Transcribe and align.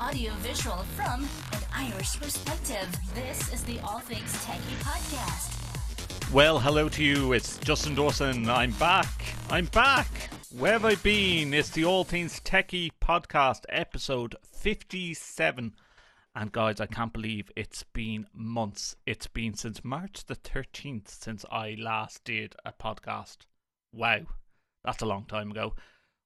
Audio 0.00 0.32
visual 0.36 0.78
from 0.96 1.28
an 1.52 1.60
Irish 1.74 2.18
perspective. 2.18 2.88
This 3.14 3.52
is 3.52 3.62
the 3.64 3.78
All 3.80 3.98
Things 3.98 4.32
Techie 4.46 4.82
podcast. 4.82 5.61
Well, 6.32 6.58
hello 6.58 6.88
to 6.88 7.04
you. 7.04 7.34
It's 7.34 7.58
Justin 7.58 7.94
Dawson. 7.94 8.48
I'm 8.48 8.70
back. 8.72 9.22
I'm 9.50 9.66
back. 9.66 10.08
Where 10.58 10.72
have 10.72 10.86
I 10.86 10.94
been? 10.94 11.52
It's 11.52 11.68
the 11.68 11.84
All 11.84 12.04
Things 12.04 12.40
Techie 12.40 12.90
podcast, 13.02 13.64
episode 13.68 14.36
57. 14.50 15.74
And 16.34 16.52
guys, 16.52 16.80
I 16.80 16.86
can't 16.86 17.12
believe 17.12 17.50
it's 17.54 17.82
been 17.82 18.28
months. 18.32 18.96
It's 19.04 19.26
been 19.26 19.52
since 19.52 19.84
March 19.84 20.24
the 20.24 20.34
13th 20.34 21.08
since 21.08 21.44
I 21.52 21.76
last 21.78 22.24
did 22.24 22.56
a 22.64 22.72
podcast. 22.72 23.40
Wow, 23.92 24.20
that's 24.86 25.02
a 25.02 25.06
long 25.06 25.26
time 25.26 25.50
ago. 25.50 25.74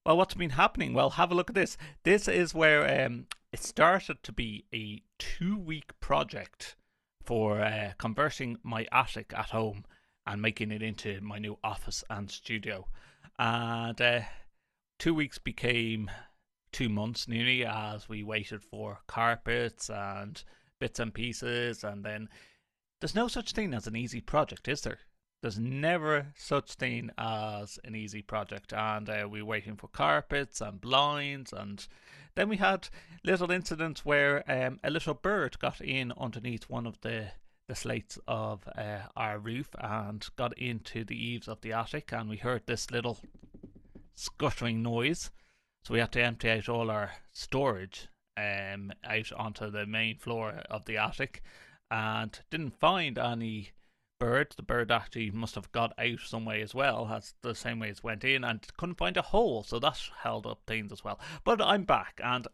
Well, 0.04 0.18
what's 0.18 0.34
been 0.34 0.50
happening? 0.50 0.94
Well, 0.94 1.10
have 1.10 1.32
a 1.32 1.34
look 1.34 1.50
at 1.50 1.56
this. 1.56 1.76
This 2.04 2.28
is 2.28 2.54
where 2.54 3.04
um, 3.04 3.26
it 3.52 3.60
started 3.60 4.22
to 4.22 4.30
be 4.30 4.66
a 4.72 5.02
two 5.18 5.58
week 5.58 5.98
project 5.98 6.76
for 7.24 7.60
uh, 7.60 7.90
converting 7.98 8.56
my 8.62 8.86
attic 8.92 9.32
at 9.36 9.50
home 9.50 9.84
and 10.26 10.42
making 10.42 10.72
it 10.72 10.82
into 10.82 11.20
my 11.20 11.38
new 11.38 11.58
office 11.62 12.02
and 12.10 12.30
studio. 12.30 12.86
And 13.38 14.00
uh, 14.00 14.20
two 14.98 15.14
weeks 15.14 15.38
became 15.38 16.10
two 16.72 16.88
months 16.88 17.28
nearly 17.28 17.64
as 17.64 18.08
we 18.08 18.22
waited 18.22 18.62
for 18.62 19.00
carpets 19.06 19.88
and 19.88 20.42
bits 20.78 20.98
and 21.00 21.14
pieces 21.14 21.84
and 21.84 22.04
then 22.04 22.28
there's 23.00 23.14
no 23.14 23.28
such 23.28 23.52
thing 23.52 23.72
as 23.72 23.86
an 23.86 23.96
easy 23.96 24.20
project 24.20 24.68
is 24.68 24.82
there? 24.82 24.98
There's 25.42 25.58
never 25.58 26.32
such 26.34 26.72
thing 26.74 27.10
as 27.18 27.78
an 27.84 27.94
easy 27.94 28.22
project. 28.22 28.72
And 28.72 29.08
uh, 29.08 29.28
we 29.30 29.42
were 29.42 29.48
waiting 29.48 29.76
for 29.76 29.88
carpets 29.88 30.60
and 30.60 30.80
blinds 30.80 31.52
and 31.52 31.86
then 32.34 32.48
we 32.48 32.56
had 32.56 32.88
little 33.24 33.50
incidents 33.50 34.04
where 34.04 34.44
um, 34.50 34.80
a 34.82 34.90
little 34.90 35.14
bird 35.14 35.58
got 35.58 35.80
in 35.80 36.12
underneath 36.18 36.64
one 36.64 36.86
of 36.86 37.00
the 37.00 37.28
the 37.68 37.74
slates 37.74 38.18
of 38.28 38.68
uh, 38.76 38.98
our 39.16 39.38
roof 39.38 39.68
and 39.78 40.26
got 40.36 40.56
into 40.58 41.04
the 41.04 41.16
eaves 41.16 41.48
of 41.48 41.60
the 41.60 41.72
attic, 41.72 42.12
and 42.12 42.28
we 42.28 42.36
heard 42.36 42.62
this 42.66 42.90
little 42.90 43.18
scuttering 44.14 44.82
noise. 44.82 45.30
So 45.84 45.94
we 45.94 46.00
had 46.00 46.12
to 46.12 46.22
empty 46.22 46.50
out 46.50 46.68
all 46.68 46.90
our 46.90 47.12
storage 47.32 48.08
um, 48.36 48.92
out 49.04 49.32
onto 49.36 49.70
the 49.70 49.86
main 49.86 50.18
floor 50.18 50.62
of 50.70 50.84
the 50.84 50.96
attic, 50.96 51.42
and 51.90 52.38
didn't 52.50 52.78
find 52.78 53.18
any 53.18 53.70
bird. 54.18 54.54
The 54.56 54.62
bird 54.62 54.90
actually 54.90 55.30
must 55.30 55.54
have 55.54 55.72
got 55.72 55.92
out 55.98 56.20
some 56.24 56.44
way 56.44 56.62
as 56.62 56.74
well, 56.74 57.08
as 57.12 57.34
the 57.42 57.54
same 57.54 57.80
way 57.80 57.90
as 57.90 58.02
went 58.02 58.24
in, 58.24 58.44
and 58.44 58.66
couldn't 58.76 58.98
find 58.98 59.16
a 59.16 59.22
hole, 59.22 59.62
so 59.62 59.78
that 59.78 60.00
held 60.22 60.46
up 60.46 60.60
things 60.66 60.92
as 60.92 61.04
well. 61.04 61.20
But 61.44 61.60
I'm 61.60 61.84
back, 61.84 62.20
and 62.22 62.46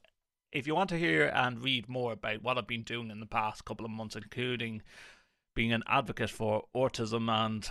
if 0.53 0.67
you 0.67 0.75
want 0.75 0.91
to 0.91 0.99
hear 0.99 1.33
and 1.35 1.65
read 1.65 1.89
more 1.89 2.13
about 2.13 2.43
what 2.43 2.59
I've 2.59 2.67
been 2.67 2.83
doing 2.83 3.11
in 3.11 3.21
the 3.21 3.27
past 3.27 3.65
couple 3.65 3.87
of 3.87 3.91
months, 3.91 4.17
including 4.17 4.83
being 5.55 5.73
an 5.73 5.83
advocate 5.87 6.31
for 6.31 6.65
autism 6.75 7.31
and 7.31 7.69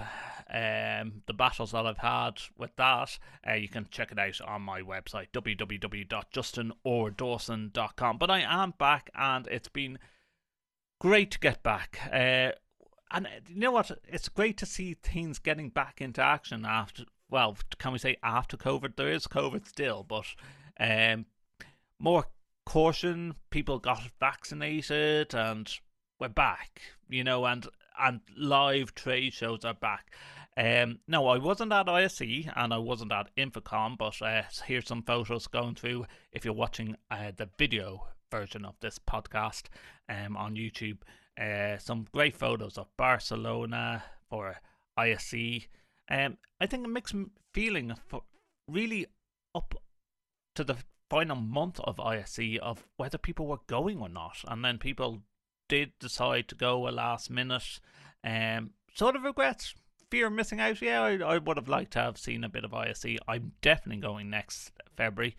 um, 0.49 1.21
the 1.25 1.33
battles 1.33 1.71
that 1.71 1.85
I've 1.85 1.97
had 1.99 2.41
with 2.57 2.73
that, 2.75 3.17
uh, 3.47 3.53
you 3.53 3.67
can 3.67 3.87
check 3.89 4.11
it 4.11 4.19
out 4.19 4.41
on 4.41 4.63
my 4.63 4.81
website, 4.81 5.27
www.justinordawson.com. 5.33 8.17
But 8.17 8.31
I 8.31 8.41
am 8.41 8.73
back 8.77 9.09
and 9.15 9.47
it's 9.47 9.69
been 9.69 9.97
great 10.99 11.31
to 11.31 11.39
get 11.39 11.63
back. 11.63 11.99
Uh, 12.11 12.51
and 13.11 13.27
you 13.47 13.59
know 13.59 13.71
what? 13.71 13.91
It's 14.07 14.29
great 14.29 14.57
to 14.57 14.65
see 14.65 14.93
things 14.93 15.39
getting 15.39 15.69
back 15.69 16.01
into 16.01 16.21
action 16.21 16.65
after, 16.65 17.03
well, 17.29 17.57
can 17.77 17.93
we 17.93 17.99
say 17.99 18.17
after 18.23 18.57
COVID? 18.57 18.95
There 18.95 19.11
is 19.11 19.27
COVID 19.27 19.67
still, 19.67 20.03
but 20.07 20.25
um, 20.79 21.25
more 21.99 22.25
caution. 22.65 23.35
People 23.49 23.79
got 23.79 24.11
vaccinated, 24.19 25.33
and 25.33 25.71
we're 26.19 26.29
back. 26.29 26.81
You 27.09 27.23
know, 27.23 27.45
and 27.45 27.67
and 27.99 28.21
live 28.37 28.95
trade 28.95 29.33
shows 29.33 29.65
are 29.65 29.73
back. 29.73 30.11
Um, 30.57 30.99
no, 31.07 31.27
I 31.27 31.37
wasn't 31.37 31.71
at 31.71 31.87
ISE 31.87 32.47
and 32.55 32.73
I 32.73 32.77
wasn't 32.77 33.13
at 33.13 33.33
InfoComm, 33.37 33.97
but 33.97 34.21
uh, 34.21 34.43
here's 34.65 34.87
some 34.87 35.03
photos 35.03 35.47
going 35.47 35.75
through. 35.75 36.05
If 36.31 36.43
you're 36.43 36.53
watching 36.53 36.97
uh, 37.09 37.31
the 37.35 37.49
video 37.57 38.07
version 38.29 38.65
of 38.65 38.75
this 38.81 38.99
podcast 38.99 39.63
um, 40.09 40.35
on 40.35 40.55
YouTube, 40.55 40.99
uh, 41.39 41.77
some 41.77 42.07
great 42.11 42.35
photos 42.35 42.77
of 42.77 42.87
Barcelona 42.97 44.03
for 44.29 44.57
ISE. 44.97 45.67
Um, 46.09 46.37
I 46.59 46.65
think 46.65 46.85
a 46.85 46.89
mixed 46.89 47.15
feeling 47.53 47.93
really 48.67 49.05
up 49.55 49.75
to 50.55 50.63
the 50.63 50.77
final 51.11 51.35
month 51.35 51.77
of 51.81 51.99
ISE 51.99 52.57
of 52.61 52.87
whether 52.95 53.17
people 53.17 53.45
were 53.45 53.59
going 53.67 53.99
or 53.99 54.07
not, 54.07 54.45
and 54.47 54.63
then 54.63 54.77
people 54.77 55.21
did 55.67 55.91
decide 55.99 56.47
to 56.47 56.55
go 56.55 56.87
a 56.87 56.89
last 56.89 57.29
minute. 57.29 57.81
Um, 58.23 58.69
sort 58.95 59.17
of 59.17 59.23
regrets, 59.23 59.75
fear 60.09 60.27
of 60.27 60.33
missing 60.33 60.61
out. 60.61 60.81
Yeah, 60.81 61.01
I, 61.01 61.17
I 61.17 61.37
would 61.37 61.57
have 61.57 61.67
liked 61.67 61.91
to 61.93 61.99
have 61.99 62.17
seen 62.17 62.45
a 62.45 62.49
bit 62.49 62.63
of 62.63 62.73
ISE. 62.73 63.17
I'm 63.27 63.51
definitely 63.61 64.01
going 64.01 64.29
next 64.29 64.71
February. 64.95 65.35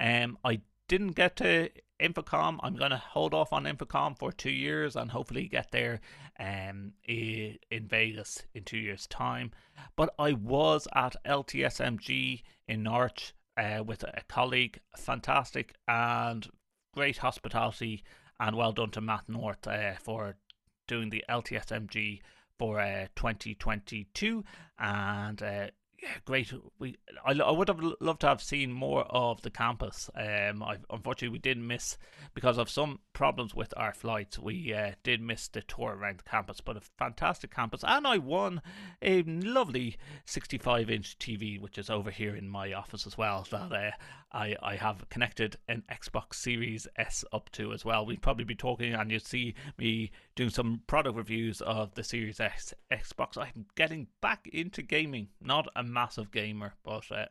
Um, 0.00 0.38
I 0.44 0.60
didn't 0.88 1.12
get 1.12 1.36
to 1.36 1.70
InfoComm. 2.00 2.58
I'm 2.60 2.74
going 2.74 2.90
to 2.90 2.96
hold 2.96 3.32
off 3.32 3.52
on 3.52 3.62
InfoComm 3.62 4.18
for 4.18 4.32
two 4.32 4.50
years 4.50 4.96
and 4.96 5.12
hopefully 5.12 5.46
get 5.46 5.70
there 5.70 6.00
um, 6.40 6.94
in 7.06 7.58
Vegas 7.70 8.42
in 8.54 8.64
two 8.64 8.78
years' 8.78 9.06
time. 9.06 9.52
But 9.94 10.12
I 10.18 10.32
was 10.32 10.88
at 10.96 11.14
LTSMG 11.24 12.42
in 12.66 12.82
Norwich 12.82 13.34
uh, 13.56 13.82
with 13.84 14.02
a 14.04 14.22
colleague. 14.28 14.80
Fantastic 14.96 15.74
and 15.88 16.48
great 16.94 17.18
hospitality, 17.18 18.04
and 18.40 18.56
well 18.56 18.72
done 18.72 18.90
to 18.90 19.00
Matt 19.00 19.28
North 19.28 19.66
uh, 19.66 19.94
for 20.02 20.36
doing 20.88 21.10
the 21.10 21.24
LTSMG 21.28 22.20
for 22.58 22.80
uh, 22.80 23.06
2022. 23.16 24.44
And 24.78 25.42
uh, 25.42 25.66
yeah, 26.02 26.08
great. 26.24 26.52
We 26.80 26.96
I, 27.24 27.32
I 27.32 27.50
would 27.52 27.68
have 27.68 27.80
loved 28.00 28.22
to 28.22 28.26
have 28.26 28.42
seen 28.42 28.72
more 28.72 29.02
of 29.04 29.42
the 29.42 29.50
campus. 29.50 30.10
Um, 30.16 30.60
I, 30.60 30.78
unfortunately 30.90 31.28
we 31.28 31.38
did 31.38 31.58
miss 31.58 31.96
because 32.34 32.58
of 32.58 32.68
some 32.68 32.98
problems 33.12 33.54
with 33.54 33.72
our 33.76 33.94
flights. 33.94 34.36
We 34.36 34.74
uh, 34.74 34.92
did 35.04 35.20
miss 35.20 35.46
the 35.46 35.62
tour 35.62 35.94
around 35.94 36.18
the 36.18 36.28
campus, 36.28 36.60
but 36.60 36.76
a 36.76 36.80
fantastic 36.98 37.54
campus, 37.54 37.84
and 37.86 38.04
I 38.06 38.18
won 38.18 38.62
a 39.00 39.22
lovely 39.22 39.96
65-inch 40.26 41.18
TV, 41.18 41.60
which 41.60 41.78
is 41.78 41.88
over 41.88 42.10
here 42.10 42.34
in 42.34 42.48
my 42.48 42.72
office 42.72 43.06
as 43.06 43.16
well. 43.16 43.46
That 43.52 43.72
uh, 43.72 43.90
I 44.32 44.56
I 44.62 44.76
have 44.76 45.08
connected 45.08 45.56
an 45.68 45.84
Xbox 45.90 46.34
Series 46.34 46.86
S 46.96 47.24
up 47.32 47.50
to 47.52 47.72
as 47.72 47.84
well. 47.84 48.06
We'd 48.06 48.22
probably 48.22 48.44
be 48.44 48.54
talking, 48.54 48.94
and 48.94 49.10
you'd 49.10 49.26
see 49.26 49.54
me 49.78 50.10
doing 50.34 50.50
some 50.50 50.82
product 50.86 51.16
reviews 51.16 51.60
of 51.60 51.94
the 51.94 52.04
Series 52.04 52.40
S 52.40 52.74
Xbox. 52.90 53.36
I'm 53.36 53.66
getting 53.74 54.08
back 54.20 54.48
into 54.52 54.82
gaming, 54.82 55.28
not 55.40 55.68
a 55.76 55.82
massive 55.82 56.30
gamer, 56.30 56.74
but 56.82 57.10
uh, 57.10 57.26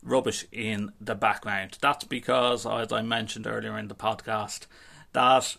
rubbish 0.02 0.46
in 0.52 0.92
the 1.00 1.14
background. 1.14 1.78
That's 1.80 2.04
because, 2.04 2.64
as 2.64 2.92
I 2.92 3.02
mentioned 3.02 3.46
earlier 3.46 3.78
in 3.78 3.88
the 3.88 3.94
podcast, 3.94 4.66
that 5.12 5.56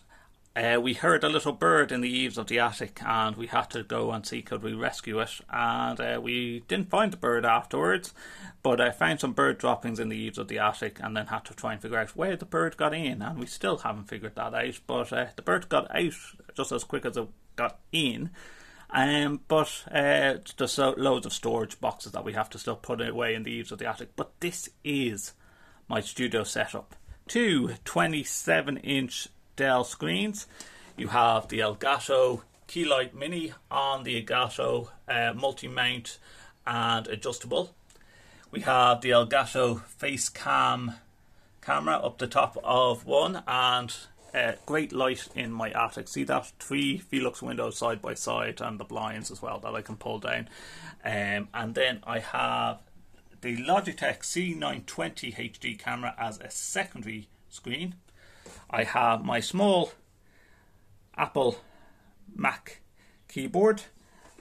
uh, 0.54 0.78
we 0.80 0.92
heard 0.92 1.24
a 1.24 1.28
little 1.30 1.52
bird 1.52 1.90
in 1.90 2.02
the 2.02 2.10
eaves 2.10 2.36
of 2.36 2.46
the 2.46 2.58
attic 2.58 3.00
and 3.02 3.36
we 3.36 3.46
had 3.46 3.70
to 3.70 3.82
go 3.82 4.10
and 4.12 4.26
see 4.26 4.42
could 4.42 4.62
we 4.62 4.74
rescue 4.74 5.18
it. 5.20 5.40
And 5.50 5.98
uh, 5.98 6.20
we 6.22 6.60
didn't 6.68 6.90
find 6.90 7.12
the 7.12 7.16
bird 7.16 7.46
afterwards, 7.46 8.12
but 8.62 8.80
I 8.80 8.90
found 8.90 9.20
some 9.20 9.32
bird 9.32 9.56
droppings 9.56 9.98
in 9.98 10.10
the 10.10 10.16
eaves 10.16 10.36
of 10.36 10.48
the 10.48 10.58
attic 10.58 10.98
and 11.00 11.16
then 11.16 11.26
had 11.28 11.46
to 11.46 11.54
try 11.54 11.72
and 11.72 11.80
figure 11.80 11.98
out 11.98 12.14
where 12.16 12.36
the 12.36 12.44
bird 12.44 12.76
got 12.76 12.92
in. 12.92 13.22
And 13.22 13.38
we 13.38 13.46
still 13.46 13.78
haven't 13.78 14.08
figured 14.08 14.34
that 14.36 14.54
out, 14.54 14.80
but 14.86 15.12
uh, 15.12 15.26
the 15.36 15.42
bird 15.42 15.70
got 15.70 15.90
out 15.94 16.12
just 16.54 16.72
as 16.72 16.84
quick 16.84 17.06
as 17.06 17.16
it 17.16 17.28
got 17.56 17.78
in. 17.90 18.30
Um, 18.90 19.40
but 19.48 19.84
uh, 19.90 20.34
there's 20.58 20.78
loads 20.78 21.24
of 21.24 21.32
storage 21.32 21.80
boxes 21.80 22.12
that 22.12 22.24
we 22.24 22.34
have 22.34 22.50
to 22.50 22.58
still 22.58 22.76
put 22.76 23.00
away 23.00 23.34
in 23.34 23.44
the 23.44 23.52
eaves 23.52 23.72
of 23.72 23.78
the 23.78 23.86
attic. 23.88 24.10
But 24.16 24.32
this 24.40 24.68
is 24.84 25.32
my 25.88 26.02
studio 26.02 26.44
setup. 26.44 26.94
Two 27.26 27.74
27 27.84 28.76
inch 28.78 29.28
Dell 29.56 29.84
screens. 29.84 30.46
You 30.96 31.08
have 31.08 31.48
the 31.48 31.60
Elgato 31.60 32.42
Keylight 32.68 33.14
Mini 33.14 33.52
on 33.70 34.04
the 34.04 34.22
Elgato 34.22 34.88
uh, 35.08 35.32
multi 35.34 35.68
mount 35.68 36.18
and 36.66 37.06
adjustable. 37.08 37.74
We 38.50 38.60
have 38.60 39.00
the 39.00 39.10
Elgato 39.10 39.82
Facecam 40.00 40.96
camera 41.60 41.94
up 41.96 42.18
the 42.18 42.26
top 42.26 42.58
of 42.64 43.06
one 43.06 43.42
and 43.46 43.94
uh, 44.34 44.52
great 44.66 44.92
light 44.92 45.28
in 45.34 45.52
my 45.52 45.70
attic. 45.70 46.08
See 46.08 46.24
that 46.24 46.52
three 46.58 47.02
Velux 47.12 47.42
windows 47.42 47.76
side 47.76 48.00
by 48.00 48.14
side 48.14 48.60
and 48.60 48.78
the 48.80 48.84
blinds 48.84 49.30
as 49.30 49.42
well 49.42 49.58
that 49.60 49.74
I 49.74 49.82
can 49.82 49.96
pull 49.96 50.18
down. 50.18 50.48
Um, 51.04 51.48
and 51.54 51.74
then 51.74 52.00
I 52.04 52.18
have 52.20 52.80
the 53.40 53.56
Logitech 53.56 54.20
C920 54.20 55.34
HD 55.34 55.78
camera 55.78 56.14
as 56.18 56.40
a 56.40 56.50
secondary 56.50 57.28
screen. 57.48 57.94
I 58.70 58.84
have 58.84 59.24
my 59.24 59.40
small 59.40 59.92
Apple 61.16 61.58
Mac 62.34 62.80
keyboard 63.28 63.82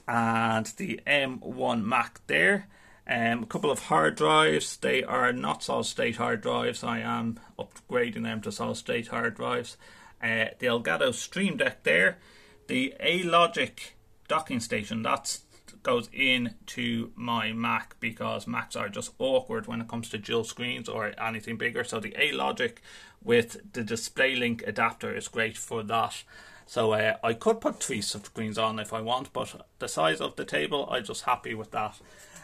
and 0.08 0.66
the 0.78 1.00
M1 1.08 1.84
Mac 1.84 2.22
there. 2.28 2.68
Um, 3.08 3.44
a 3.44 3.46
couple 3.46 3.72
of 3.72 3.80
hard 3.80 4.16
drives. 4.16 4.78
They 4.78 5.04
are 5.04 5.34
not 5.34 5.64
solid 5.64 5.86
state 5.86 6.18
hard 6.18 6.42
drives. 6.42 6.84
I 6.84 7.00
am 7.00 7.40
upgrading 7.58 8.24
them 8.24 8.42
to 8.42 8.52
solid 8.52 8.76
state 8.76 9.08
hard 9.08 9.36
drives. 9.36 9.78
Uh, 10.22 10.46
the 10.60 10.68
Elgato 10.68 11.14
Stream 11.14 11.58
Deck 11.58 11.84
there. 11.84 12.20
The 12.68 12.94
A-Logic 13.00 13.96
docking 14.28 14.60
station. 14.60 15.02
That 15.02 15.40
goes 15.84 16.10
into 16.14 17.12
my 17.16 17.52
Mac 17.54 17.96
because 18.00 18.48
Macs 18.48 18.76
are 18.76 18.90
just 18.90 19.14
awkward 19.18 19.68
when 19.68 19.82
it 19.82 19.88
comes 19.88 20.10
to 20.10 20.18
dual 20.18 20.44
screens 20.44 20.88
or 20.88 21.14
anything 21.20 21.58
bigger. 21.58 21.84
So 21.84 22.00
the 22.00 22.16
A-Logic 22.18 22.82
with 23.24 23.74
the 23.74 23.84
DisplayLink 23.84 24.68
adapter 24.68 25.16
is 25.16 25.28
great 25.28 25.58
for 25.58 25.84
that. 25.84 26.24
So 26.66 26.94
uh, 26.94 27.18
I 27.24 27.34
could 27.34 27.60
put 27.60 27.84
three 27.84 28.02
screens 28.02 28.58
on 28.58 28.80
if 28.80 28.94
I 28.94 29.02
want, 29.02 29.34
but 29.34 29.68
the 29.80 29.88
size 29.88 30.22
of 30.22 30.36
the 30.36 30.46
table, 30.46 30.88
I'm 30.90 31.04
just 31.04 31.24
happy 31.24 31.54
with 31.54 31.72
that. 31.72 32.00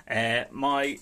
Uh, 0.09 0.45
my 0.51 0.97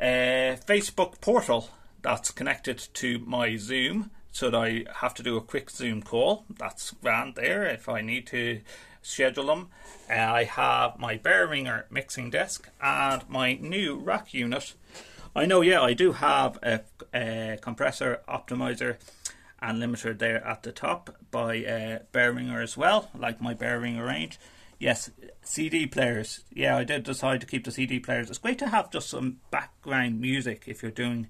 uh, 0.00 0.56
Facebook 0.66 1.20
portal 1.20 1.70
that's 2.02 2.30
connected 2.30 2.78
to 2.94 3.18
my 3.20 3.56
Zoom, 3.56 4.10
so 4.30 4.50
that 4.50 4.58
I 4.58 4.84
have 4.96 5.14
to 5.14 5.22
do 5.22 5.36
a 5.36 5.40
quick 5.40 5.70
Zoom 5.70 6.02
call. 6.02 6.44
That's 6.58 6.90
grand 6.90 7.36
there 7.36 7.64
if 7.66 7.88
I 7.88 8.00
need 8.00 8.26
to 8.28 8.60
schedule 9.00 9.46
them. 9.46 9.68
Uh, 10.10 10.14
I 10.14 10.44
have 10.44 10.98
my 10.98 11.16
Behringer 11.16 11.84
mixing 11.90 12.30
desk 12.30 12.68
and 12.82 13.28
my 13.28 13.54
new 13.54 13.96
rack 13.96 14.34
unit. 14.34 14.74
I 15.36 15.46
know, 15.46 15.62
yeah, 15.62 15.82
I 15.82 15.94
do 15.94 16.12
have 16.12 16.58
a, 16.62 16.80
a 17.12 17.58
compressor 17.60 18.20
optimizer 18.28 18.96
and 19.60 19.82
limiter 19.82 20.16
there 20.16 20.46
at 20.46 20.62
the 20.62 20.70
top 20.70 21.16
by 21.30 21.64
uh, 21.64 21.98
Behringer 22.12 22.62
as 22.62 22.76
well, 22.76 23.10
like 23.18 23.40
my 23.40 23.52
Behringer 23.52 24.06
range. 24.06 24.38
Yes, 24.78 25.10
CD 25.42 25.86
players. 25.86 26.44
Yeah, 26.52 26.76
I 26.76 26.84
did 26.84 27.02
decide 27.02 27.40
to 27.40 27.46
keep 27.46 27.64
the 27.64 27.72
CD 27.72 27.98
players. 27.98 28.28
It's 28.28 28.38
great 28.38 28.58
to 28.58 28.68
have 28.68 28.92
just 28.92 29.08
some 29.08 29.38
background 29.50 30.20
music 30.20 30.64
if 30.66 30.82
you're 30.82 30.92
doing 30.92 31.28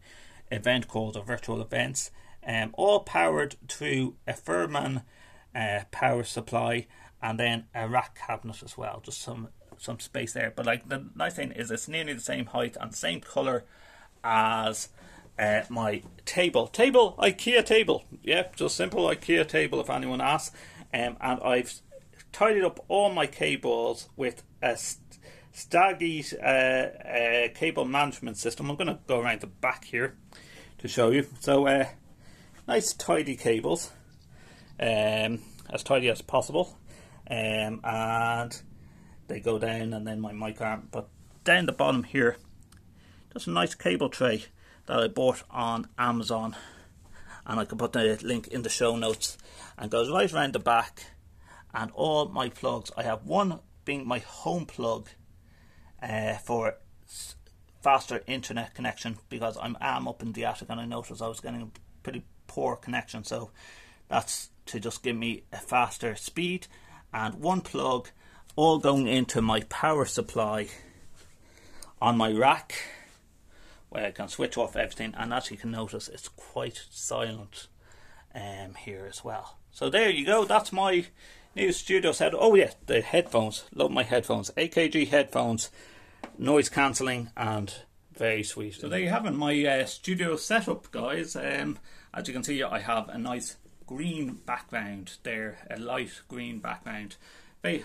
event 0.51 0.89
calls 0.89 1.17
or 1.17 1.25
virtual 1.25 1.63
events. 1.63 2.11
Um, 2.47 2.75
all 2.75 3.01
powered 3.01 3.57
through 3.69 4.17
a 4.27 4.35
Furman 4.35 5.03
uh, 5.55 5.85
power 5.91 6.25
supply 6.25 6.89
and 7.23 7.39
then 7.39 7.65
a 7.75 7.89
rack 7.89 8.19
cabinet 8.27 8.63
as 8.63 8.77
well. 8.77 9.01
Just 9.03 9.23
some 9.23 9.49
some 9.79 9.99
space 9.99 10.33
there. 10.33 10.53
But 10.55 10.67
like 10.67 10.89
the 10.89 11.07
nice 11.15 11.35
thing 11.35 11.53
is 11.53 11.71
it's 11.71 11.89
nearly 11.89 12.13
the 12.13 12.21
same 12.21 12.47
height 12.47 12.77
and 12.81 12.95
same 12.95 13.21
color 13.21 13.65
as 14.25 14.89
uh, 15.39 15.63
my 15.69 16.03
table. 16.25 16.67
Table, 16.67 17.15
IKEA 17.19 17.65
table. 17.65 18.05
Yeah, 18.23 18.49
just 18.57 18.77
simple 18.77 19.05
IKEA 19.05 19.47
table 19.47 19.81
if 19.81 19.91
anyone 19.91 20.21
asks. 20.21 20.57
Um, 20.93 21.17
and 21.21 21.41
I've 21.43 21.81
tidied 22.33 22.65
up 22.65 22.85
all 22.89 23.13
my 23.13 23.27
cables 23.27 24.09
with 24.17 24.43
a 24.63 24.79
Staggy 25.57 26.25
uh, 26.43 26.47
uh, 26.47 27.49
cable 27.55 27.85
management 27.85 28.37
system. 28.37 28.69
I'm 28.69 28.77
going 28.77 28.89
to 28.89 28.99
go 29.07 29.21
around 29.21 29.41
the 29.41 29.47
back 29.47 29.85
here 29.85 30.17
to 30.79 30.89
show 30.89 31.11
you. 31.11 31.27
So, 31.39 31.69
uh, 31.69 31.87
nice 32.67 32.93
tidy 32.93 33.37
cables, 33.37 33.93
um, 34.81 35.43
as 35.73 35.85
tidy 35.85 36.09
as 36.09 36.23
possible, 36.23 36.77
um, 37.31 37.81
and 37.85 38.61
they 39.29 39.39
go 39.39 39.61
down, 39.61 39.93
and 39.93 40.05
then 40.05 40.21
my 40.21 40.33
mic 40.33 40.61
arm. 40.61 40.89
But 40.91 41.09
down 41.45 41.67
the 41.67 41.73
bottom 41.73 42.03
here, 42.03 42.37
just 43.35 43.49
a 43.49 43.51
nice 43.51 43.75
cable 43.75 44.09
tray 44.09 44.45
that 44.87 45.01
I 45.01 45.09
bought 45.09 45.43
on 45.51 45.89
Amazon, 45.99 46.57
and 47.45 47.59
I 47.59 47.65
can 47.65 47.79
put 47.79 47.93
the 47.93 48.19
link 48.23 48.47
in 48.49 48.63
the 48.63 48.69
show 48.69 48.97
notes, 48.97 49.37
and 49.77 49.91
goes 49.91 50.11
right 50.11 50.33
around 50.33 50.53
the 50.53 50.61
back 50.61 51.05
and 51.75 51.91
all 51.93 52.27
my 52.27 52.49
plugs. 52.49 52.93
I 52.97 53.03
have 53.03 53.25
one 53.25 53.59
being 53.85 54.07
my 54.07 54.21
home 54.21 54.67
plug 54.67 55.09
uh, 56.01 56.35
for 56.35 56.77
faster 57.83 58.23
internet 58.27 58.75
connection 58.75 59.19
because 59.29 59.59
I'm 59.61 59.77
am 59.81 60.09
up 60.09 60.23
in 60.23 60.33
the 60.33 60.45
attic 60.45 60.71
and 60.71 60.81
I 60.81 60.87
noticed 60.87 61.21
I 61.21 61.29
was 61.29 61.41
getting 61.41 61.63
a 61.63 61.69
pretty 62.03 62.25
poor 62.47 62.77
connection. 62.77 63.25
So 63.25 63.51
that's 64.09 64.51
to 64.67 64.81
just 64.81 65.03
give 65.03 65.17
me 65.17 65.43
a 65.53 65.59
faster 65.59 66.15
speed 66.15 66.67
and 67.13 67.35
one 67.35 67.61
plug 67.61 68.09
all 68.57 68.79
going 68.79 69.07
into 69.07 69.43
my 69.43 69.61
power 69.63 70.07
supply 70.07 70.69
on 72.01 72.17
my 72.17 72.33
rack 72.33 72.75
where 73.95 74.07
I 74.07 74.11
can 74.11 74.29
switch 74.29 74.59
off 74.59 74.77
everything 74.77 75.15
and 75.17 75.33
as 75.33 75.51
you 75.51 75.57
can 75.57 75.71
notice 75.71 76.09
it's 76.09 76.29
quite 76.29 76.83
silent 76.91 77.69
um, 78.35 78.75
here 78.75 79.07
as 79.09 79.25
well. 79.25 79.59
So 79.71 79.89
there 79.89 80.11
you 80.11 80.27
go, 80.27 80.45
that's 80.45 80.73
my 80.73 81.07
New 81.57 81.71
studio 81.71 82.11
set. 82.11 82.35
Oh 82.37 82.57
yeah, 82.57 82.73
the 82.87 83.01
headphones. 83.01 83.65
Love 83.73 83.93
my 83.93 84.03
headphones. 84.03 84.51
AKG 84.57 85.07
headphones, 85.07 85.71
noise 86.37 86.69
cancelling, 86.69 87.31
and 87.37 87.73
very 88.13 88.43
sweet. 88.43 88.75
So 88.75 88.89
there 88.89 88.99
you 88.99 89.09
have 89.11 89.25
it, 89.25 89.31
my 89.31 89.65
uh, 89.65 89.87
studio 89.87 90.35
setup, 90.35 90.91
guys. 90.91 91.37
Um, 91.37 91.79
as 92.13 92.27
you 92.27 92.35
can 92.35 92.43
see, 92.43 92.61
I 92.65 92.81
have 92.81 93.09
a 93.09 93.19
nice 93.19 93.57
green 93.87 94.41
background 94.45 95.13
there, 95.23 95.59
a 95.71 95.79
light 95.79 96.23
green 96.27 96.59
background, 96.59 97.15
very 97.63 97.85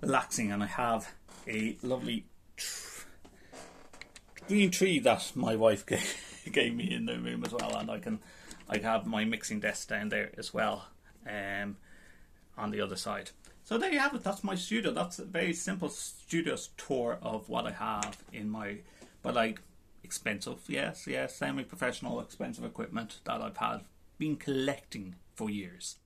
relaxing, 0.00 0.52
and 0.52 0.62
I 0.62 0.66
have 0.66 1.12
a 1.48 1.76
lovely 1.82 2.26
green 4.48 4.70
tree 4.70 4.98
that 5.00 5.32
my 5.34 5.54
wife 5.56 5.86
gave, 5.86 6.48
gave 6.52 6.74
me 6.74 6.92
in 6.92 7.06
the 7.06 7.18
room 7.18 7.44
as 7.44 7.52
well, 7.52 7.76
and 7.76 7.90
I 7.90 7.98
can 7.98 8.18
I 8.68 8.78
have 8.78 9.06
my 9.06 9.24
mixing 9.24 9.60
desk 9.60 9.88
down 9.88 10.08
there 10.08 10.30
as 10.36 10.52
well. 10.52 10.86
Um, 11.26 11.76
on 12.58 12.70
the 12.70 12.80
other 12.80 12.96
side. 12.96 13.30
So 13.64 13.78
there 13.78 13.92
you 13.92 13.98
have 13.98 14.14
it. 14.14 14.24
That's 14.24 14.44
my 14.44 14.54
studio. 14.54 14.92
That's 14.92 15.18
a 15.18 15.24
very 15.24 15.52
simple 15.52 15.88
studio 15.88 16.56
tour 16.76 17.18
of 17.22 17.48
what 17.48 17.66
I 17.66 17.70
have 17.70 18.22
in 18.32 18.50
my, 18.50 18.78
but 19.22 19.34
like 19.34 19.60
expensive, 20.02 20.58
yes, 20.68 21.06
yes, 21.06 21.36
semi-professional, 21.36 22.20
expensive 22.20 22.64
equipment 22.64 23.20
that 23.24 23.40
I've 23.40 23.56
had 23.56 23.80
been 24.18 24.36
collecting 24.36 25.14
for 25.34 25.48
years. 25.50 25.98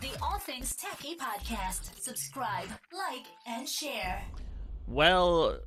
The 0.00 0.10
All 0.22 0.38
Things 0.38 0.74
Techie 0.76 1.16
Podcast. 1.16 2.00
Subscribe, 2.00 2.68
like, 2.92 3.26
and 3.46 3.68
share. 3.68 4.22
Well, 4.86 5.58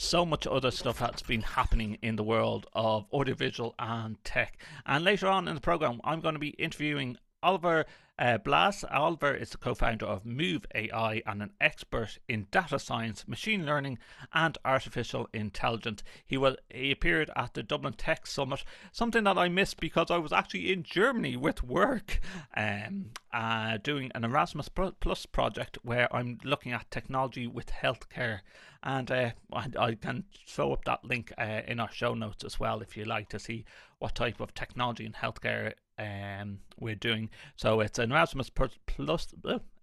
so 0.00 0.24
much 0.24 0.46
other 0.46 0.70
stuff 0.70 0.98
that's 0.98 1.22
been 1.22 1.42
happening 1.42 1.98
in 2.02 2.16
the 2.16 2.22
world 2.22 2.66
of 2.72 3.06
audiovisual 3.12 3.74
and 3.78 4.22
tech. 4.24 4.58
And 4.86 5.04
later 5.04 5.26
on 5.26 5.48
in 5.48 5.54
the 5.54 5.60
program, 5.60 6.00
I'm 6.04 6.20
going 6.20 6.34
to 6.34 6.38
be 6.40 6.50
interviewing 6.50 7.16
Oliver 7.42 7.86
uh, 8.18 8.38
Blais 8.38 8.84
Oliver 8.90 9.34
is 9.34 9.50
the 9.50 9.58
co 9.58 9.74
founder 9.74 10.06
of 10.06 10.24
Moov 10.24 10.64
AI 10.74 11.22
and 11.24 11.42
an 11.42 11.50
expert 11.60 12.18
in 12.28 12.48
data 12.50 12.78
science, 12.78 13.28
machine 13.28 13.64
learning, 13.64 13.98
and 14.32 14.58
artificial 14.64 15.28
intelligence. 15.32 16.02
He, 16.26 16.36
will, 16.36 16.56
he 16.68 16.90
appeared 16.90 17.30
at 17.36 17.54
the 17.54 17.62
Dublin 17.62 17.94
Tech 17.94 18.26
Summit, 18.26 18.64
something 18.92 19.24
that 19.24 19.38
I 19.38 19.48
missed 19.48 19.78
because 19.78 20.10
I 20.10 20.18
was 20.18 20.32
actually 20.32 20.72
in 20.72 20.82
Germany 20.82 21.36
with 21.36 21.62
work 21.62 22.20
um, 22.56 23.10
uh, 23.32 23.78
doing 23.82 24.10
an 24.14 24.24
Erasmus 24.24 24.68
Plus 24.68 25.26
project 25.26 25.78
where 25.82 26.14
I'm 26.14 26.38
looking 26.42 26.72
at 26.72 26.90
technology 26.90 27.46
with 27.46 27.66
healthcare. 27.66 28.40
And 28.82 29.10
uh, 29.10 29.30
I, 29.52 29.66
I, 29.78 29.94
can 29.94 30.24
throw 30.46 30.72
up 30.72 30.84
that 30.84 31.04
link 31.04 31.32
uh, 31.36 31.62
in 31.66 31.80
our 31.80 31.90
show 31.90 32.14
notes 32.14 32.44
as 32.44 32.60
well 32.60 32.80
if 32.80 32.96
you 32.96 33.04
like 33.04 33.28
to 33.30 33.38
see 33.38 33.64
what 33.98 34.14
type 34.14 34.40
of 34.40 34.54
technology 34.54 35.04
in 35.04 35.12
healthcare 35.12 35.72
um, 35.98 36.60
we're 36.78 36.94
doing. 36.94 37.30
So 37.56 37.80
it's 37.80 37.98
an 37.98 38.12
Erasmus 38.12 38.50
plus 38.50 39.34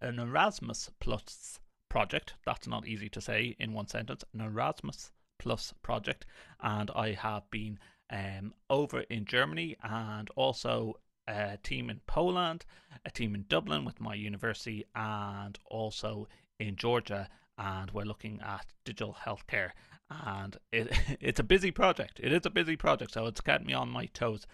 an 0.01 0.19
Erasmus 0.19 0.89
plus 0.99 1.59
project. 1.89 2.33
That's 2.45 2.67
not 2.67 2.87
easy 2.87 3.09
to 3.09 3.21
say 3.21 3.55
in 3.59 3.73
one 3.73 3.87
sentence. 3.87 4.23
An 4.33 4.41
Erasmus 4.41 5.11
plus 5.39 5.73
project, 5.81 6.25
and 6.61 6.89
I 6.95 7.11
have 7.11 7.49
been 7.51 7.79
um, 8.09 8.53
over 8.69 9.01
in 9.01 9.25
Germany 9.25 9.75
and 9.83 10.29
also 10.35 10.95
a 11.27 11.57
team 11.63 11.89
in 11.89 12.01
Poland, 12.07 12.65
a 13.05 13.11
team 13.11 13.35
in 13.35 13.45
Dublin 13.49 13.83
with 13.83 13.99
my 13.99 14.13
university, 14.13 14.85
and 14.95 15.57
also 15.65 16.27
in 16.59 16.75
Georgia 16.75 17.27
and 17.57 17.91
we're 17.91 18.03
looking 18.03 18.39
at 18.41 18.65
digital 18.83 19.17
healthcare. 19.25 19.71
And 20.09 20.57
it, 20.71 20.91
it's 21.19 21.39
a 21.39 21.43
busy 21.43 21.71
project. 21.71 22.19
It 22.21 22.31
is 22.31 22.45
a 22.45 22.49
busy 22.49 22.75
project, 22.75 23.13
so 23.13 23.25
it's 23.25 23.41
kept 23.41 23.65
me 23.65 23.73
on 23.73 23.89
my 23.89 24.05
toes. 24.07 24.45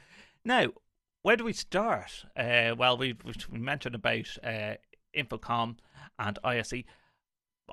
Now, 0.45 0.67
where 1.23 1.35
do 1.35 1.43
we 1.43 1.53
start? 1.53 2.25
Uh, 2.35 2.75
well, 2.77 2.97
we 2.97 3.15
we 3.51 3.59
mentioned 3.59 3.95
about 3.95 4.37
uh, 4.43 4.75
InfoComm 5.15 5.77
and 6.19 6.39
ISE. 6.43 6.83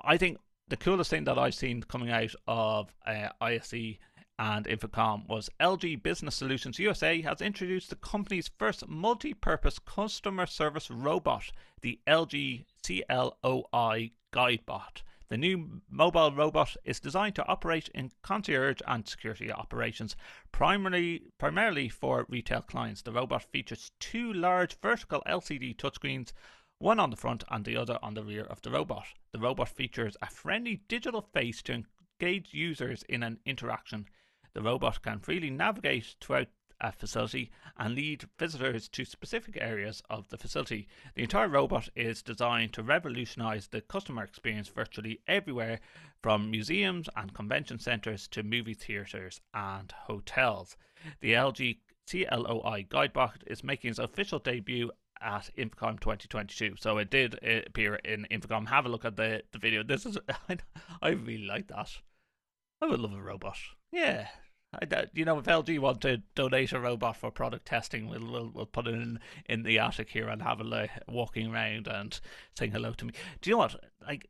I 0.03 0.17
think 0.17 0.37
the 0.67 0.77
coolest 0.77 1.09
thing 1.09 1.23
that 1.25 1.37
I've 1.37 1.55
seen 1.55 1.83
coming 1.83 2.11
out 2.11 2.33
of 2.47 2.93
uh, 3.05 3.29
ISE 3.41 3.97
and 4.37 4.65
InfoComm 4.65 5.27
was 5.27 5.49
LG 5.59 6.01
Business 6.01 6.35
Solutions 6.35 6.79
USA 6.79 7.21
has 7.21 7.41
introduced 7.41 7.89
the 7.89 7.95
company's 7.97 8.49
first 8.57 8.87
multi-purpose 8.87 9.79
customer 9.79 10.45
service 10.45 10.89
robot, 10.89 11.51
the 11.81 11.99
LG 12.07 12.65
CLOI 12.85 14.11
GuideBot. 14.31 15.01
The 15.29 15.37
new 15.37 15.81
mobile 15.89 16.31
robot 16.31 16.75
is 16.83 16.99
designed 16.99 17.35
to 17.35 17.45
operate 17.45 17.87
in 17.89 18.11
concierge 18.23 18.81
and 18.87 19.07
security 19.07 19.51
operations, 19.51 20.15
primarily 20.51 21.31
primarily 21.37 21.87
for 21.87 22.25
retail 22.29 22.63
clients. 22.63 23.03
The 23.03 23.11
robot 23.11 23.43
features 23.43 23.91
two 23.99 24.33
large 24.33 24.79
vertical 24.79 25.21
LCD 25.27 25.75
touchscreens 25.77 26.33
one 26.79 26.99
on 26.99 27.11
the 27.11 27.17
front 27.17 27.43
and 27.49 27.63
the 27.63 27.77
other 27.77 27.99
on 28.01 28.15
the 28.15 28.23
rear 28.23 28.45
of 28.45 28.61
the 28.63 28.71
robot. 28.71 29.05
The 29.31 29.39
robot 29.39 29.69
features 29.69 30.17
a 30.21 30.31
friendly 30.31 30.81
digital 30.87 31.21
face 31.21 31.61
to 31.63 31.83
engage 32.21 32.53
users 32.53 33.03
in 33.03 33.21
an 33.21 33.39
interaction. 33.45 34.07
The 34.53 34.63
robot 34.63 35.03
can 35.03 35.19
freely 35.19 35.51
navigate 35.51 36.15
throughout 36.19 36.47
facility 36.97 37.51
and 37.77 37.95
lead 37.95 38.27
visitors 38.37 38.87
to 38.89 39.05
specific 39.05 39.57
areas 39.59 40.01
of 40.09 40.29
the 40.29 40.37
facility. 40.37 40.87
The 41.15 41.23
entire 41.23 41.47
robot 41.47 41.89
is 41.95 42.21
designed 42.21 42.73
to 42.73 42.83
revolutionize 42.83 43.67
the 43.67 43.81
customer 43.81 44.23
experience 44.23 44.69
virtually 44.69 45.21
everywhere, 45.27 45.79
from 46.21 46.51
museums 46.51 47.09
and 47.15 47.33
convention 47.33 47.79
centers 47.79 48.27
to 48.29 48.43
movie 48.43 48.73
theaters 48.73 49.41
and 49.53 49.91
hotels. 49.91 50.75
The 51.21 51.33
LG 51.33 51.77
CLOI 52.09 52.87
Guidebot 52.89 53.43
is 53.47 53.63
making 53.63 53.91
its 53.91 53.99
official 53.99 54.39
debut 54.39 54.91
at 55.21 55.49
InfoComm 55.57 55.99
2022. 55.99 56.75
So 56.79 56.97
it 56.97 57.09
did 57.09 57.35
uh, 57.35 57.61
appear 57.67 57.95
in 57.95 58.25
InfoComm. 58.31 58.67
Have 58.69 58.85
a 58.85 58.89
look 58.89 59.05
at 59.05 59.15
the, 59.15 59.43
the 59.51 59.59
video. 59.59 59.83
This 59.83 60.05
is 60.05 60.17
I, 60.49 60.57
I 61.01 61.09
really 61.09 61.45
like 61.45 61.67
that. 61.67 61.91
I 62.81 62.87
would 62.87 62.99
love 62.99 63.13
a 63.13 63.21
robot. 63.21 63.57
Yeah. 63.91 64.27
I, 64.73 65.05
you 65.13 65.25
know, 65.25 65.39
if 65.39 65.45
LG 65.45 65.79
want 65.79 66.01
to 66.01 66.21
donate 66.35 66.73
a 66.73 66.79
robot 66.79 67.17
for 67.17 67.31
product 67.31 67.65
testing, 67.65 68.07
we'll 68.07 68.31
we'll, 68.31 68.51
we'll 68.53 68.65
put 68.67 68.87
it 68.87 68.93
in, 68.93 69.19
in 69.47 69.63
the 69.63 69.79
attic 69.79 70.09
here 70.09 70.29
and 70.29 70.41
have 70.43 70.59
look, 70.59 70.89
walking 71.07 71.51
around 71.51 71.87
and 71.87 72.19
saying 72.57 72.71
hello 72.71 72.93
to 72.93 73.05
me. 73.05 73.13
Do 73.41 73.49
you 73.49 73.55
know 73.55 73.59
what? 73.59 73.75
Like, 74.05 74.29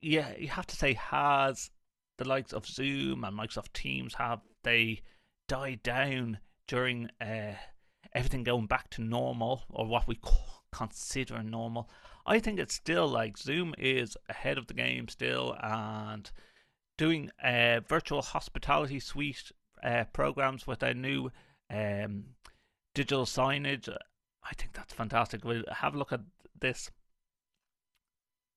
yeah, 0.00 0.32
you 0.38 0.48
have 0.48 0.66
to 0.68 0.76
say, 0.76 0.94
has 0.94 1.70
the 2.18 2.26
likes 2.26 2.52
of 2.52 2.66
Zoom 2.66 3.24
and 3.24 3.38
Microsoft 3.38 3.72
Teams 3.74 4.14
have 4.14 4.40
they 4.62 5.02
died 5.48 5.82
down 5.82 6.38
during 6.66 7.10
uh, 7.20 7.52
everything 8.14 8.42
going 8.42 8.66
back 8.66 8.88
to 8.90 9.02
normal 9.02 9.64
or 9.68 9.86
what 9.86 10.08
we 10.08 10.18
consider 10.72 11.42
normal. 11.42 11.90
I 12.24 12.38
think 12.40 12.58
it's 12.58 12.74
still 12.74 13.06
like 13.06 13.38
Zoom 13.38 13.74
is 13.78 14.16
ahead 14.28 14.58
of 14.58 14.66
the 14.66 14.74
game 14.74 15.08
still 15.08 15.56
and 15.62 16.30
doing 16.96 17.30
a 17.42 17.80
virtual 17.86 18.22
hospitality 18.22 19.00
suite 19.00 19.52
uh, 19.82 20.04
programs 20.12 20.66
with 20.66 20.82
a 20.82 20.94
new 20.94 21.30
um, 21.70 22.24
digital 22.94 23.24
signage. 23.24 23.88
I 23.88 24.54
think 24.54 24.72
that's 24.72 24.94
fantastic. 24.94 25.44
We'll 25.44 25.64
have 25.70 25.94
a 25.94 25.98
look 25.98 26.12
at 26.12 26.20
this 26.58 26.90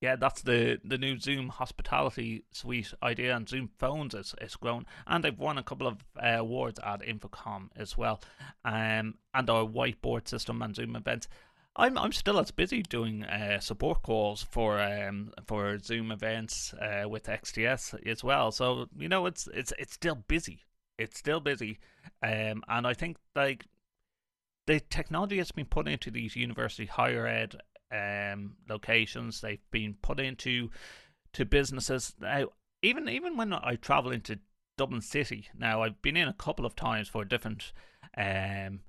yeah, 0.01 0.15
that's 0.15 0.41
the 0.43 0.79
the 0.83 0.97
new 0.97 1.19
Zoom 1.19 1.49
hospitality 1.49 2.45
suite 2.51 2.93
idea, 3.03 3.35
and 3.35 3.49
Zoom 3.49 3.69
phones 3.77 4.13
is, 4.13 4.33
is 4.39 4.55
grown, 4.55 4.85
and 5.05 5.23
they've 5.23 5.37
won 5.37 5.57
a 5.57 5.63
couple 5.63 5.87
of 5.87 5.97
uh, 6.17 6.37
awards 6.37 6.79
at 6.79 7.01
InfoComm 7.01 7.69
as 7.75 7.97
well, 7.97 8.21
um, 8.63 9.15
and 9.33 9.49
our 9.49 9.65
whiteboard 9.65 10.27
system 10.27 10.61
and 10.61 10.73
Zoom 10.73 10.95
events. 10.95 11.27
I'm 11.79 11.97
I'm 11.97 12.11
still 12.11 12.39
as 12.39 12.51
busy 12.51 12.83
doing 12.83 13.23
uh, 13.23 13.59
support 13.59 14.03
calls 14.03 14.43
for 14.43 14.79
um 14.81 15.31
for 15.45 15.79
Zoom 15.79 16.11
events 16.11 16.73
uh, 16.73 17.07
with 17.07 17.23
XDS 17.23 18.05
as 18.05 18.23
well. 18.23 18.51
So 18.51 18.87
you 18.97 19.07
know 19.07 19.25
it's 19.25 19.47
it's 19.53 19.73
it's 19.79 19.93
still 19.93 20.15
busy. 20.15 20.59
It's 20.97 21.17
still 21.17 21.39
busy, 21.39 21.79
um, 22.21 22.61
and 22.67 22.85
I 22.85 22.93
think 22.93 23.17
like 23.33 23.65
the 24.67 24.81
technology 24.81 25.37
has 25.37 25.51
been 25.51 25.65
put 25.65 25.87
into 25.87 26.11
these 26.11 26.35
university 26.35 26.85
higher 26.85 27.25
ed 27.25 27.55
um, 27.91 28.55
locations. 28.67 29.39
They've 29.39 29.71
been 29.71 29.95
put 30.01 30.19
into 30.19 30.69
to 31.33 31.45
businesses. 31.45 32.13
Now, 32.19 32.49
even 32.81 33.07
even 33.07 33.37
when 33.37 33.53
I 33.53 33.75
travel 33.75 34.11
into 34.11 34.39
Dublin 34.77 35.01
City, 35.01 35.47
now 35.57 35.81
I've 35.83 36.01
been 36.01 36.17
in 36.17 36.27
a 36.27 36.33
couple 36.33 36.65
of 36.65 36.75
times 36.75 37.07
for 37.07 37.23
different 37.23 37.71
um, 38.17 38.81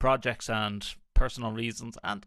projects 0.00 0.50
and 0.50 0.84
personal 1.14 1.52
reasons, 1.52 1.96
and 2.02 2.26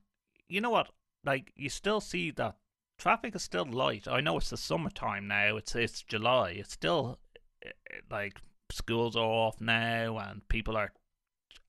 you 0.50 0.62
know 0.62 0.70
what? 0.70 0.90
Like 1.26 1.52
you 1.56 1.70
still 1.70 2.00
see 2.02 2.32
that 2.32 2.58
traffic 2.98 3.36
is 3.36 3.44
still 3.44 3.66
light. 3.66 4.08
I 4.08 4.22
know 4.22 4.38
it's 4.38 4.50
the 4.50 4.58
summertime 4.58 5.28
now. 5.28 5.58
It's 5.58 5.76
it's 5.76 6.02
July. 6.04 6.52
It's 6.52 6.74
still 6.74 7.20
eh, 7.66 7.70
eh, 7.92 8.00
like 8.10 8.42
schools 8.72 9.16
are 9.16 9.24
off 9.24 9.62
now 9.62 10.18
and 10.18 10.48
people 10.50 10.76
are 10.76 10.92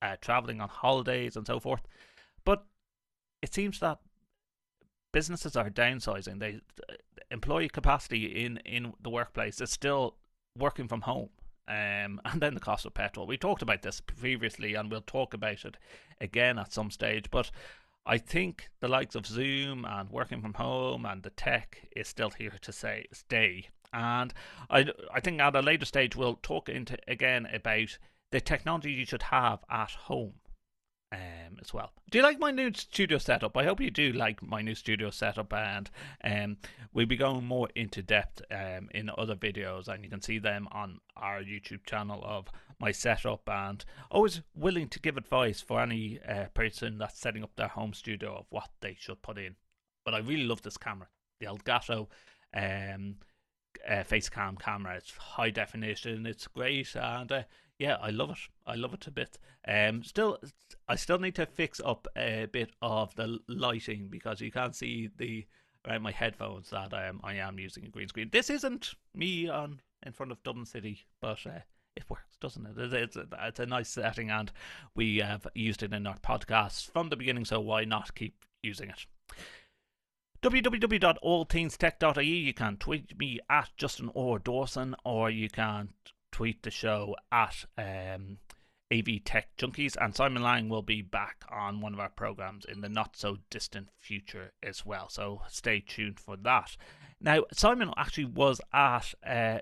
uh, 0.01 0.15
traveling 0.21 0.61
on 0.61 0.69
holidays 0.69 1.35
and 1.35 1.45
so 1.45 1.59
forth. 1.59 1.81
But 2.45 2.65
it 3.41 3.53
seems 3.53 3.79
that 3.79 3.99
businesses 5.11 5.55
are 5.55 5.69
downsizing. 5.69 6.39
They 6.39 6.59
employee 7.31 7.69
capacity 7.69 8.43
in 8.43 8.57
in 8.57 8.93
the 9.01 9.09
workplace 9.09 9.61
is 9.61 9.69
still 9.69 10.15
working 10.57 10.87
from 10.87 11.01
home. 11.01 11.29
Um, 11.69 12.19
and 12.25 12.41
then 12.41 12.55
the 12.55 12.59
cost 12.59 12.85
of 12.85 12.93
petrol. 12.93 13.27
We 13.27 13.37
talked 13.37 13.61
about 13.61 13.83
this 13.83 14.01
previously, 14.01 14.73
and 14.73 14.91
we'll 14.91 15.01
talk 15.01 15.33
about 15.33 15.63
it 15.63 15.77
again 16.19 16.57
at 16.57 16.73
some 16.73 16.91
stage. 16.91 17.29
But 17.29 17.51
I 18.05 18.17
think 18.17 18.69
the 18.79 18.87
likes 18.87 19.15
of 19.15 19.27
Zoom 19.27 19.85
and 19.85 20.09
working 20.09 20.41
from 20.41 20.55
home 20.55 21.05
and 21.05 21.21
the 21.21 21.29
tech 21.29 21.87
is 21.95 22.07
still 22.07 22.31
here 22.31 22.55
to 22.61 22.71
say 22.71 23.05
stay. 23.13 23.67
And 23.93 24.33
I, 24.69 24.87
I 25.13 25.19
think 25.19 25.39
at 25.39 25.55
a 25.55 25.61
later 25.61 25.85
stage 25.85 26.15
we'll 26.15 26.39
talk 26.41 26.69
into 26.69 26.97
again 27.07 27.47
about 27.53 27.97
the 28.31 28.41
technology 28.41 28.91
you 28.91 29.05
should 29.05 29.23
have 29.23 29.59
at 29.69 29.91
home 29.91 30.33
um, 31.49 31.57
as 31.61 31.73
well. 31.73 31.91
Do 32.09 32.17
you 32.17 32.23
like 32.23 32.39
my 32.39 32.51
new 32.51 32.71
studio 32.73 33.17
setup? 33.17 33.55
I 33.57 33.63
hope 33.63 33.81
you 33.81 33.91
do 33.91 34.11
like 34.11 34.41
my 34.41 34.61
new 34.61 34.75
studio 34.75 35.09
setup, 35.09 35.53
and 35.53 35.89
um, 36.23 36.57
we'll 36.93 37.05
be 37.05 37.17
going 37.17 37.45
more 37.45 37.69
into 37.75 38.01
depth 38.01 38.41
um, 38.51 38.89
in 38.93 39.09
other 39.17 39.35
videos, 39.35 39.87
and 39.87 40.03
you 40.03 40.09
can 40.09 40.21
see 40.21 40.39
them 40.39 40.67
on 40.71 40.99
our 41.15 41.41
YouTube 41.41 41.85
channel 41.85 42.21
of 42.23 42.47
my 42.79 42.91
setup. 42.91 43.47
And 43.49 43.83
always 44.11 44.41
willing 44.55 44.87
to 44.89 44.99
give 44.99 45.17
advice 45.17 45.61
for 45.61 45.81
any 45.81 46.19
uh, 46.27 46.45
person 46.53 46.97
that's 46.97 47.19
setting 47.19 47.43
up 47.43 47.55
their 47.55 47.67
home 47.67 47.93
studio 47.93 48.37
of 48.37 48.45
what 48.49 48.69
they 48.81 48.95
should 48.99 49.21
put 49.21 49.37
in. 49.37 49.55
But 50.05 50.13
I 50.13 50.19
really 50.19 50.45
love 50.45 50.61
this 50.61 50.77
camera, 50.77 51.07
the 51.39 51.47
Elgato 51.47 52.07
um, 52.55 53.15
uh, 53.87 54.03
face 54.03 54.29
cam 54.29 54.55
camera. 54.55 54.95
It's 54.95 55.11
high 55.11 55.51
definition, 55.51 56.25
it's 56.25 56.47
great, 56.47 56.95
and 56.95 57.31
uh, 57.31 57.43
yeah, 57.79 57.95
I 58.01 58.09
love 58.09 58.31
it. 58.31 58.37
I 58.67 58.75
love 58.75 58.93
it 58.93 59.07
a 59.07 59.11
bit. 59.11 59.39
Um, 59.67 60.03
still, 60.03 60.37
I 60.87 60.95
still 60.95 61.17
need 61.17 61.35
to 61.35 61.45
fix 61.45 61.79
up 61.83 62.07
a 62.15 62.47
bit 62.51 62.71
of 62.81 63.15
the 63.15 63.39
lighting 63.47 64.09
because 64.09 64.41
you 64.41 64.51
can't 64.51 64.75
see 64.75 65.09
the 65.17 65.47
around 65.87 66.01
my 66.01 66.11
headphones 66.11 66.69
that 66.71 66.93
um, 66.93 67.21
I 67.23 67.35
am 67.35 67.57
using 67.57 67.85
a 67.85 67.89
green 67.89 68.09
screen. 68.09 68.29
This 68.31 68.49
isn't 68.49 68.95
me 69.15 69.47
on 69.47 69.79
in 70.05 70.11
front 70.11 70.33
of 70.33 70.43
Dublin 70.43 70.65
City, 70.65 71.05
but 71.21 71.39
uh, 71.47 71.61
it 71.95 72.09
works, 72.09 72.35
doesn't 72.41 72.65
it? 72.65 72.77
It's, 72.77 73.15
it's, 73.15 73.17
it's 73.41 73.59
a 73.59 73.65
nice 73.65 73.87
setting, 73.89 74.29
and 74.29 74.51
we 74.93 75.19
have 75.19 75.47
used 75.55 75.81
it 75.81 75.93
in 75.93 76.05
our 76.05 76.19
podcast 76.19 76.91
from 76.91 77.07
the 77.07 77.15
beginning. 77.15 77.45
So 77.45 77.61
why 77.61 77.85
not 77.85 78.13
keep 78.13 78.43
using 78.61 78.89
it? 78.89 79.05
www.allthingstech.ie. 80.41 82.23
You 82.23 82.53
can 82.53 82.77
tweet 82.77 83.17
me 83.17 83.39
at 83.49 83.69
Justin 83.77 84.11
or 84.13 84.37
Dawson, 84.39 84.95
or 85.05 85.29
you 85.29 85.49
can 85.49 85.89
tweet 86.39 86.63
the 86.63 86.71
show 86.71 87.17
at 87.33 87.65
um, 87.77 88.37
AV 88.93 89.21
Tech 89.25 89.49
Junkies, 89.57 89.97
and 89.99 90.15
Simon 90.15 90.41
Lang 90.41 90.69
will 90.69 90.81
be 90.81 91.01
back 91.01 91.43
on 91.51 91.81
one 91.81 91.93
of 91.93 91.99
our 91.99 92.07
programs 92.07 92.63
in 92.63 92.79
the 92.79 92.87
not 92.87 93.17
so 93.17 93.39
distant 93.49 93.89
future 93.99 94.53
as 94.63 94.85
well. 94.85 95.09
So 95.09 95.41
stay 95.49 95.81
tuned 95.81 96.17
for 96.17 96.37
that. 96.37 96.77
Now, 97.19 97.43
Simon 97.51 97.91
actually 97.97 98.23
was 98.23 98.61
at 98.71 99.13
uh, 99.27 99.59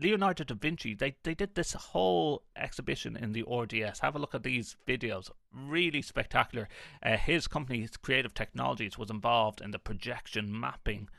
Leonardo 0.00 0.44
da 0.44 0.54
Vinci. 0.54 0.94
They 0.94 1.14
they 1.24 1.34
did 1.34 1.54
this 1.56 1.74
whole 1.74 2.44
exhibition 2.56 3.18
in 3.18 3.32
the 3.32 3.42
RDS. 3.42 3.98
Have 3.98 4.16
a 4.16 4.18
look 4.18 4.34
at 4.34 4.44
these 4.44 4.76
videos. 4.88 5.30
Really 5.52 6.00
spectacular. 6.00 6.70
Uh, 7.02 7.18
his 7.18 7.46
company, 7.46 7.86
Creative 8.00 8.32
Technologies, 8.32 8.96
was 8.96 9.10
involved 9.10 9.60
in 9.60 9.72
the 9.72 9.78
projection 9.78 10.58
mapping 10.58 11.10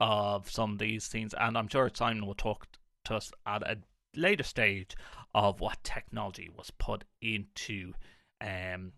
of 0.00 0.50
some 0.50 0.72
of 0.72 0.78
these 0.78 1.04
scenes, 1.04 1.34
and 1.38 1.58
I'm 1.58 1.68
sure 1.68 1.90
Simon 1.92 2.24
will 2.24 2.34
talk 2.34 2.66
to 3.04 3.16
us 3.16 3.30
at 3.44 3.62
a 3.62 3.76
later 4.16 4.44
stage 4.44 4.96
of 5.34 5.60
what 5.60 5.82
technology 5.82 6.48
was 6.56 6.70
put 6.70 7.04
into 7.20 7.94
um, 8.40 8.92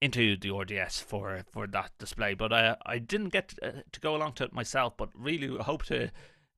into 0.00 0.36
the 0.36 0.50
RDS 0.54 1.00
for 1.00 1.42
for 1.50 1.66
that 1.66 1.90
display. 1.98 2.34
But 2.34 2.52
I 2.52 2.76
I 2.86 2.98
didn't 2.98 3.30
get 3.30 3.48
to, 3.48 3.68
uh, 3.68 3.82
to 3.92 4.00
go 4.00 4.16
along 4.16 4.34
to 4.34 4.44
it 4.44 4.52
myself, 4.52 4.96
but 4.96 5.10
really 5.14 5.48
hope 5.62 5.84
to 5.86 6.10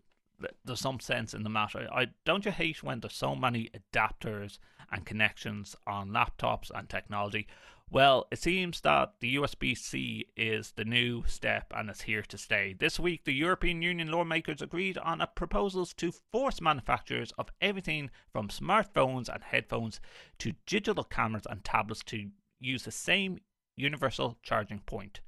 there's 0.64 0.80
some 0.80 0.98
sense 0.98 1.34
in 1.34 1.42
the 1.42 1.50
matter. 1.50 1.86
I 1.92 2.08
don't 2.24 2.46
you 2.46 2.52
hate 2.52 2.82
when 2.82 3.00
there's 3.00 3.14
so 3.14 3.36
many 3.36 3.70
adapters 3.76 4.58
and 4.90 5.04
connections 5.04 5.76
on 5.86 6.08
laptops 6.08 6.70
and 6.74 6.88
technology. 6.88 7.46
Well, 7.90 8.26
it 8.30 8.38
seems 8.38 8.80
that 8.80 9.12
the 9.20 9.36
USB 9.36 9.76
C 9.76 10.26
is 10.38 10.72
the 10.72 10.86
new 10.86 11.24
step 11.26 11.70
and 11.76 11.90
it's 11.90 12.00
here 12.00 12.22
to 12.22 12.38
stay. 12.38 12.74
This 12.78 12.98
week, 12.98 13.24
the 13.24 13.34
European 13.34 13.82
Union 13.82 14.10
lawmakers 14.10 14.62
agreed 14.62 14.96
on 14.96 15.20
a 15.20 15.26
proposals 15.26 15.92
to 15.94 16.12
force 16.32 16.62
manufacturers 16.62 17.32
of 17.36 17.50
everything 17.60 18.10
from 18.32 18.48
smartphones 18.48 19.28
and 19.28 19.42
headphones 19.42 20.00
to 20.38 20.54
digital 20.64 21.04
cameras 21.04 21.46
and 21.50 21.62
tablets 21.62 22.02
to 22.04 22.30
use 22.58 22.84
the 22.84 22.90
same 22.90 23.38
universal 23.76 24.38
charging 24.42 24.80
point, 24.80 25.20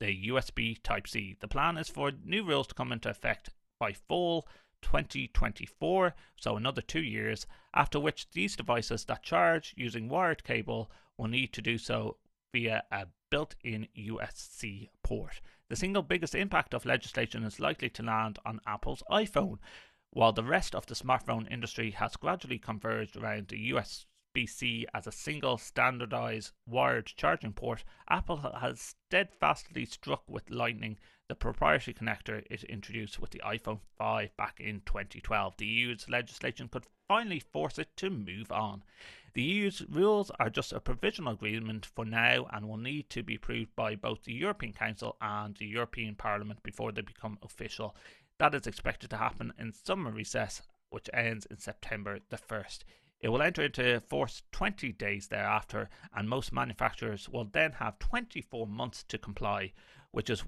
the 0.00 0.28
USB 0.28 0.82
Type 0.82 1.06
C. 1.06 1.36
The 1.40 1.48
plan 1.48 1.76
is 1.78 1.88
for 1.88 2.12
new 2.24 2.44
rules 2.44 2.66
to 2.68 2.74
come 2.74 2.92
into 2.92 3.08
effect 3.08 3.50
by 3.78 3.92
fall 3.92 4.46
2024, 4.82 6.14
so 6.36 6.56
another 6.56 6.82
two 6.82 7.02
years, 7.02 7.46
after 7.74 8.00
which 8.00 8.30
these 8.30 8.56
devices 8.56 9.04
that 9.04 9.22
charge 9.22 9.74
using 9.76 10.08
wired 10.08 10.44
cable 10.44 10.90
will 11.16 11.28
need 11.28 11.52
to 11.52 11.62
do 11.62 11.78
so 11.78 12.16
via 12.52 12.82
a 12.90 13.06
built 13.30 13.54
in 13.62 13.88
USB 13.96 14.90
port. 15.02 15.40
The 15.68 15.76
single 15.76 16.02
biggest 16.02 16.34
impact 16.34 16.74
of 16.74 16.84
legislation 16.84 17.44
is 17.44 17.60
likely 17.60 17.88
to 17.90 18.02
land 18.02 18.38
on 18.44 18.60
Apple's 18.66 19.02
iPhone, 19.10 19.58
while 20.10 20.32
the 20.32 20.44
rest 20.44 20.74
of 20.74 20.84
the 20.86 20.94
smartphone 20.94 21.50
industry 21.50 21.92
has 21.92 22.16
gradually 22.16 22.58
converged 22.58 23.16
around 23.16 23.48
the 23.48 23.70
USB 23.70 24.04
C 24.46 24.86
as 24.94 25.06
a 25.06 25.12
single 25.12 25.58
standardized 25.58 26.52
wired 26.66 27.06
charging 27.06 27.52
port, 27.52 27.84
Apple 28.08 28.38
has 28.38 28.80
steadfastly 28.80 29.84
struck 29.84 30.22
with 30.26 30.48
Lightning, 30.48 30.98
the 31.28 31.34
proprietary 31.34 31.94
connector 31.94 32.42
it 32.50 32.64
introduced 32.64 33.20
with 33.20 33.30
the 33.30 33.42
iPhone 33.44 33.80
5 33.98 34.36
back 34.36 34.58
in 34.58 34.80
2012. 34.86 35.56
The 35.58 35.66
EU's 35.66 36.08
legislation 36.08 36.68
could 36.68 36.86
finally 37.06 37.40
force 37.40 37.78
it 37.78 37.94
to 37.98 38.08
move 38.08 38.50
on. 38.50 38.82
The 39.34 39.42
EU's 39.42 39.82
rules 39.88 40.30
are 40.40 40.48
just 40.48 40.72
a 40.72 40.80
provisional 40.80 41.34
agreement 41.34 41.84
for 41.84 42.04
now 42.04 42.46
and 42.52 42.66
will 42.66 42.78
need 42.78 43.10
to 43.10 43.22
be 43.22 43.34
approved 43.34 43.76
by 43.76 43.96
both 43.96 44.24
the 44.24 44.32
European 44.32 44.72
Council 44.72 45.16
and 45.20 45.56
the 45.56 45.66
European 45.66 46.14
Parliament 46.14 46.62
before 46.62 46.90
they 46.90 47.02
become 47.02 47.38
official. 47.42 47.94
That 48.38 48.54
is 48.54 48.66
expected 48.66 49.10
to 49.10 49.18
happen 49.18 49.52
in 49.58 49.72
summer 49.72 50.10
recess, 50.10 50.62
which 50.88 51.08
ends 51.14 51.46
in 51.46 51.58
September 51.58 52.18
the 52.30 52.38
1st. 52.38 52.80
It 53.22 53.28
will 53.28 53.40
enter 53.40 53.62
into 53.62 54.02
force 54.08 54.42
20 54.50 54.92
days 54.92 55.28
thereafter, 55.28 55.88
and 56.12 56.28
most 56.28 56.52
manufacturers 56.52 57.28
will 57.28 57.44
then 57.44 57.72
have 57.72 58.00
24 58.00 58.66
months 58.66 59.04
to 59.04 59.16
comply, 59.16 59.72
which 60.10 60.28
is 60.28 60.44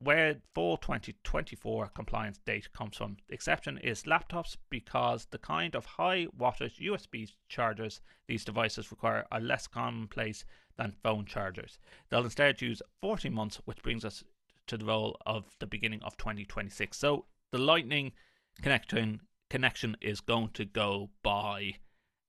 where 0.00 0.36
fall 0.52 0.76
2024 0.76 1.86
compliance 1.88 2.38
date 2.38 2.72
comes 2.72 2.96
from. 2.96 3.16
The 3.28 3.34
exception 3.34 3.78
is 3.78 4.02
laptops 4.02 4.56
because 4.68 5.26
the 5.26 5.38
kind 5.38 5.76
of 5.76 5.86
high 5.86 6.26
wattage 6.36 6.80
USB 6.80 7.32
chargers 7.48 8.00
these 8.26 8.44
devices 8.44 8.90
require 8.90 9.26
are 9.30 9.40
less 9.40 9.68
commonplace 9.68 10.44
than 10.76 10.96
phone 11.02 11.26
chargers. 11.26 11.78
They'll 12.10 12.24
instead 12.24 12.60
use 12.60 12.82
40 13.00 13.30
months, 13.30 13.60
which 13.64 13.82
brings 13.82 14.04
us 14.04 14.24
to 14.66 14.76
the 14.76 14.84
role 14.84 15.16
of 15.24 15.44
the 15.60 15.66
beginning 15.66 16.02
of 16.02 16.16
2026. 16.16 16.98
So 16.98 17.26
the 17.52 17.58
Lightning 17.58 18.12
connection 18.60 19.20
connection 19.48 19.96
is 20.00 20.20
going 20.20 20.50
to 20.54 20.64
go 20.64 21.08
by 21.22 21.76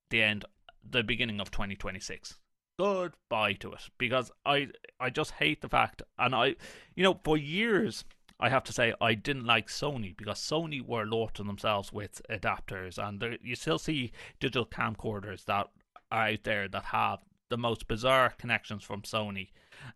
the 0.10 0.24
end, 0.24 0.46
the 0.90 1.04
beginning 1.04 1.40
of 1.40 1.52
2026. 1.52 2.40
Goodbye 2.80 3.54
to 3.54 3.74
it 3.74 3.90
because 3.98 4.32
I 4.46 4.70
I 5.00 5.10
just 5.10 5.32
hate 5.32 5.62
the 5.62 5.70
fact, 5.70 6.04
and 6.20 6.36
I, 6.36 6.56
you 6.96 7.04
know, 7.04 7.20
for 7.24 7.38
years 7.38 8.06
I 8.40 8.50
have 8.50 8.64
to 8.66 8.74
say 8.74 8.94
I 9.02 9.16
didn't 9.16 9.46
like 9.46 9.68
Sony 9.68 10.16
because 10.16 10.40
Sony 10.40 10.86
were 10.86 11.06
lorting 11.06 11.48
themselves 11.48 11.92
with 11.92 12.22
adapters, 12.30 12.98
and 13.00 13.20
there, 13.20 13.38
you 13.42 13.56
still 13.56 13.80
see 13.80 14.12
digital 14.40 14.66
camcorders 14.66 15.46
that 15.46 15.68
are 16.12 16.28
out 16.28 16.44
there 16.44 16.68
that 16.68 16.86
have 16.86 17.20
the 17.50 17.58
most 17.58 17.88
bizarre 17.88 18.34
connections 18.38 18.84
from 18.84 19.02
Sony, 19.02 19.50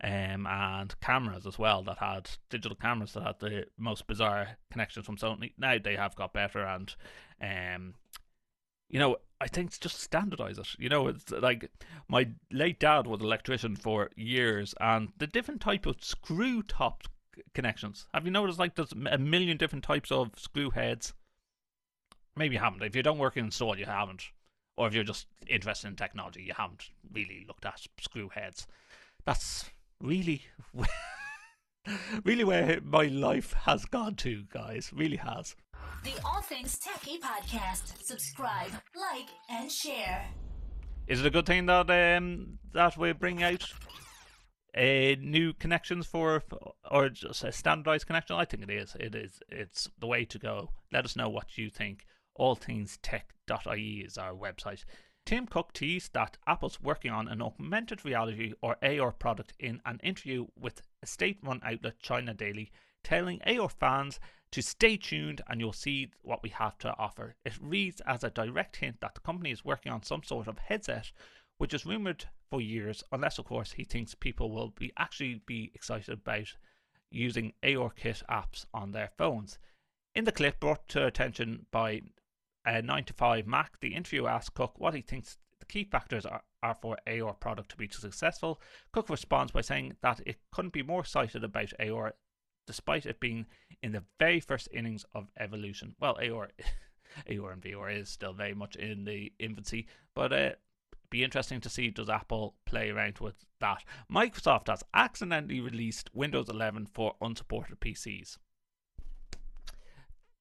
um, 0.04 0.48
and 0.48 1.00
cameras 1.02 1.46
as 1.46 1.60
well 1.60 1.84
that 1.84 2.00
had 2.00 2.30
digital 2.50 2.76
cameras 2.76 3.14
that 3.14 3.24
had 3.24 3.40
the 3.40 3.66
most 3.78 4.08
bizarre 4.08 4.58
connections 4.72 5.06
from 5.06 5.18
Sony. 5.18 5.54
Now 5.58 5.78
they 5.78 5.96
have 5.96 6.16
got 6.16 6.34
better, 6.34 6.64
and 6.66 6.96
um, 7.42 7.94
you 8.90 9.00
know, 9.00 9.18
I 9.42 9.48
think 9.48 9.70
it's 9.70 9.80
just 9.80 10.00
standardize 10.00 10.60
it. 10.60 10.68
You 10.78 10.88
know, 10.88 11.08
it's 11.08 11.32
like 11.32 11.72
my 12.08 12.30
late 12.52 12.80
dad 12.80 13.08
was 13.08 13.22
an 13.22 13.26
electrician 13.26 13.76
for 13.76 14.12
years, 14.16 14.76
and 14.80 15.10
the 15.18 15.26
different 15.26 15.62
type 15.62 15.88
of 15.88 16.04
screw 16.04 16.62
top 16.62 17.06
connections. 17.56 18.06
Have 18.14 18.26
you 18.26 18.32
noticed 18.32 18.60
like 18.60 18.76
there's 18.76 18.92
a 18.92 19.18
million 19.18 19.58
different 19.58 19.84
types 19.84 20.12
of 20.12 20.32
screw 20.38 20.70
heads? 20.70 21.14
Maybe 22.36 22.54
you 22.56 22.62
haven't. 22.62 22.84
If 22.84 22.96
you 22.96 23.02
don't 23.02 23.18
work 23.18 23.36
in 23.36 23.46
install, 23.46 23.78
you 23.78 23.86
haven't. 23.86 24.26
Or 24.78 24.88
if 24.88 24.94
you're 24.94 25.04
just 25.04 25.26
interested 25.48 25.88
in 25.88 25.96
technology, 25.96 26.44
you 26.44 26.54
haven't 26.56 26.92
really 27.12 27.44
looked 27.48 27.66
at 27.66 27.82
screw 28.00 28.30
heads. 28.30 28.68
That's 29.26 29.72
really, 30.00 30.44
really 32.24 32.44
where 32.44 32.80
my 32.84 33.06
life 33.06 33.54
has 33.54 33.86
gone 33.86 34.16
to, 34.18 34.44
guys. 34.50 34.92
Really 34.94 35.18
has. 35.18 35.56
The 36.04 36.14
All 36.26 36.42
Things 36.42 36.78
Techie 36.80 37.20
Podcast. 37.20 38.04
Subscribe, 38.04 38.72
like, 38.96 39.28
and 39.50 39.72
share. 39.72 40.26
Is 41.08 41.20
it 41.20 41.26
a 41.26 41.30
good 41.30 41.46
thing 41.46 41.66
that 41.66 41.90
um 41.90 42.60
that 42.74 42.98
we 42.98 43.12
bring 43.14 43.44
out 43.44 43.66
uh, 44.78 45.16
new 45.20 45.54
connections 45.54 46.08
for 46.08 46.44
or 46.90 47.10
just 47.10 47.44
a 47.44 47.52
standardized 47.52 48.08
connection? 48.08 48.36
I 48.36 48.46
think 48.46 48.64
it 48.64 48.70
is. 48.70 48.96
It 49.00 49.16
is. 49.16 49.42
It's 49.50 49.90
the 50.00 50.08
way 50.08 50.26
to 50.26 50.40
go. 50.40 50.72
Let 50.92 51.06
us 51.06 51.16
know 51.16 51.30
what 51.30 51.58
you 51.58 51.70
think. 51.70 52.06
Allthingstech.ie 52.40 54.04
is 54.06 54.18
our 54.18 54.34
website. 54.34 54.84
Tim 55.26 55.46
Cook 55.46 55.74
teased 55.74 56.14
that 56.14 56.38
Apple's 56.48 56.82
working 56.82 57.12
on 57.12 57.28
an 57.28 57.42
augmented 57.42 58.04
reality 58.04 58.54
or 58.62 58.78
AR 58.84 59.12
product 59.12 59.54
in 59.60 59.80
an 59.86 60.00
interview 60.02 60.48
with 60.60 60.82
a 61.04 61.06
state 61.06 61.38
run 61.44 61.62
outlet 61.64 62.00
China 62.00 62.34
Daily, 62.34 62.72
telling 63.04 63.40
AR 63.44 63.70
fans 63.70 64.20
to 64.52 64.62
stay 64.62 64.98
tuned 64.98 65.42
and 65.48 65.60
you'll 65.60 65.74
see 65.74 66.10
what 66.22 66.44
we 66.44 66.50
have 66.50 66.78
to 66.80 66.94
offer. 66.98 67.36
It 67.46 67.58
reads 67.62 68.02
as 68.02 68.24
a 68.24 68.30
direct 68.30 68.78
hint 68.78 69.00
that 69.02 69.16
the 69.16 69.22
company 69.22 69.52
is 69.52 69.66
working 69.66 69.92
on 69.92 70.04
some 70.04 70.24
sort 70.24 70.48
of 70.48 70.60
headset, 70.60 71.12
which 71.58 71.74
is 71.74 71.86
rumored 71.86 72.26
for 72.50 72.60
years, 72.60 73.04
unless 73.12 73.40
of 73.40 73.46
course 73.46 73.72
he 73.72 73.84
thinks 73.84 74.14
people 74.14 74.52
will 74.52 74.70
be 74.70 74.92
actually 74.98 75.42
be 75.46 75.72
excited 75.74 76.10
about 76.14 76.54
using 77.10 77.54
ARKit 77.64 78.24
apps 78.30 78.66
on 78.74 78.92
their 78.92 79.12
phones. 79.18 79.58
In 80.16 80.26
the 80.26 80.32
clip 80.32 80.60
brought 80.60 80.88
to 80.90 81.06
attention 81.06 81.66
by 81.72 82.02
a 82.66 82.82
9 82.82 83.06
to 83.06 83.14
5 83.14 83.48
Mac, 83.48 83.80
the 83.80 83.96
interview 83.96 84.28
asked 84.28 84.54
Cook 84.54 84.74
what 84.78 84.94
he 84.94 85.02
thinks 85.02 85.38
the 85.60 85.66
key 85.66 85.86
factors 85.86 86.26
are, 86.26 86.44
are 86.62 86.78
for 86.82 86.98
AR 87.08 87.34
product 87.34 87.70
to 87.72 87.78
be 87.78 87.88
successful. 87.88 88.60
Cook 88.92 89.10
responds 89.10 89.52
by 89.52 89.62
saying 89.62 89.96
that 90.02 90.22
it 90.26 90.38
couldn't 90.52 90.74
be 90.74 90.84
more 90.84 91.02
excited 91.02 91.44
about 91.44 91.72
AR 91.80 92.14
despite 92.72 93.06
it 93.06 93.20
being 93.20 93.46
in 93.84 93.92
the 93.92 94.04
very 94.18 94.40
first 94.40 94.70
innings 94.72 95.04
of 95.14 95.28
evolution. 95.38 95.94
Well, 96.00 96.16
Aor, 96.22 96.48
Aor 97.30 97.52
and 97.52 97.62
VR 97.62 98.00
is 98.00 98.08
still 98.08 98.32
very 98.32 98.54
much 98.54 98.78
in 98.78 99.04
the 99.04 99.34
infancy, 99.40 99.88
but 100.16 100.32
uh, 100.32 100.52
be 101.10 101.22
interesting 101.22 101.60
to 101.60 101.70
see 101.70 101.90
does 101.90 102.10
Apple 102.10 102.56
play 102.66 102.90
around 102.90 103.18
with 103.18 103.44
that. 103.60 103.84
Microsoft 104.10 104.70
has 104.70 104.86
accidentally 104.94 105.60
released 105.60 106.10
Windows 106.14 106.48
11 106.48 106.86
for 106.94 107.16
unsupported 107.20 107.82
PCs. 107.82 108.38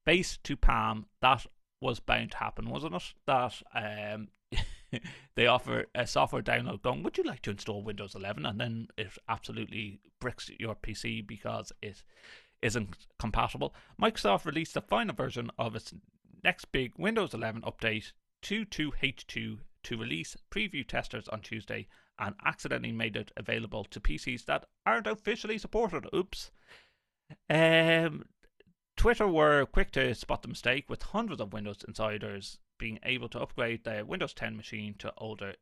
Base 0.07 0.38
to 0.45 0.57
Palm, 0.57 1.07
that 1.21 1.47
was 1.81 1.99
bound 1.99 2.31
to 2.31 2.37
happen, 2.37 2.71
wasn't 2.71 2.95
it? 2.95 3.12
That 3.27 3.61
um, 3.75 4.29
they 5.35 5.46
offer 5.46 5.87
a 5.94 6.07
software 6.07 6.42
download 6.42 6.83
going, 6.83 7.03
would 7.03 7.18
you 7.18 7.24
like 7.24 7.42
to 7.42 7.50
install 7.50 7.83
Windows 7.83 8.14
11? 8.14 8.46
And 8.46 8.61
then 8.61 8.88
it 8.96 9.09
absolutely 9.29 10.00
bricks 10.20 10.50
your 10.59 10.74
PC 10.74 11.26
because 11.26 11.72
it 11.83 12.03
isn't 12.62 12.94
compatible, 13.18 13.74
Microsoft 14.00 14.44
released 14.44 14.74
the 14.74 14.81
final 14.81 15.14
version 15.14 15.50
of 15.59 15.74
its 15.74 15.94
next 16.44 16.66
big 16.72 16.92
Windows 16.98 17.35
11 17.35 17.62
update 17.62 18.12
22H2 18.42 19.59
to 19.83 19.96
release 19.96 20.37
preview 20.50 20.87
testers 20.87 21.29
on 21.29 21.40
Tuesday 21.40 21.87
and 22.18 22.35
accidentally 22.44 22.92
made 22.92 23.16
it 23.16 23.33
available 23.37 23.85
to 23.85 24.00
PCs 24.00 24.44
that 24.44 24.66
aren't 24.85 25.07
officially 25.07 25.57
supported. 25.57 26.07
Oops. 26.14 26.50
Um, 27.48 28.24
Twitter 28.96 29.26
were 29.26 29.64
quick 29.64 29.92
to 29.92 30.14
spot 30.14 30.42
the 30.42 30.48
mistake, 30.48 30.90
with 30.90 31.03
hundreds 31.03 31.40
of 31.40 31.55
Windows 31.55 31.85
insiders 31.88 32.59
being 32.81 32.99
able 33.05 33.29
to 33.29 33.38
upgrade 33.38 33.85
their 33.85 34.05
Windows 34.05 34.35
10 34.35 34.57
machine 34.57 34.95
to 34.99 35.12
older 35.19 35.55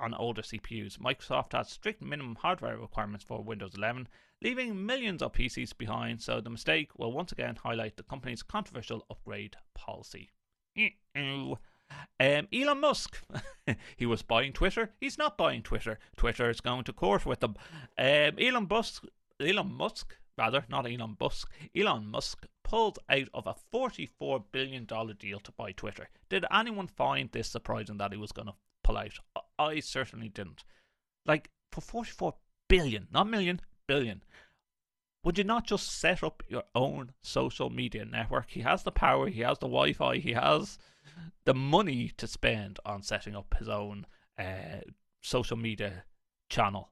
on 0.00 0.14
older 0.14 0.42
CPUs. 0.42 0.98
Microsoft 0.98 1.52
has 1.52 1.68
strict 1.68 2.02
minimum 2.02 2.36
hardware 2.36 2.78
requirements 2.78 3.24
for 3.24 3.42
Windows 3.42 3.74
11, 3.76 4.08
leaving 4.42 4.86
millions 4.86 5.22
of 5.22 5.32
PCs 5.32 5.76
behind. 5.76 6.22
So 6.22 6.40
the 6.40 6.50
mistake 6.50 6.98
will 6.98 7.12
once 7.12 7.32
again 7.32 7.56
highlight 7.56 7.96
the 7.96 8.02
company's 8.02 8.42
controversial 8.42 9.04
upgrade 9.10 9.56
policy. 9.74 10.30
Um, 12.18 12.48
Elon 12.52 12.80
Musk, 12.80 13.22
he 13.96 14.06
was 14.06 14.22
buying 14.22 14.52
Twitter. 14.52 14.94
He's 15.00 15.18
not 15.18 15.36
buying 15.36 15.62
Twitter. 15.62 15.98
Twitter 16.16 16.50
is 16.50 16.60
going 16.60 16.84
to 16.84 16.92
court 16.92 17.26
with 17.26 17.40
them. 17.40 17.54
Um, 17.98 18.38
Elon 18.38 18.66
Musk, 18.68 19.04
Elon 19.40 19.72
Musk, 19.72 20.16
rather, 20.36 20.64
not 20.68 20.86
Elon 20.86 21.16
Musk. 21.20 21.50
Elon 21.76 22.10
Musk 22.10 22.46
pulled 22.62 22.98
out 23.08 23.28
of 23.32 23.46
a 23.46 23.54
$44 23.72 24.44
billion 24.52 24.86
deal 25.18 25.40
to 25.40 25.52
buy 25.52 25.72
Twitter. 25.72 26.08
Did 26.28 26.44
anyone 26.52 26.88
find 26.88 27.30
this 27.30 27.48
surprising 27.48 27.98
that 27.98 28.12
he 28.12 28.18
was 28.18 28.32
going 28.32 28.48
to 28.48 28.54
pull 28.82 28.96
out? 28.96 29.18
I 29.58 29.80
certainly 29.80 30.28
didn't. 30.28 30.64
Like, 31.26 31.50
for 31.70 31.80
44 31.80 32.34
billion, 32.68 33.08
not 33.12 33.28
million, 33.28 33.60
billion. 33.86 34.22
Would 35.24 35.38
you 35.38 35.44
not 35.44 35.66
just 35.66 35.98
set 35.98 36.22
up 36.22 36.42
your 36.48 36.64
own 36.74 37.12
social 37.22 37.70
media 37.70 38.04
network? 38.04 38.50
He 38.50 38.60
has 38.60 38.82
the 38.82 38.92
power, 38.92 39.28
he 39.28 39.40
has 39.40 39.58
the 39.58 39.66
Wi 39.66 39.94
Fi, 39.94 40.18
he 40.18 40.32
has 40.32 40.78
the 41.44 41.54
money 41.54 42.12
to 42.16 42.26
spend 42.26 42.78
on 42.84 43.02
setting 43.02 43.34
up 43.34 43.54
his 43.58 43.68
own 43.68 44.06
uh, 44.38 44.80
social 45.22 45.56
media 45.56 46.04
channel. 46.50 46.90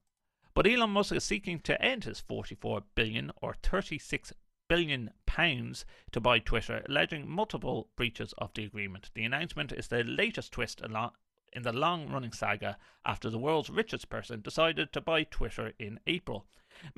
But 0.54 0.66
Elon 0.66 0.90
Musk 0.90 1.12
is 1.12 1.24
seeking 1.24 1.60
to 1.60 1.80
end 1.80 2.04
his 2.04 2.20
44 2.20 2.82
billion 2.94 3.32
or 3.40 3.54
36 3.62 4.32
billion 4.68 5.10
pounds 5.26 5.84
to 6.10 6.20
buy 6.20 6.38
Twitter, 6.38 6.82
alleging 6.88 7.28
multiple 7.28 7.88
breaches 7.96 8.34
of 8.38 8.52
the 8.54 8.64
agreement. 8.64 9.10
The 9.14 9.24
announcement 9.24 9.72
is 9.72 9.88
the 9.88 10.04
latest 10.04 10.52
twist 10.52 10.82
in 10.82 11.62
the 11.62 11.72
long-running 11.72 12.32
saga 12.32 12.78
after 13.04 13.28
the 13.28 13.38
world's 13.38 13.70
richest 13.70 14.08
person 14.08 14.40
decided 14.40 14.92
to 14.92 15.00
buy 15.00 15.24
Twitter 15.24 15.72
in 15.78 16.00
April. 16.06 16.46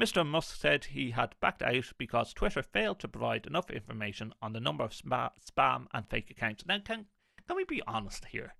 Mr. 0.00 0.24
Musk 0.24 0.56
said 0.56 0.84
he 0.84 1.10
had 1.10 1.34
backed 1.40 1.62
out 1.62 1.92
because 1.98 2.32
Twitter 2.32 2.62
failed 2.62 3.00
to 3.00 3.08
provide 3.08 3.46
enough 3.46 3.70
information 3.70 4.32
on 4.40 4.52
the 4.52 4.60
number 4.60 4.84
of 4.84 4.92
spam 4.92 5.86
and 5.92 6.08
fake 6.08 6.30
accounts. 6.30 6.64
Now, 6.66 6.78
can 6.78 7.06
can 7.46 7.56
we 7.56 7.64
be 7.64 7.82
honest 7.86 8.26
here? 8.26 8.54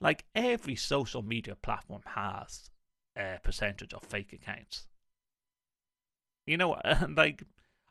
Like 0.00 0.24
every 0.34 0.76
social 0.76 1.22
media 1.22 1.56
platform 1.56 2.02
has 2.14 2.70
a 3.16 3.38
percentage 3.42 3.92
of 3.92 4.02
fake 4.02 4.32
accounts. 4.32 4.86
You 6.46 6.56
know, 6.56 6.76
like 7.08 7.44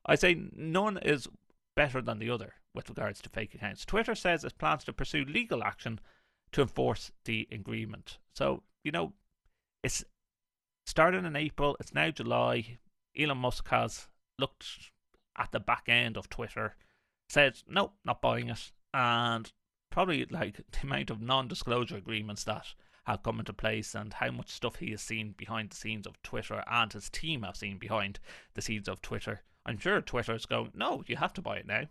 I 0.05 0.15
say, 0.15 0.37
none 0.55 0.97
is 0.97 1.27
better 1.75 2.01
than 2.01 2.19
the 2.19 2.29
other 2.29 2.53
with 2.73 2.89
regards 2.89 3.21
to 3.21 3.29
fake 3.29 3.55
accounts. 3.55 3.85
Twitter 3.85 4.15
says 4.15 4.43
it 4.43 4.57
plans 4.57 4.83
to 4.85 4.93
pursue 4.93 5.25
legal 5.25 5.63
action 5.63 5.99
to 6.51 6.61
enforce 6.61 7.11
the 7.25 7.47
agreement. 7.51 8.17
So, 8.35 8.63
you 8.83 8.91
know, 8.91 9.13
it's 9.83 10.03
started 10.85 11.25
in 11.25 11.35
April, 11.35 11.75
it's 11.79 11.93
now 11.93 12.11
July. 12.11 12.77
Elon 13.17 13.37
Musk 13.37 13.67
has 13.69 14.07
looked 14.39 14.65
at 15.37 15.51
the 15.51 15.59
back 15.59 15.83
end 15.87 16.17
of 16.17 16.29
Twitter, 16.29 16.75
said, 17.29 17.59
no, 17.67 17.93
not 18.03 18.21
buying 18.21 18.49
it. 18.49 18.71
And 18.93 19.51
probably 19.89 20.25
like 20.25 20.57
the 20.71 20.79
amount 20.83 21.09
of 21.09 21.21
non 21.21 21.47
disclosure 21.47 21.97
agreements 21.97 22.43
that 22.45 22.73
have 23.03 23.23
come 23.23 23.39
into 23.39 23.53
place 23.53 23.95
and 23.95 24.13
how 24.13 24.31
much 24.31 24.49
stuff 24.49 24.77
he 24.77 24.91
has 24.91 25.01
seen 25.01 25.33
behind 25.37 25.69
the 25.69 25.75
scenes 25.75 26.07
of 26.07 26.21
Twitter 26.23 26.63
and 26.67 26.93
his 26.93 27.09
team 27.09 27.43
have 27.43 27.57
seen 27.57 27.77
behind 27.77 28.19
the 28.53 28.61
scenes 28.61 28.87
of 28.87 29.01
Twitter. 29.01 29.41
I'm 29.65 29.77
sure 29.77 30.01
Twitter 30.01 30.35
is 30.35 30.45
going, 30.45 30.71
no, 30.73 31.03
you 31.07 31.17
have 31.17 31.33
to 31.33 31.41
buy 31.41 31.57
it 31.57 31.67
now. 31.67 31.87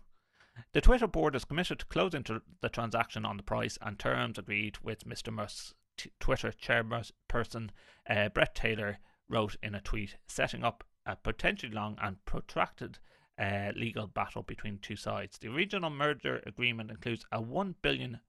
The 0.73 0.81
Twitter 0.81 1.07
board 1.07 1.35
is 1.35 1.45
committed 1.45 1.79
to 1.79 1.85
closing 1.85 2.23
the 2.61 2.69
transaction 2.69 3.25
on 3.25 3.37
the 3.37 3.43
price 3.43 3.77
and 3.81 3.97
terms 3.97 4.37
agreed 4.37 4.77
with 4.83 5.07
Mr. 5.07 5.33
Musk's 5.33 5.73
t- 5.97 6.11
Twitter 6.19 6.51
chairperson, 6.51 7.69
uh, 8.07 8.29
Bret 8.29 8.53
Taylor, 8.53 8.99
wrote 9.27 9.55
in 9.63 9.73
a 9.73 9.81
tweet, 9.81 10.17
setting 10.27 10.63
up 10.63 10.83
a 11.05 11.15
potentially 11.15 11.71
long 11.73 11.97
and 12.01 12.23
protracted 12.25 12.99
uh, 13.39 13.71
legal 13.75 14.07
battle 14.07 14.43
between 14.43 14.77
two 14.77 14.95
sides. 14.95 15.37
The 15.39 15.49
original 15.49 15.89
merger 15.89 16.41
agreement 16.45 16.91
includes 16.91 17.25
a 17.31 17.41
$1 17.41 17.75
billion 17.81 18.19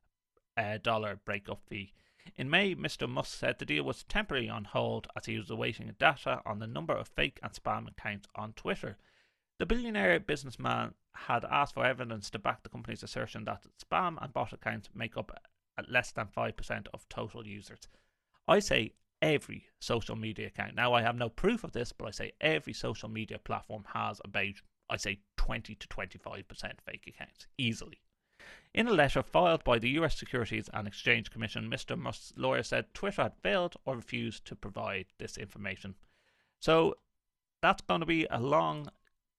uh, 0.56 0.78
breakup 1.24 1.60
fee. 1.68 1.92
In 2.36 2.50
May, 2.50 2.74
Mr. 2.74 3.08
Musk 3.08 3.38
said 3.38 3.58
the 3.58 3.64
deal 3.64 3.84
was 3.84 4.02
temporarily 4.04 4.48
on 4.48 4.64
hold 4.64 5.06
as 5.16 5.26
he 5.26 5.36
was 5.36 5.50
awaiting 5.50 5.94
data 5.98 6.40
on 6.44 6.58
the 6.58 6.66
number 6.66 6.94
of 6.94 7.08
fake 7.08 7.38
and 7.42 7.52
spam 7.52 7.88
accounts 7.88 8.28
on 8.34 8.52
Twitter. 8.54 8.96
The 9.58 9.66
billionaire 9.66 10.18
businessman 10.18 10.94
had 11.14 11.44
asked 11.44 11.74
for 11.74 11.84
evidence 11.84 12.30
to 12.30 12.38
back 12.38 12.62
the 12.62 12.68
company's 12.68 13.02
assertion 13.02 13.44
that 13.44 13.66
spam 13.78 14.16
and 14.22 14.32
bot 14.32 14.52
accounts 14.52 14.88
make 14.94 15.16
up 15.16 15.30
less 15.88 16.12
than 16.12 16.26
5% 16.26 16.86
of 16.92 17.08
total 17.08 17.46
users. 17.46 17.88
I 18.48 18.58
say 18.58 18.94
every 19.22 19.66
social 19.78 20.16
media 20.16 20.48
account. 20.48 20.74
Now, 20.74 20.92
I 20.92 21.02
have 21.02 21.16
no 21.16 21.28
proof 21.28 21.64
of 21.64 21.72
this, 21.72 21.92
but 21.92 22.06
I 22.06 22.10
say 22.10 22.32
every 22.40 22.72
social 22.72 23.08
media 23.08 23.38
platform 23.38 23.84
has 23.92 24.20
about 24.24 24.60
I 24.90 24.96
say 24.98 25.20
20 25.36 25.74
to 25.74 25.88
25% 25.88 26.44
fake 26.84 27.06
accounts, 27.08 27.46
easily. 27.56 28.00
In 28.74 28.88
a 28.88 28.92
letter 28.92 29.22
filed 29.22 29.62
by 29.64 29.78
the 29.78 29.90
US 29.90 30.18
Securities 30.18 30.68
and 30.72 30.88
Exchange 30.88 31.30
Commission, 31.30 31.70
Mr. 31.70 31.96
Musk's 31.96 32.32
lawyer 32.36 32.62
said 32.62 32.92
Twitter 32.92 33.22
had 33.22 33.36
failed 33.36 33.76
or 33.84 33.96
refused 33.96 34.44
to 34.46 34.56
provide 34.56 35.06
this 35.18 35.36
information. 35.36 35.94
So 36.60 36.96
that's 37.62 37.82
going 37.82 38.00
to 38.00 38.06
be 38.06 38.26
a 38.30 38.40
long 38.40 38.88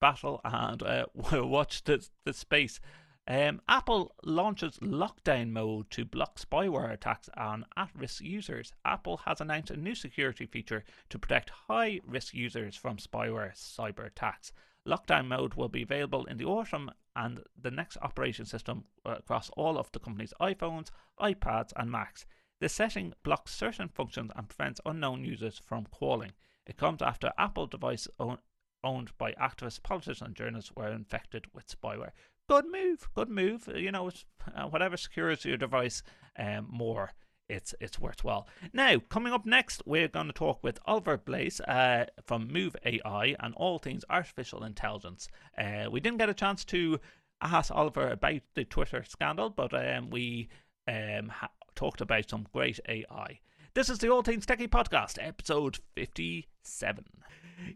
battle, 0.00 0.40
and 0.44 0.82
uh, 0.82 1.06
we'll 1.14 1.48
watch 1.48 1.84
the, 1.84 2.04
space. 2.32 2.80
Um, 3.28 3.60
Apple 3.68 4.14
launches 4.22 4.78
lockdown 4.78 5.50
mode 5.50 5.90
to 5.90 6.04
block 6.04 6.38
spyware 6.38 6.92
attacks 6.92 7.28
on 7.36 7.64
at 7.76 7.90
risk 7.94 8.22
users. 8.22 8.72
Apple 8.84 9.20
has 9.26 9.40
announced 9.40 9.70
a 9.70 9.76
new 9.76 9.96
security 9.96 10.46
feature 10.46 10.84
to 11.10 11.18
protect 11.18 11.50
high 11.50 12.00
risk 12.06 12.34
users 12.34 12.76
from 12.76 12.98
spyware 12.98 13.52
cyber 13.54 14.06
attacks. 14.06 14.52
Lockdown 14.86 15.26
mode 15.26 15.54
will 15.54 15.68
be 15.68 15.82
available 15.82 16.24
in 16.26 16.36
the 16.36 16.44
autumn 16.44 16.90
and 17.16 17.40
the 17.60 17.70
next 17.70 17.96
operation 18.02 18.44
system 18.44 18.84
uh, 19.04 19.16
across 19.18 19.50
all 19.56 19.78
of 19.78 19.90
the 19.92 19.98
company's 19.98 20.34
iPhones, 20.40 20.90
iPads, 21.18 21.72
and 21.74 21.90
Macs. 21.90 22.26
This 22.60 22.74
setting 22.74 23.14
blocks 23.22 23.54
certain 23.54 23.88
functions 23.88 24.30
and 24.36 24.48
prevents 24.48 24.80
unknown 24.84 25.24
users 25.24 25.58
from 25.58 25.86
calling. 25.86 26.32
It 26.66 26.76
comes 26.76 27.02
after 27.02 27.32
Apple 27.38 27.66
devices 27.66 28.08
own, 28.18 28.38
owned 28.84 29.10
by 29.18 29.32
activists, 29.32 29.82
politicians, 29.82 30.22
and 30.22 30.36
journalists 30.36 30.72
were 30.76 30.90
infected 30.92 31.46
with 31.54 31.66
spyware. 31.66 32.12
Good 32.48 32.66
move, 32.70 33.08
good 33.14 33.28
move. 33.28 33.68
You 33.74 33.90
know, 33.90 34.10
uh, 34.54 34.66
whatever 34.68 34.96
secures 34.96 35.44
your 35.44 35.56
device 35.56 36.02
um, 36.38 36.68
more 36.70 37.12
it's 37.48 37.74
it's 37.80 37.98
worthwhile. 37.98 38.46
Now, 38.72 38.98
coming 39.08 39.32
up 39.32 39.46
next, 39.46 39.82
we're 39.86 40.08
going 40.08 40.26
to 40.26 40.32
talk 40.32 40.62
with 40.62 40.78
Oliver 40.86 41.18
Blais 41.18 41.60
uh, 41.66 42.06
from 42.24 42.48
Moov 42.48 42.74
AI 42.84 43.36
and 43.40 43.54
all 43.54 43.78
things 43.78 44.04
artificial 44.10 44.64
intelligence. 44.64 45.28
Uh, 45.56 45.86
we 45.90 46.00
didn't 46.00 46.18
get 46.18 46.28
a 46.28 46.34
chance 46.34 46.64
to 46.66 47.00
ask 47.40 47.70
Oliver 47.70 48.08
about 48.08 48.40
the 48.54 48.64
Twitter 48.64 49.04
scandal, 49.08 49.50
but 49.50 49.72
um, 49.74 50.10
we 50.10 50.48
um, 50.88 51.28
ha- 51.28 51.50
talked 51.74 52.00
about 52.00 52.28
some 52.28 52.46
great 52.52 52.80
AI. 52.88 53.40
This 53.76 53.90
is 53.90 53.98
the 53.98 54.08
All 54.08 54.22
Things 54.22 54.46
Techie 54.46 54.68
podcast, 54.68 55.18
episode 55.20 55.80
57 55.96 57.04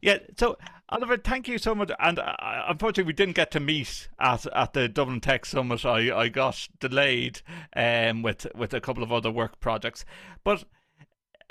yeah. 0.00 0.16
So 0.38 0.56
Oliver, 0.88 1.18
thank 1.18 1.46
you 1.46 1.58
so 1.58 1.74
much. 1.74 1.90
And 1.98 2.18
uh, 2.18 2.34
unfortunately, 2.68 3.04
we 3.04 3.12
didn't 3.12 3.34
get 3.36 3.50
to 3.50 3.60
meet 3.60 4.08
at 4.18 4.46
at 4.46 4.72
the 4.72 4.88
Dublin 4.88 5.20
Tech 5.20 5.44
Summit. 5.44 5.84
I, 5.84 6.16
I 6.16 6.28
got 6.28 6.68
delayed 6.80 7.42
um 7.76 8.22
with 8.22 8.46
with 8.54 8.72
a 8.72 8.80
couple 8.80 9.02
of 9.02 9.12
other 9.12 9.30
work 9.30 9.60
projects, 9.60 10.06
but. 10.42 10.64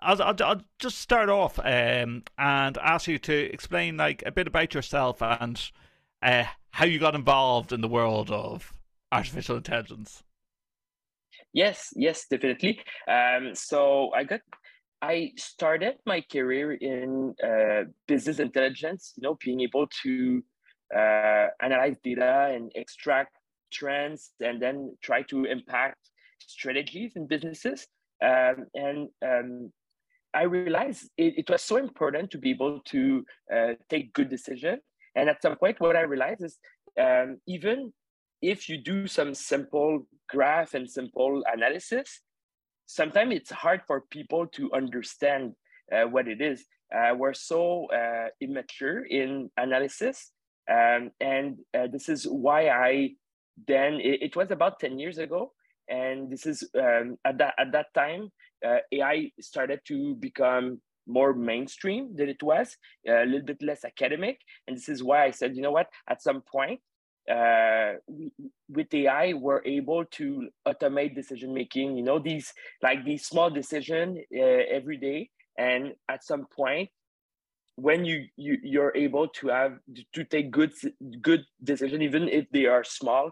I'll, 0.02 0.24
I'll, 0.24 0.36
I'll 0.46 0.62
just 0.80 0.98
start 1.00 1.28
off 1.28 1.60
um, 1.60 2.24
and 2.38 2.78
ask 2.78 3.10
you 3.10 3.20
to 3.20 3.34
explain 3.34 3.98
like 3.98 4.24
a 4.26 4.32
bit 4.32 4.48
about 4.48 4.74
yourself 4.74 5.22
and 5.22 5.62
uh, 6.24 6.46
how 6.72 6.86
you 6.86 7.00
got 7.00 7.16
involved 7.16 7.74
in 7.74 7.82
the 7.82 7.90
world 7.90 8.32
of 8.32 8.74
artificial 9.12 9.58
intelligence. 9.58 10.24
Yes, 11.54 11.90
yes, 11.96 12.26
definitely. 12.30 12.80
Um, 13.08 13.56
so 13.56 14.12
I 14.16 14.24
got 14.24 14.42
I 15.02 15.32
started 15.38 15.96
my 16.06 16.22
career 16.32 16.74
in 16.74 17.34
uh, 17.44 17.86
business 18.08 18.40
intelligence, 18.40 19.14
you 19.16 19.24
know, 19.24 19.38
being 19.44 19.62
able 19.62 19.88
to 20.04 20.44
uh, 20.96 21.48
analyze 21.62 21.96
data 22.04 22.52
and 22.54 22.72
extract 22.76 23.38
trends 23.72 24.32
and 24.42 24.62
then 24.62 24.96
try 25.02 25.22
to 25.24 25.46
impact 25.46 26.10
strategies 26.40 27.14
in 27.16 27.28
businesses. 27.28 27.88
Um, 28.22 28.66
and 28.74 29.10
um, 29.26 29.72
I 30.34 30.44
realized 30.44 31.10
it, 31.18 31.36
it, 31.38 31.50
was 31.50 31.62
so 31.62 31.78
important 31.78 32.32
to 32.32 32.38
be 32.38 32.52
able 32.52 32.82
to 32.88 33.24
uh, 33.54 33.74
take 33.90 34.14
good 34.14 34.30
decisions 34.30 34.82
And 35.16 35.30
at 35.30 35.42
some 35.42 35.56
point, 35.56 35.80
what 35.80 35.96
I 35.96 36.02
realized 36.02 36.44
is 36.44 36.58
um, 37.00 37.38
even 37.48 37.94
if 38.42 38.70
you 38.70 38.78
do 38.78 39.08
some 39.08 39.34
simple 39.34 40.08
graph 40.30 40.74
and 40.74 40.90
simple 40.90 41.44
analysis, 41.52 42.22
sometimes 42.86 43.36
it's 43.36 43.52
hard 43.52 43.82
for 43.88 44.02
people 44.10 44.48
to 44.48 44.72
understand 44.74 45.54
uh, 45.92 46.04
what 46.04 46.28
it 46.28 46.42
is. 46.42 46.66
Uh, 46.94 47.14
we're 47.16 47.34
so 47.34 47.86
uh, 47.88 48.28
immature 48.42 49.06
in 49.06 49.50
analysis. 49.58 50.32
Um, 50.70 51.12
and 51.20 51.58
uh, 51.78 51.88
this 51.92 52.10
is 52.10 52.26
why 52.26 52.70
I 52.70 53.12
then, 53.68 53.96
it, 53.96 54.22
it, 54.22 54.36
was 54.36 54.52
about 54.52 54.80
10 54.80 55.00
years 55.00 55.18
ago. 55.18 55.52
And 55.90 56.32
this 56.32 56.46
is 56.46 56.64
um, 56.78 57.18
at, 57.26 57.38
that, 57.40 57.56
at 57.60 57.72
that 57.74 57.88
time, 57.94 58.30
uh, 58.66 58.78
AI 58.92 59.32
started 59.42 59.82
to 59.88 60.16
become 60.16 60.80
more 61.08 61.34
mainstream 61.34 62.16
than 62.16 62.30
it 62.30 62.42
was, 62.44 62.78
a 63.08 63.26
little 63.26 63.46
bit 63.46 63.62
less 63.62 63.84
academic. 63.84 64.40
And 64.68 64.78
this 64.78 64.88
is 64.88 65.04
why 65.04 65.26
I 65.26 65.32
said, 65.32 65.56
you 65.56 65.64
know 65.64 65.72
what, 65.72 65.88
at 66.08 66.22
some 66.22 66.42
point, 66.42 66.80
uh, 67.30 67.94
with 68.70 68.94
AI, 68.94 69.34
we're 69.34 69.64
able 69.64 70.06
to 70.06 70.50
automate 70.68 71.16
decision 71.16 71.54
making. 71.54 71.98
You 71.98 72.04
know, 72.04 72.20
these 72.20 72.54
like 72.82 73.06
these 73.06 73.26
small 73.26 73.50
decision 73.50 74.24
uh, 74.36 74.42
every 74.42 74.98
day, 74.98 75.30
and 75.58 75.94
at 76.10 76.24
some 76.24 76.46
point, 76.46 76.90
when 77.76 78.04
you, 78.06 78.26
you 78.36 78.58
you're 78.64 78.96
able 78.96 79.28
to 79.28 79.48
have 79.50 79.80
to 80.14 80.24
take 80.24 80.52
good 80.52 80.74
good 81.22 81.46
decision, 81.64 82.02
even 82.02 82.28
if 82.28 82.46
they 82.52 82.66
are 82.66 82.84
small, 82.84 83.32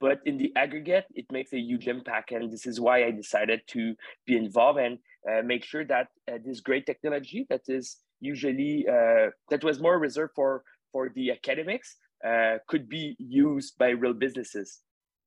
but 0.00 0.20
in 0.24 0.38
the 0.38 0.52
aggregate, 0.56 1.06
it 1.14 1.26
makes 1.32 1.52
a 1.52 1.58
huge 1.58 1.88
impact. 1.88 2.32
And 2.32 2.50
this 2.50 2.66
is 2.66 2.80
why 2.80 3.04
I 3.04 3.10
decided 3.10 3.62
to 3.68 3.94
be 4.26 4.36
involved 4.36 4.78
and 4.78 4.98
uh, 5.28 5.42
make 5.42 5.64
sure 5.64 5.84
that 5.84 6.08
uh, 6.30 6.38
this 6.44 6.60
great 6.60 6.86
technology 6.86 7.46
that 7.50 7.62
is 7.68 7.98
usually 8.20 8.86
uh, 8.88 9.30
that 9.50 9.64
was 9.64 9.80
more 9.80 9.98
reserved 9.98 10.32
for 10.34 10.62
for 10.92 11.10
the 11.14 11.30
academics 11.30 11.96
uh, 12.26 12.58
could 12.68 12.88
be 12.88 13.16
used 13.18 13.78
by 13.78 13.90
real 13.90 14.14
businesses. 14.14 14.80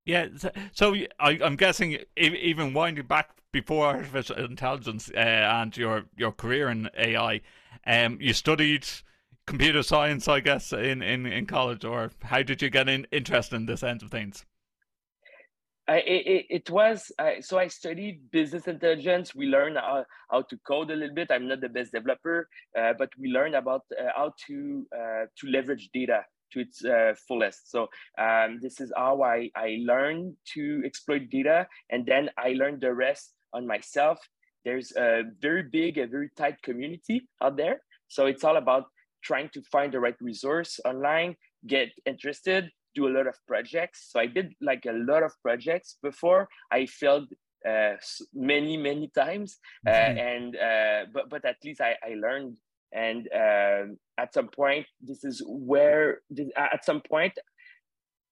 Yeah, 0.05 0.27
so 0.71 0.95
I, 1.19 1.31
am 1.41 1.55
guessing 1.55 1.97
even 2.15 2.73
winding 2.73 3.07
back 3.07 3.31
before 3.51 3.87
artificial 3.87 4.37
intelligence 4.37 5.09
uh, 5.15 5.17
and 5.17 5.75
your 5.75 6.03
your 6.15 6.31
career 6.31 6.69
in 6.69 6.89
AI, 6.95 7.41
um, 7.87 8.19
you 8.21 8.33
studied 8.33 8.85
computer 9.47 9.83
science, 9.83 10.27
I 10.27 10.39
guess, 10.39 10.73
in, 10.73 11.01
in, 11.01 11.25
in 11.25 11.45
college, 11.45 11.85
or 11.85 12.11
how 12.23 12.41
did 12.41 12.61
you 12.61 12.69
get 12.69 12.89
in, 12.89 13.05
interested 13.11 13.55
in 13.55 13.65
this 13.65 13.83
end 13.83 14.01
of 14.01 14.09
things? 14.11 14.45
I, 15.87 15.97
it, 15.97 16.45
it 16.49 16.69
was 16.71 17.11
uh, 17.19 17.41
so 17.41 17.59
I 17.59 17.67
studied 17.67 18.31
business 18.31 18.67
intelligence. 18.67 19.35
We 19.35 19.45
learned 19.45 19.77
how, 19.77 20.03
how 20.31 20.41
to 20.41 20.57
code 20.67 20.89
a 20.89 20.95
little 20.95 21.13
bit. 21.13 21.29
I'm 21.29 21.47
not 21.47 21.61
the 21.61 21.69
best 21.69 21.91
developer, 21.91 22.49
uh, 22.75 22.93
but 22.97 23.09
we 23.19 23.29
learned 23.29 23.53
about 23.53 23.83
uh, 23.91 24.05
how 24.15 24.33
to 24.47 24.85
uh, 24.91 25.25
to 25.37 25.47
leverage 25.47 25.89
data 25.93 26.25
to 26.51 26.59
its 26.59 26.83
uh, 26.83 27.13
fullest. 27.27 27.71
So 27.71 27.87
um, 28.17 28.59
this 28.61 28.79
is 28.79 28.91
how 28.95 29.23
I, 29.23 29.49
I 29.55 29.77
learned 29.81 30.35
to 30.53 30.81
exploit 30.85 31.29
data, 31.29 31.67
and 31.89 32.05
then 32.05 32.29
I 32.37 32.53
learned 32.53 32.81
the 32.81 32.93
rest 32.93 33.33
on 33.53 33.67
myself. 33.67 34.19
There's 34.63 34.91
a 34.95 35.23
very 35.41 35.63
big, 35.63 35.97
a 35.97 36.07
very 36.07 36.29
tight 36.35 36.61
community 36.61 37.27
out 37.41 37.57
there. 37.57 37.81
So 38.07 38.25
it's 38.25 38.43
all 38.43 38.57
about 38.57 38.85
trying 39.23 39.49
to 39.49 39.61
find 39.71 39.91
the 39.91 39.99
right 39.99 40.15
resource 40.21 40.79
online, 40.85 41.35
get 41.67 41.89
interested, 42.05 42.69
do 42.93 43.07
a 43.07 43.13
lot 43.15 43.27
of 43.27 43.35
projects. 43.47 44.09
So 44.11 44.19
I 44.19 44.27
did 44.27 44.53
like 44.61 44.85
a 44.85 44.93
lot 44.93 45.23
of 45.23 45.33
projects 45.41 45.97
before. 46.01 46.47
I 46.71 46.85
failed 46.85 47.27
uh, 47.67 47.95
many 48.33 48.77
many 48.77 49.09
times, 49.15 49.57
uh, 49.87 49.91
mm-hmm. 49.91 50.17
and 50.17 50.55
uh, 50.55 51.05
but 51.13 51.29
but 51.29 51.45
at 51.45 51.57
least 51.63 51.81
I, 51.81 51.95
I 52.03 52.13
learned 52.15 52.57
and 52.95 53.27
uh, 53.35 53.83
at 54.17 54.33
some 54.33 54.47
point 54.47 54.85
this 55.01 55.23
is 55.23 55.43
where 55.45 56.21
at 56.57 56.85
some 56.85 57.01
point 57.01 57.33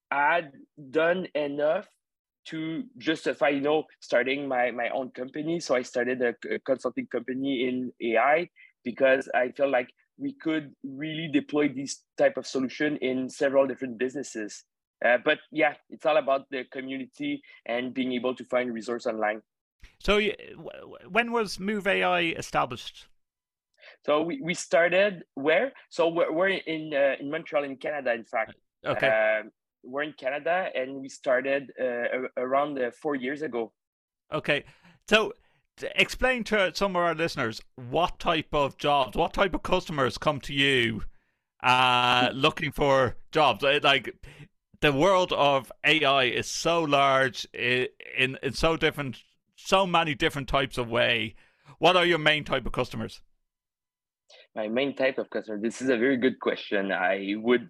i 0.10 0.36
had 0.36 0.52
done 0.90 1.28
enough 1.36 1.88
to 2.46 2.84
justify 2.98 3.50
you 3.50 3.62
know 3.62 3.84
starting 4.02 4.48
my 4.48 4.72
my 4.72 4.90
own 4.90 5.10
company. 5.12 5.60
So 5.60 5.76
i 5.76 5.82
started 5.82 6.22
a, 6.22 6.34
a 6.54 6.60
consulting 6.60 7.08
company 7.08 7.68
in 7.68 7.92
ai 8.02 8.50
because 8.84 9.30
i 9.34 9.50
felt 9.50 9.72
like 9.72 9.90
we 10.18 10.34
could 10.42 10.74
really 10.84 11.30
deploy 11.32 11.68
this 11.68 12.04
type 12.18 12.38
of 12.38 12.46
solution 12.46 12.98
in 12.98 13.30
several 13.30 13.66
different 13.66 13.98
businesses. 13.98 14.64
Uh, 15.04 15.18
but 15.24 15.40
yeah 15.52 15.74
it's 15.90 16.06
all 16.06 16.18
about 16.18 16.50
the 16.50 16.64
community 16.72 17.42
and 17.66 17.94
being 17.94 18.14
able 18.14 18.36
to 18.36 18.46
find 18.46 18.74
resource 18.74 19.06
online. 19.06 19.42
So 20.00 20.22
when 21.10 21.32
was 21.32 21.58
Moov 21.58 21.88
AI 21.88 22.34
established 22.38 23.08
so 24.06 24.22
we, 24.22 24.42
we 24.42 24.54
started 24.54 25.24
where? 25.36 25.74
So 25.90 26.10
we're, 26.10 26.32
we're 26.32 26.50
in 26.50 26.94
uh, 26.94 27.16
in 27.20 27.32
Montreal, 27.32 27.64
in 27.64 27.78
Canada, 27.78 28.14
in 28.14 28.26
fact. 28.26 28.56
Okay. 28.86 29.08
Uh, 29.08 29.50
we're 29.84 30.04
in 30.04 30.14
Canada, 30.14 30.70
and 30.76 31.02
we 31.02 31.10
started 31.10 31.72
uh, 31.80 32.28
around 32.38 32.80
uh, 32.80 32.92
four 32.92 33.16
years 33.16 33.42
ago. 33.42 33.72
Okay, 34.32 34.64
so 35.08 35.34
explain 35.96 36.44
to 36.46 36.72
some 36.76 36.96
of 36.96 37.02
our 37.02 37.16
listeners 37.16 37.62
what 37.76 38.20
type 38.20 38.54
of 38.54 38.78
jobs, 38.78 39.18
what 39.18 39.34
type 39.34 39.54
of 39.54 39.64
customers 39.64 40.18
come 40.18 40.40
to 40.42 40.54
you 40.54 41.04
uh, 41.62 42.30
hmm. 42.30 42.38
looking 42.38 42.72
for 42.72 43.16
jobs. 43.32 43.64
Like 43.64 44.14
the 44.82 44.92
world 44.92 45.32
of 45.34 45.72
AI 45.86 46.26
is 46.26 46.50
so 46.50 46.84
large 46.84 47.48
in 47.54 47.88
in, 48.18 48.38
in 48.44 48.54
so 48.54 48.78
different, 48.78 49.20
so 49.56 49.88
many 49.88 50.14
different 50.14 50.48
types 50.48 50.78
of 50.78 50.90
way. 50.90 51.36
What 51.80 51.98
are 51.98 52.06
your 52.06 52.20
main 52.20 52.44
type 52.44 52.66
of 52.66 52.72
customers? 52.72 53.22
My 54.56 54.68
main 54.68 54.96
type 54.96 55.18
of 55.18 55.30
customer 55.30 55.60
this 55.60 55.82
is 55.82 55.90
a 55.90 55.98
very 55.98 56.18
good 56.18 56.40
question. 56.40 56.92
I 56.92 57.36
would 57.38 57.70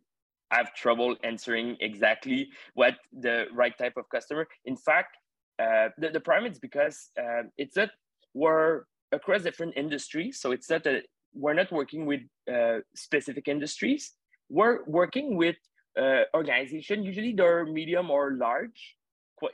have 0.52 0.74
trouble 0.74 1.16
answering 1.24 1.78
exactly 1.80 2.50
what 2.76 2.96
the 3.12 3.46
right 3.54 3.76
type 3.78 3.98
of 3.98 4.10
customer. 4.10 4.48
In 4.66 4.76
fact 4.76 5.18
uh, 5.60 5.90
the, 5.98 6.10
the 6.10 6.20
problem 6.20 6.52
is 6.52 6.60
because 6.60 7.10
uh, 7.20 7.44
it's 7.58 7.76
that 7.76 7.92
we're 8.34 8.84
across 9.12 9.44
different 9.44 9.74
industries 9.78 10.40
so 10.40 10.52
it's 10.52 10.70
not 10.70 10.84
that 10.84 11.04
we're 11.34 11.54
not 11.54 11.72
working 11.72 12.06
with 12.06 12.22
uh, 12.52 12.80
specific 12.96 13.48
industries. 13.48 14.14
We're 14.50 14.84
working 14.86 15.36
with 15.36 15.56
uh, 16.00 16.24
organization. 16.34 17.04
Usually 17.04 17.34
they're 17.34 17.66
medium 17.66 18.12
or 18.12 18.36
large 18.36 18.96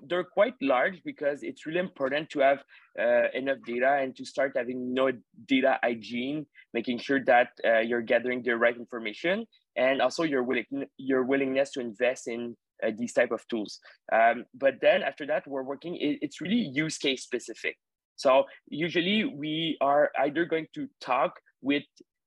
they're 0.08 0.24
quite 0.24 0.56
large 0.62 1.02
because 1.04 1.44
it's 1.44 1.66
really 1.66 1.80
important 1.80 2.30
to 2.32 2.40
have 2.40 2.60
uh, 3.00 3.30
enough 3.34 3.58
data 3.66 4.00
and 4.02 4.16
to 4.16 4.26
start 4.26 4.54
having 4.56 4.94
no 4.94 5.12
data 5.48 5.80
hygiene, 5.84 6.46
making 6.74 7.00
sure 7.00 7.24
that 7.26 7.50
uh, 7.66 7.80
you're 7.80 8.02
gathering 8.02 8.42
the 8.44 8.56
right 8.56 8.76
information, 8.76 9.46
and 9.76 10.02
also 10.02 10.24
your 10.24 10.44
willing 10.44 10.66
your 10.98 11.24
willingness 11.24 11.72
to 11.72 11.80
invest 11.80 12.28
in 12.28 12.56
uh, 12.86 12.92
these 12.98 13.14
type 13.14 13.32
of 13.32 13.48
tools. 13.48 13.80
Um, 14.12 14.46
but 14.54 14.76
then 14.82 15.04
after 15.04 15.26
that, 15.28 15.48
we're 15.48 15.64
working. 15.64 15.96
It, 15.96 16.20
it's 16.22 16.42
really 16.42 16.70
use 16.74 16.98
case 16.98 17.24
specific. 17.24 17.76
So 18.16 18.44
usually 18.68 19.24
we 19.24 19.78
are 19.80 20.12
either 20.20 20.44
going 20.44 20.68
to 20.76 20.88
talk 21.00 21.40
with 21.62 21.84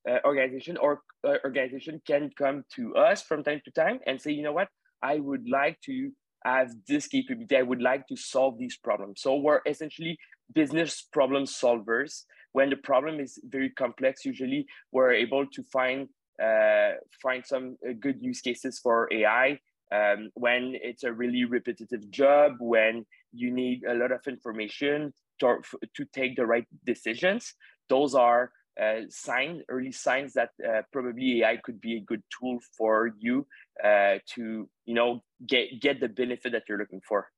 uh, 0.08 0.18
organization 0.24 0.76
or 0.78 1.00
uh, 1.22 1.36
organization 1.44 2.00
can 2.06 2.30
come 2.36 2.64
to 2.74 2.94
us 2.96 3.22
from 3.22 3.44
time 3.44 3.60
to 3.64 3.70
time 3.70 4.00
and 4.06 4.20
say, 4.20 4.32
you 4.32 4.42
know 4.42 4.52
what, 4.52 4.68
I 5.02 5.18
would 5.18 5.48
like 5.48 5.78
to 5.82 6.10
have 6.44 6.70
this 6.86 7.06
capability. 7.06 7.56
I 7.56 7.62
would 7.62 7.82
like 7.82 8.06
to 8.08 8.16
solve 8.16 8.58
these 8.58 8.76
problems. 8.76 9.20
So 9.22 9.36
we're 9.36 9.60
essentially 9.66 10.18
business 10.54 11.02
problem 11.12 11.44
solvers. 11.44 12.24
When 12.52 12.70
the 12.70 12.76
problem 12.76 13.20
is 13.20 13.38
very 13.44 13.70
complex, 13.70 14.24
usually 14.24 14.66
we're 14.92 15.12
able 15.12 15.46
to 15.46 15.62
find 15.72 16.08
uh, 16.42 16.92
find 17.22 17.44
some 17.44 17.76
uh, 17.88 17.92
good 18.00 18.16
use 18.20 18.40
cases 18.40 18.80
for 18.82 19.08
AI. 19.12 19.58
Um, 19.92 20.30
when 20.34 20.74
it's 20.82 21.04
a 21.04 21.12
really 21.12 21.44
repetitive 21.44 22.10
job, 22.10 22.52
when 22.58 23.04
you 23.32 23.52
need 23.52 23.82
a 23.88 23.94
lot 23.94 24.10
of 24.10 24.20
information 24.26 25.12
to, 25.40 25.58
to 25.94 26.04
take 26.14 26.36
the 26.36 26.46
right 26.46 26.66
decisions, 26.84 27.54
those 27.88 28.14
are 28.14 28.50
uh, 28.80 29.00
signs, 29.08 29.62
early 29.68 29.92
signs 29.92 30.32
that 30.34 30.50
uh, 30.66 30.82
probably 30.92 31.42
AI 31.42 31.58
could 31.58 31.80
be 31.80 31.96
a 31.96 32.00
good 32.00 32.22
tool 32.38 32.58
for 32.76 33.12
you 33.18 33.46
uh, 33.84 34.14
to, 34.34 34.68
you 34.86 34.94
know, 34.94 35.22
get 35.46 35.80
get 35.80 36.00
the 36.00 36.08
benefit 36.08 36.52
that 36.52 36.62
you're 36.68 36.78
looking 36.78 37.00
for. 37.06 37.28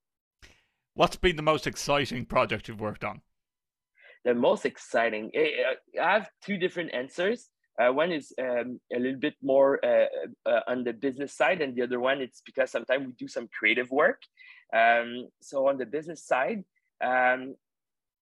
What's 0.95 1.17
been 1.17 1.37
the 1.37 1.43
most 1.43 1.67
exciting 1.67 2.25
project 2.27 2.69
you've 2.69 2.81
worked 2.81 3.05
on? 3.05 3.21
The 4.25 4.35
most 4.35 4.65
exciting, 4.65 5.31
eh, 5.35 5.41
eh, 5.41 6.01
I 6.01 6.13
have 6.15 6.31
two 6.45 6.57
different 6.57 6.95
answers. 6.95 7.51
Uh, 7.81 7.93
one 7.93 8.13
is 8.13 8.33
um, 8.41 8.81
a 8.95 8.99
little 9.01 9.19
bit 9.19 9.35
more 9.43 9.85
uh, 9.85 10.07
uh, 10.47 10.61
on 10.69 10.85
the 10.85 10.93
business 10.93 11.37
side, 11.37 11.61
and 11.61 11.75
the 11.75 11.83
other 11.83 11.99
one 11.99 12.21
it's 12.21 12.41
because 12.47 12.71
sometimes 12.71 13.07
we 13.07 13.13
do 13.19 13.27
some 13.27 13.49
creative 13.59 13.91
work. 13.91 14.23
Um, 14.73 15.29
so 15.43 15.69
on 15.69 15.79
the 15.79 15.87
business 15.87 16.25
side, 16.25 16.63
um, 17.05 17.57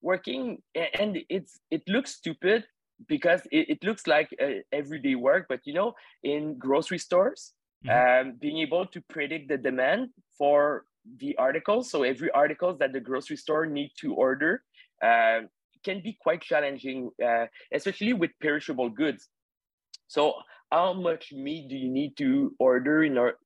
working 0.00 0.58
and 0.74 1.18
it's 1.28 1.60
it 1.70 1.82
looks 1.86 2.14
stupid 2.14 2.64
because 3.08 3.42
it, 3.50 3.70
it 3.70 3.84
looks 3.84 4.06
like 4.06 4.30
everyday 4.72 5.14
work, 5.14 5.46
but 5.48 5.60
you 5.64 5.74
know, 5.74 5.94
in 6.22 6.58
grocery 6.58 6.98
stores, 6.98 7.52
mm-hmm. 7.84 8.28
um, 8.28 8.36
being 8.40 8.58
able 8.58 8.86
to 8.86 9.00
predict 9.08 9.48
the 9.48 9.58
demand 9.58 10.08
for 10.38 10.84
the 11.18 11.36
articles, 11.36 11.90
so 11.90 12.02
every 12.02 12.30
articles 12.30 12.78
that 12.78 12.92
the 12.92 13.00
grocery 13.00 13.36
store 13.36 13.66
need 13.66 13.90
to 13.98 14.14
order, 14.14 14.62
uh, 15.02 15.40
can 15.84 16.00
be 16.00 16.16
quite 16.20 16.40
challenging, 16.40 17.10
uh, 17.24 17.46
especially 17.72 18.12
with 18.12 18.30
perishable 18.40 18.88
goods. 18.88 19.28
So 20.06 20.34
how 20.70 20.92
much 20.92 21.32
meat 21.32 21.68
do 21.68 21.76
you 21.76 21.90
need 21.90 22.16
to 22.18 22.54
order 22.58 23.02
in 23.04 23.18
order 23.18 23.36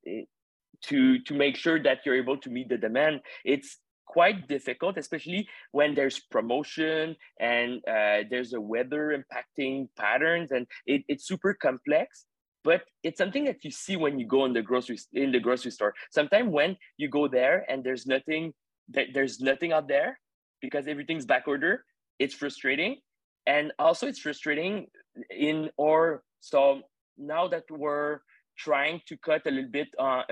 to 0.82 1.18
to 1.20 1.34
make 1.34 1.56
sure 1.56 1.82
that 1.82 1.98
you're 2.04 2.16
able 2.16 2.36
to 2.36 2.50
meet 2.50 2.68
the 2.68 2.76
demand 2.76 3.20
it's 3.44 3.78
quite 4.06 4.48
difficult 4.48 4.96
especially 4.96 5.48
when 5.72 5.94
there's 5.94 6.20
promotion 6.30 7.16
and 7.40 7.80
uh, 7.88 8.22
there's 8.30 8.52
a 8.52 8.60
weather 8.60 9.12
impacting 9.18 9.88
patterns 9.96 10.50
and 10.52 10.66
it, 10.86 11.02
it's 11.08 11.26
super 11.26 11.54
complex. 11.54 12.24
But 12.64 12.82
it's 13.04 13.18
something 13.18 13.44
that 13.44 13.64
you 13.64 13.70
see 13.70 13.96
when 13.96 14.18
you 14.18 14.26
go 14.26 14.44
in 14.44 14.52
the 14.52 14.62
grocery 14.62 14.98
in 15.12 15.30
the 15.30 15.38
grocery 15.38 15.70
store. 15.70 15.94
Sometimes 16.10 16.50
when 16.50 16.76
you 16.96 17.08
go 17.08 17.28
there 17.28 17.64
and 17.68 17.84
there's 17.84 18.06
nothing 18.06 18.54
there's 18.88 19.40
nothing 19.40 19.72
out 19.72 19.86
there 19.86 20.18
because 20.60 20.88
everything's 20.88 21.26
back 21.26 21.46
order 21.46 21.84
it's 22.18 22.34
frustrating. 22.34 22.96
And 23.46 23.72
also 23.78 24.06
it's 24.06 24.18
frustrating 24.18 24.86
in 25.30 25.70
or 25.76 26.22
so 26.40 26.82
now 27.16 27.48
that 27.48 27.64
we're 27.70 28.20
trying 28.56 29.00
to 29.06 29.16
cut 29.18 29.42
a 29.46 29.50
little 29.50 29.70
bit 29.70 29.88
uh, 29.98 30.22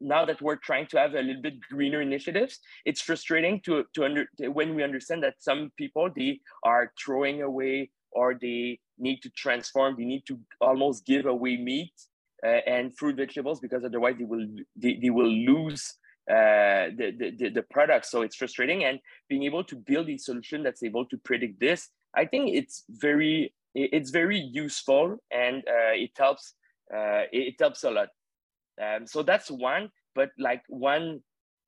now 0.00 0.24
that 0.24 0.40
we're 0.42 0.56
trying 0.56 0.86
to 0.86 0.98
have 0.98 1.14
a 1.14 1.22
little 1.22 1.42
bit 1.42 1.54
greener 1.70 2.00
initiatives 2.00 2.60
it's 2.84 3.00
frustrating 3.00 3.60
to 3.60 3.84
to 3.94 4.04
under 4.04 4.26
when 4.52 4.74
we 4.74 4.82
understand 4.82 5.22
that 5.22 5.34
some 5.38 5.70
people 5.76 6.08
they 6.16 6.40
are 6.64 6.92
throwing 7.02 7.42
away 7.42 7.90
or 8.12 8.34
they 8.34 8.78
need 8.98 9.20
to 9.22 9.30
transform 9.30 9.94
they 9.96 10.04
need 10.04 10.24
to 10.26 10.38
almost 10.60 11.06
give 11.06 11.26
away 11.26 11.56
meat 11.56 11.92
uh, 12.44 12.60
and 12.66 12.96
fruit 12.96 13.16
vegetables 13.16 13.60
because 13.60 13.84
otherwise 13.84 14.14
they 14.18 14.24
will 14.24 14.46
they, 14.76 14.98
they 15.02 15.10
will 15.10 15.30
lose 15.30 15.94
uh, 16.30 16.92
the, 16.94 17.32
the, 17.38 17.48
the 17.48 17.62
product. 17.70 18.04
So 18.04 18.20
it's 18.20 18.36
frustrating. 18.36 18.84
And 18.84 19.00
being 19.30 19.44
able 19.44 19.64
to 19.64 19.76
build 19.76 20.10
a 20.10 20.18
solution 20.18 20.62
that's 20.62 20.82
able 20.82 21.06
to 21.06 21.16
predict 21.16 21.58
this, 21.58 21.88
I 22.14 22.26
think 22.26 22.54
it's 22.54 22.84
very 22.88 23.54
it's 23.74 24.10
very 24.10 24.38
useful 24.38 25.18
and 25.30 25.58
uh, 25.68 25.94
it 25.94 26.10
helps 26.18 26.54
uh, 26.94 27.24
it, 27.32 27.48
it, 27.48 27.54
helps 27.58 27.84
a 27.84 27.90
lot. 27.90 28.08
Um, 28.80 29.06
so 29.06 29.22
that's 29.22 29.50
one. 29.50 29.90
But 30.14 30.30
like 30.38 30.62
one 30.68 31.20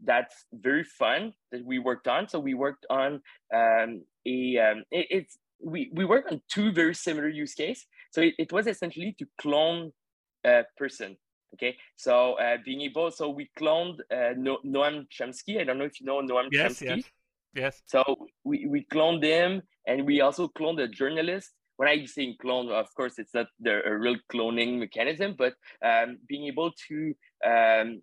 that's 0.03 0.47
very 0.53 0.85
fun 0.85 1.35
that 1.53 1.65
we 1.65 1.79
worked 1.79 2.09
on. 2.09 2.29
So 2.29 2.41
we 2.41 2.55
worked 2.55 2.87
on 2.89 3.21
um, 3.55 4.03
a 4.27 4.59
um, 4.59 4.85
it, 4.91 5.07
it's 5.11 5.39
we 5.63 5.91
we 5.93 6.05
worked 6.05 6.33
on 6.33 6.41
two 6.49 6.73
very 6.73 6.95
similar 6.95 7.29
use 7.29 7.55
case. 7.55 7.85
So 8.13 8.23
it, 8.23 8.35
it 8.39 8.53
was 8.53 8.67
essentially 8.67 9.15
to 9.19 9.27
clone 9.39 9.93
a 10.45 10.65
person 10.77 11.17
Okay, 11.55 11.77
so 11.97 12.35
uh, 12.35 12.59
being 12.65 12.83
able, 12.83 13.11
so 13.11 13.29
we 13.29 13.51
cloned 13.59 13.99
uh, 14.13 14.35
no- 14.37 14.61
Noam 14.65 15.07
Chomsky. 15.11 15.61
I 15.61 15.65
don't 15.65 15.79
know 15.79 15.85
if 15.85 16.01
you 16.01 16.07
know 16.07 16.21
Noam 16.21 16.49
yes, 16.53 16.79
Chomsky. 16.79 16.97
Yes, 16.97 17.05
yes. 17.55 17.83
So 17.87 18.29
we, 18.45 18.67
we 18.67 18.87
cloned 18.93 19.25
him, 19.25 19.63
and 19.87 20.07
we 20.07 20.21
also 20.21 20.49
cloned 20.49 20.81
a 20.81 20.87
journalist. 20.87 21.51
When 21.81 21.89
I 21.89 22.05
say 22.05 22.37
clone, 22.39 22.69
of 22.71 22.95
course, 22.95 23.19
it's 23.19 23.33
not 23.33 23.47
the 23.59 23.81
a 23.87 23.97
real 23.97 24.19
cloning 24.31 24.79
mechanism, 24.79 25.35
but 25.39 25.55
um, 25.83 26.19
being 26.29 26.45
able 26.45 26.73
to 26.89 27.15
um, 27.43 28.03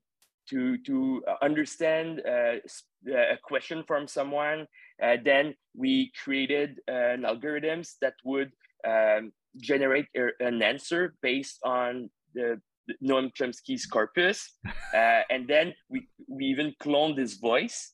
to 0.50 0.80
to 0.80 1.22
understand 1.44 2.24
uh, 2.26 2.58
a 3.06 3.38
question 3.44 3.84
from 3.88 4.08
someone, 4.08 4.66
uh, 5.04 5.18
then 5.24 5.54
we 5.76 6.12
created 6.24 6.80
an 6.88 7.22
algorithms 7.22 8.00
that 8.02 8.16
would 8.26 8.52
um, 8.82 9.32
generate 9.58 10.08
a, 10.18 10.30
an 10.40 10.63
answer 10.63 11.13
based 11.22 11.60
on 11.63 12.10
the 12.34 12.60
Noam 13.04 13.32
Chomsky's 13.32 13.86
corpus, 13.86 14.58
uh, 14.96 15.22
and 15.30 15.48
then 15.48 15.76
we 15.88 16.08
we 16.28 16.46
even 16.46 16.74
cloned 16.82 17.20
his 17.20 17.36
voice, 17.36 17.94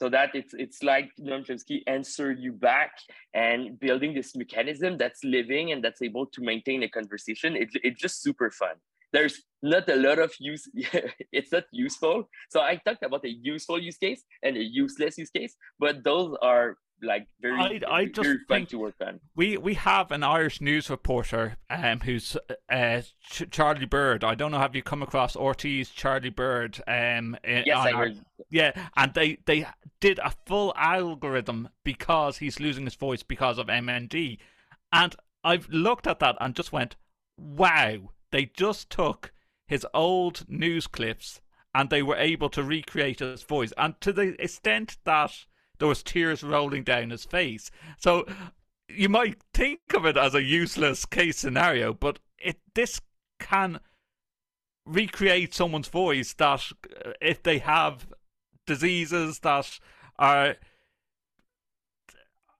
so 0.00 0.08
that 0.08 0.30
it's 0.34 0.54
it's 0.54 0.82
like 0.82 1.10
Noam 1.20 1.44
Chomsky 1.46 1.82
answer 1.86 2.32
you 2.32 2.52
back 2.52 2.92
and 3.34 3.78
building 3.78 4.14
this 4.14 4.34
mechanism 4.34 4.96
that's 4.96 5.22
living 5.22 5.72
and 5.72 5.84
that's 5.84 6.00
able 6.00 6.24
to 6.26 6.40
maintain 6.40 6.82
a 6.82 6.88
conversation. 6.88 7.54
It, 7.54 7.68
it's 7.84 8.00
just 8.00 8.22
super 8.22 8.50
fun. 8.50 8.76
There's 9.12 9.42
not 9.62 9.90
a 9.90 9.96
lot 9.96 10.18
of 10.18 10.32
use. 10.40 10.66
it's 11.32 11.52
not 11.52 11.64
useful. 11.70 12.30
So 12.48 12.60
I 12.62 12.76
talked 12.76 13.02
about 13.02 13.26
a 13.26 13.28
useful 13.28 13.78
use 13.78 13.98
case 13.98 14.22
and 14.42 14.56
a 14.56 14.62
useless 14.62 15.18
use 15.18 15.30
case, 15.30 15.54
but 15.78 16.02
those 16.02 16.34
are 16.40 16.78
like 17.02 17.26
very, 17.40 17.58
I, 17.58 17.80
I 17.90 18.04
just 18.06 18.20
very 18.22 18.38
fun 18.48 18.66
to 18.66 18.78
work 18.78 18.94
on. 19.00 19.20
We 19.34 19.56
we 19.56 19.74
have 19.74 20.10
an 20.10 20.22
Irish 20.22 20.60
news 20.60 20.90
reporter 20.90 21.56
um 21.70 22.00
who's 22.00 22.36
uh, 22.70 23.02
Ch- 23.22 23.50
Charlie 23.50 23.86
Bird. 23.86 24.24
I 24.24 24.34
don't 24.34 24.50
know 24.52 24.58
have 24.58 24.76
you 24.76 24.82
come 24.82 25.02
across 25.02 25.36
Ortiz 25.36 25.90
Charlie 25.90 26.30
Bird 26.30 26.80
um 26.86 27.36
in, 27.44 27.64
yes 27.66 27.78
I 27.78 27.92
heard. 27.92 28.20
yeah 28.50 28.72
and 28.96 29.14
they 29.14 29.38
they 29.46 29.66
did 30.00 30.18
a 30.18 30.32
full 30.46 30.72
algorithm 30.76 31.68
because 31.84 32.38
he's 32.38 32.60
losing 32.60 32.84
his 32.84 32.94
voice 32.94 33.22
because 33.22 33.58
of 33.58 33.66
MND 33.68 34.38
and 34.92 35.16
I've 35.42 35.68
looked 35.70 36.06
at 36.06 36.18
that 36.20 36.36
and 36.40 36.54
just 36.54 36.72
went 36.72 36.96
wow 37.38 38.10
they 38.30 38.44
just 38.46 38.90
took 38.90 39.32
his 39.66 39.86
old 39.94 40.44
news 40.48 40.86
clips 40.86 41.40
and 41.74 41.88
they 41.88 42.02
were 42.02 42.16
able 42.16 42.50
to 42.50 42.62
recreate 42.62 43.20
his 43.20 43.42
voice 43.42 43.72
and 43.78 43.98
to 44.00 44.12
the 44.12 44.40
extent 44.42 44.98
that 45.04 45.46
there 45.80 45.88
was 45.88 46.02
tears 46.02 46.44
rolling 46.44 46.84
down 46.84 47.10
his 47.10 47.24
face. 47.24 47.70
So 47.98 48.26
you 48.88 49.08
might 49.08 49.38
think 49.52 49.80
of 49.94 50.06
it 50.06 50.16
as 50.16 50.34
a 50.34 50.42
useless 50.42 51.04
case 51.04 51.38
scenario, 51.38 51.92
but 51.92 52.20
it 52.38 52.58
this 52.74 53.00
can 53.40 53.80
recreate 54.86 55.54
someone's 55.54 55.88
voice 55.88 56.34
that 56.34 56.70
uh, 57.04 57.12
if 57.20 57.42
they 57.42 57.58
have 57.58 58.06
diseases 58.66 59.40
that 59.40 59.80
are 60.18 60.56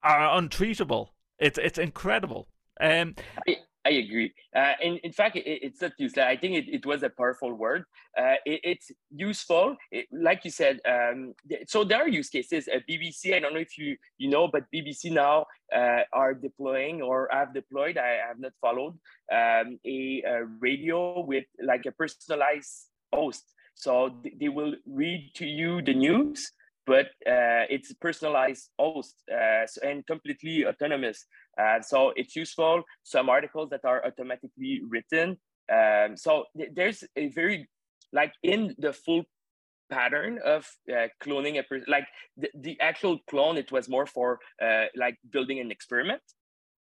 are 0.02 0.40
untreatable. 0.40 1.10
It's 1.38 1.58
it's 1.58 1.78
incredible. 1.78 2.48
Um, 2.80 3.14
I, 3.90 3.94
agree. 3.94 4.32
Uh, 4.54 4.72
in, 4.82 4.96
in 4.98 5.12
fact, 5.12 5.36
it, 5.36 5.44
it's 5.46 5.80
not 5.80 5.92
useless. 5.98 6.26
I 6.26 6.36
think 6.36 6.56
it, 6.56 6.68
it 6.68 6.86
was 6.86 7.02
a 7.02 7.10
powerful 7.10 7.52
word. 7.52 7.84
Uh, 8.16 8.34
it, 8.44 8.60
it's 8.62 8.90
useful. 9.14 9.76
Like 10.12 10.44
you 10.44 10.50
said, 10.50 10.80
um, 10.86 11.34
so 11.66 11.84
there 11.84 11.98
are 11.98 12.08
use 12.08 12.28
cases. 12.28 12.68
Uh, 12.68 12.78
BBC, 12.88 13.34
I 13.34 13.40
don't 13.40 13.54
know 13.54 13.60
if 13.60 13.76
you, 13.78 13.96
you 14.18 14.28
know, 14.28 14.48
but 14.48 14.64
BBC 14.74 15.12
now 15.12 15.46
uh, 15.74 16.02
are 16.12 16.34
deploying 16.34 17.02
or 17.02 17.28
have 17.32 17.52
deployed, 17.54 17.98
I 17.98 18.18
have 18.26 18.38
not 18.38 18.52
followed, 18.60 18.98
um, 19.32 19.78
a, 19.86 20.22
a, 20.26 20.44
radio 20.60 21.20
with 21.20 21.44
like 21.62 21.86
a 21.86 21.92
personalized 21.92 22.88
host. 23.12 23.44
So 23.74 24.10
th- 24.22 24.34
they 24.38 24.48
will 24.48 24.74
read 24.86 25.32
to 25.36 25.46
you 25.46 25.82
the 25.82 25.94
news 25.94 26.52
but 26.86 27.06
uh, 27.24 27.70
it's 27.70 27.92
personalized 28.00 28.70
host 28.78 29.14
uh, 29.32 29.64
and 29.82 30.04
completely 30.06 30.66
autonomous. 30.66 31.24
Uh, 31.58 31.80
so 31.80 32.12
it's 32.16 32.36
useful. 32.36 32.82
Some 33.02 33.28
articles 33.28 33.70
that 33.70 33.84
are 33.84 34.04
automatically 34.04 34.82
written. 34.88 35.38
Um, 35.70 36.16
so 36.16 36.44
th- 36.56 36.70
there's 36.74 37.04
a 37.16 37.28
very 37.28 37.68
like 38.12 38.32
in 38.42 38.74
the 38.78 38.92
full 38.92 39.24
pattern 39.90 40.38
of 40.44 40.66
uh, 40.90 41.08
cloning 41.22 41.58
a 41.58 41.62
person 41.64 41.84
like 41.88 42.06
the, 42.36 42.48
the 42.54 42.80
actual 42.80 43.18
clone 43.28 43.56
it 43.56 43.72
was 43.72 43.88
more 43.88 44.06
for 44.06 44.38
uh, 44.62 44.84
like 44.94 45.18
building 45.30 45.58
an 45.58 45.70
experiment 45.70 46.22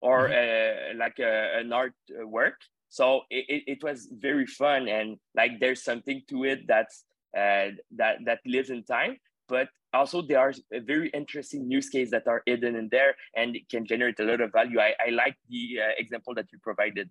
or 0.03 0.29
mm-hmm. 0.29 0.99
uh, 0.99 1.05
like 1.05 1.19
a, 1.19 1.59
an 1.59 1.73
art 1.73 1.95
work 2.25 2.61
so 2.89 3.23
it, 3.31 3.65
it 3.67 3.83
was 3.83 4.09
very 4.13 4.47
fun 4.47 4.89
and 4.89 5.17
like 5.35 5.53
there's 5.59 5.83
something 5.83 6.23
to 6.29 6.45
it 6.45 6.61
that's 6.67 7.05
uh, 7.37 7.69
that 7.97 8.19
that 8.25 8.41
lives 8.47 8.71
in 8.71 8.83
time 8.85 9.17
but 9.49 9.69
also 9.95 10.23
there 10.23 10.39
are 10.39 10.53
very 10.85 11.09
interesting 11.11 11.71
use 11.71 11.89
cases 11.89 12.11
that 12.11 12.29
are 12.29 12.43
hidden 12.47 12.77
in 12.77 12.89
there 12.91 13.15
and 13.37 13.57
it 13.57 13.69
can 13.71 13.87
generate 13.87 14.21
a 14.21 14.25
lot 14.25 14.41
of 14.41 14.53
value. 14.53 14.79
I, 14.79 14.95
I 15.07 15.11
like 15.11 15.37
the 15.49 15.79
uh, 15.81 15.93
example 15.97 16.35
that 16.35 16.47
you 16.53 16.59
provided. 16.59 17.09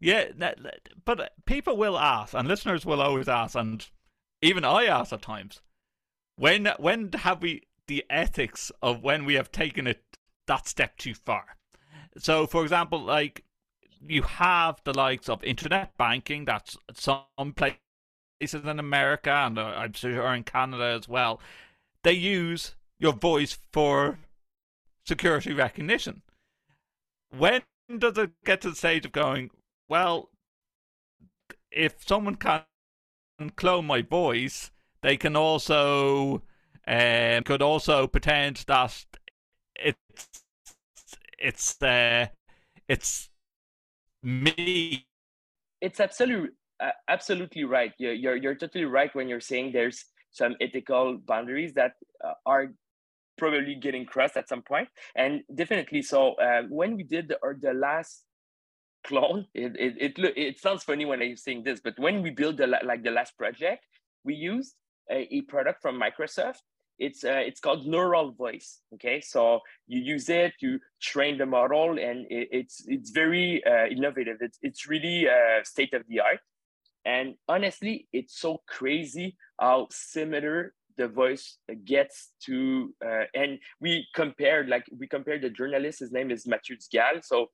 Yeah, 0.00 0.28
but 1.04 1.32
people 1.44 1.76
will 1.76 1.98
ask, 1.98 2.32
and 2.32 2.48
listeners 2.48 2.86
will 2.86 3.02
always 3.02 3.28
ask, 3.28 3.54
and 3.54 3.86
even 4.40 4.64
I 4.64 4.86
ask 4.86 5.12
at 5.12 5.20
times, 5.20 5.60
when 6.36 6.66
when 6.78 7.12
have 7.12 7.42
we 7.42 7.64
the 7.86 8.04
ethics 8.08 8.72
of 8.80 9.02
when 9.02 9.26
we 9.26 9.34
have 9.34 9.52
taken 9.52 9.86
it 9.86 10.02
that 10.46 10.66
step 10.66 10.96
too 10.96 11.12
far? 11.12 11.56
So, 12.16 12.46
for 12.46 12.62
example, 12.62 12.98
like 12.98 13.44
you 14.00 14.22
have 14.22 14.80
the 14.84 14.94
likes 14.94 15.28
of 15.28 15.44
internet 15.44 15.94
banking 15.98 16.46
that's 16.46 16.78
some 16.94 17.52
places 17.54 17.78
in 18.40 18.78
America 18.78 19.30
and 19.30 19.58
uh, 19.58 19.74
I'm 19.76 19.92
sure 19.92 20.34
in 20.34 20.44
Canada 20.44 20.96
as 20.98 21.08
well 21.08 21.40
they 22.02 22.12
use 22.12 22.74
your 22.98 23.12
voice 23.12 23.58
for 23.72 24.18
security 25.06 25.52
recognition. 25.52 26.22
When 27.36 27.62
does 27.98 28.18
it 28.18 28.30
get 28.44 28.60
to 28.62 28.70
the 28.70 28.76
stage 28.76 29.04
of 29.04 29.12
going, 29.12 29.50
well, 29.88 30.30
if 31.70 32.06
someone 32.06 32.36
can 32.36 32.62
clone 33.56 33.86
my 33.86 34.02
voice, 34.02 34.70
they 35.02 35.16
can 35.16 35.36
also 35.36 36.42
um, 36.86 37.42
could 37.44 37.62
also 37.62 38.06
pretend 38.06 38.64
that 38.66 39.04
it's 39.76 40.42
it's 41.38 41.82
uh, 41.82 42.26
it's 42.88 43.30
me. 44.22 45.06
It's 45.80 46.00
absolutely 46.00 46.50
absolutely 47.08 47.64
right. 47.64 47.92
You're, 47.98 48.12
you're 48.12 48.36
you're 48.36 48.54
totally 48.54 48.84
right 48.84 49.14
when 49.14 49.28
you're 49.28 49.40
saying 49.40 49.72
there's 49.72 50.04
some 50.30 50.54
ethical 50.60 51.18
boundaries 51.26 51.74
that 51.74 51.92
uh, 52.24 52.34
are 52.46 52.72
probably 53.36 53.74
getting 53.74 54.04
crossed 54.04 54.36
at 54.36 54.48
some 54.48 54.62
point 54.62 54.86
and 55.16 55.42
definitely 55.54 56.02
so 56.02 56.34
uh, 56.34 56.62
when 56.68 56.94
we 56.94 57.02
did 57.02 57.28
the, 57.28 57.38
or 57.42 57.56
the 57.60 57.72
last 57.72 58.24
clone. 59.04 59.46
It 59.54 59.76
it 59.78 60.18
it, 60.18 60.36
it 60.36 60.60
sounds 60.60 60.82
funny 60.82 61.04
when 61.04 61.22
I'm 61.22 61.36
saying 61.36 61.64
this, 61.64 61.80
but 61.80 61.94
when 61.98 62.22
we 62.22 62.30
build 62.30 62.56
the 62.56 62.66
like 62.66 63.02
the 63.02 63.10
last 63.10 63.36
project, 63.36 63.84
we 64.24 64.34
used 64.34 64.74
a, 65.10 65.26
a 65.34 65.42
product 65.42 65.82
from 65.82 66.00
Microsoft. 66.00 66.60
It's 66.98 67.24
uh, 67.24 67.42
it's 67.44 67.60
called 67.60 67.86
Neural 67.86 68.32
Voice. 68.32 68.80
Okay, 68.94 69.20
so 69.20 69.60
you 69.86 70.00
use 70.00 70.28
it, 70.28 70.52
you 70.60 70.78
train 71.00 71.38
the 71.38 71.46
model, 71.46 71.98
and 71.98 72.26
it, 72.30 72.48
it's 72.52 72.84
it's 72.86 73.10
very 73.10 73.62
uh, 73.64 73.86
innovative. 73.86 74.38
It's 74.40 74.58
it's 74.62 74.86
really 74.86 75.28
uh, 75.28 75.64
state 75.64 75.94
of 75.94 76.02
the 76.08 76.20
art. 76.20 76.40
And 77.04 77.34
honestly, 77.48 78.08
it's 78.12 78.38
so 78.38 78.62
crazy 78.68 79.36
how 79.58 79.88
similar 79.90 80.74
the 80.96 81.08
voice 81.08 81.56
gets 81.84 82.32
to 82.44 82.92
uh, 83.02 83.24
and 83.34 83.58
we 83.80 84.06
compared 84.14 84.68
like 84.68 84.84
we 84.98 85.06
compared 85.06 85.40
the 85.40 85.48
journalist 85.48 86.00
his 86.00 86.12
name 86.12 86.30
is 86.30 86.46
Mathieu 86.46 86.76
Dugal 86.76 87.22
so 87.22 87.46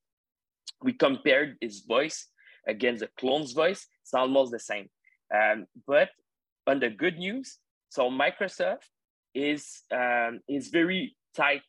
we 0.83 0.93
compared 0.93 1.57
his 1.61 1.81
voice 1.81 2.29
against 2.67 3.01
the 3.01 3.09
clone's 3.19 3.53
voice. 3.53 3.87
It's 4.03 4.15
almost 4.15 4.53
the 4.53 4.59
same. 4.59 4.89
Um, 5.35 5.67
but 5.87 6.11
on 6.67 6.81
the 6.81 6.91
good 6.91 7.19
news, 7.19 7.59
so 7.89 8.11
Microsoft 8.11 8.85
is 9.35 9.83
um, 9.93 10.41
is 10.49 10.69
very 10.69 11.17
tight 11.35 11.63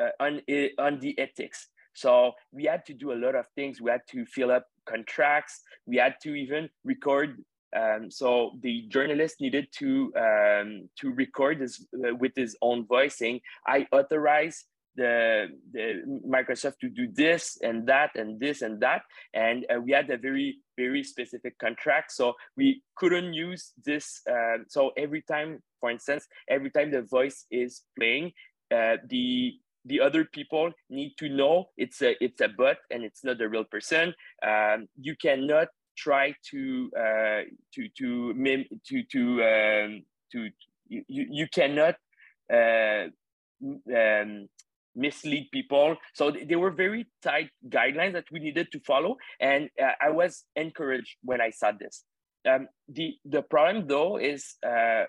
uh, 0.00 0.10
on 0.20 0.40
on 0.78 1.00
the 1.00 1.18
ethics. 1.18 1.68
So 1.94 2.32
we 2.52 2.64
had 2.64 2.84
to 2.86 2.94
do 2.94 3.12
a 3.12 3.18
lot 3.18 3.34
of 3.34 3.46
things. 3.54 3.80
We 3.80 3.90
had 3.90 4.02
to 4.10 4.26
fill 4.26 4.50
up 4.50 4.66
contracts. 4.86 5.62
We 5.86 5.96
had 5.96 6.16
to 6.22 6.34
even 6.34 6.68
record. 6.84 7.42
Um, 7.76 8.10
so 8.10 8.52
the 8.62 8.82
journalist 8.88 9.40
needed 9.40 9.68
to 9.78 10.12
um, 10.16 10.88
to 11.00 11.10
record 11.10 11.58
this 11.58 11.84
uh, 11.94 12.14
with 12.14 12.32
his 12.36 12.56
own 12.62 12.86
voice, 12.86 13.18
saying, 13.18 13.40
"I 13.66 13.86
authorize 13.90 14.64
the, 14.96 15.48
the 15.72 16.20
Microsoft 16.26 16.78
to 16.80 16.88
do 16.88 17.08
this 17.12 17.58
and 17.62 17.86
that 17.88 18.10
and 18.14 18.38
this 18.38 18.62
and 18.62 18.80
that. 18.80 19.02
And 19.32 19.66
uh, 19.74 19.80
we 19.80 19.92
had 19.92 20.10
a 20.10 20.16
very, 20.16 20.58
very 20.76 21.02
specific 21.02 21.58
contract. 21.58 22.12
So 22.12 22.34
we 22.56 22.82
couldn't 22.96 23.34
use 23.34 23.72
this. 23.84 24.20
Uh, 24.30 24.58
so 24.68 24.92
every 24.96 25.22
time, 25.22 25.62
for 25.80 25.90
instance, 25.90 26.26
every 26.48 26.70
time 26.70 26.90
the 26.90 27.02
voice 27.02 27.46
is 27.50 27.82
playing, 27.98 28.32
uh, 28.74 28.96
the 29.08 29.54
the 29.84 30.00
other 30.00 30.24
people 30.24 30.72
need 30.90 31.14
to 31.18 31.28
know 31.28 31.66
it's 31.76 32.02
a 32.02 32.16
it's 32.24 32.40
a 32.40 32.48
bot 32.48 32.76
and 32.90 33.04
it's 33.04 33.24
not 33.24 33.40
a 33.40 33.48
real 33.48 33.64
person. 33.64 34.14
Um, 34.46 34.88
you 35.00 35.14
cannot 35.16 35.68
try 35.96 36.34
to 36.50 36.90
uh, 36.98 37.42
to 37.74 37.88
to 37.98 38.34
mim 38.34 38.64
to 38.86 39.02
to 39.12 39.22
um, 39.44 40.02
to 40.32 40.50
you, 40.88 41.04
you 41.08 41.46
cannot 41.52 41.96
uh, 42.52 43.06
um, 43.94 44.48
mislead 44.94 45.48
people. 45.52 45.96
So 46.14 46.30
they 46.30 46.56
were 46.56 46.70
very 46.70 47.06
tight 47.22 47.50
guidelines 47.68 48.12
that 48.12 48.30
we 48.30 48.40
needed 48.40 48.70
to 48.72 48.80
follow. 48.80 49.16
And 49.40 49.68
uh, 49.82 49.92
I 50.00 50.10
was 50.10 50.44
encouraged 50.56 51.16
when 51.22 51.40
I 51.40 51.50
saw 51.50 51.72
this. 51.72 52.04
Um, 52.46 52.68
the 52.88 53.16
the 53.24 53.42
problem 53.42 53.86
though 53.86 54.18
is, 54.18 54.56
uh, 54.66 55.04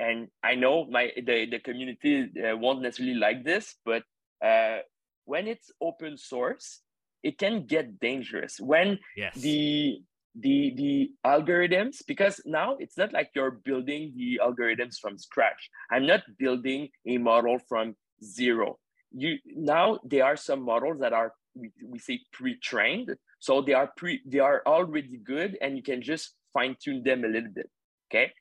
and 0.00 0.28
I 0.42 0.56
know 0.56 0.86
my 0.90 1.12
the 1.16 1.46
the 1.46 1.60
community 1.60 2.28
uh, 2.42 2.56
won't 2.56 2.82
necessarily 2.82 3.14
like 3.14 3.44
this, 3.44 3.76
but 3.84 4.02
uh, 4.44 4.78
when 5.24 5.46
it's 5.46 5.70
open 5.80 6.16
source, 6.16 6.80
it 7.22 7.38
can 7.38 7.66
get 7.66 8.00
dangerous. 8.00 8.58
When 8.58 8.98
yes. 9.16 9.36
the 9.36 10.02
the 10.36 10.72
the 10.76 11.10
algorithms 11.26 12.02
because 12.06 12.40
now 12.46 12.76
it's 12.78 12.96
not 12.96 13.12
like 13.12 13.30
you're 13.34 13.50
building 13.50 14.12
the 14.16 14.40
algorithms 14.42 14.96
from 15.00 15.18
scratch. 15.18 15.68
I'm 15.90 16.06
not 16.06 16.22
building 16.38 16.88
a 17.06 17.18
model 17.18 17.58
from 17.68 17.96
zero. 18.22 18.78
You 19.12 19.38
now 19.44 19.98
there 20.04 20.24
are 20.24 20.36
some 20.36 20.64
models 20.64 21.00
that 21.00 21.12
are 21.12 21.32
we, 21.54 21.72
we 21.84 21.98
say 21.98 22.20
pre-trained. 22.32 23.16
So 23.40 23.60
they 23.60 23.74
are 23.74 23.90
pre 23.96 24.20
they 24.24 24.38
are 24.38 24.62
already 24.66 25.18
good 25.18 25.58
and 25.60 25.76
you 25.76 25.82
can 25.82 26.00
just 26.00 26.34
fine 26.52 26.76
tune 26.82 27.02
them 27.02 27.24
a 27.24 27.28
little 27.28 27.50
bit 27.52 27.68
okay? 28.10 28.32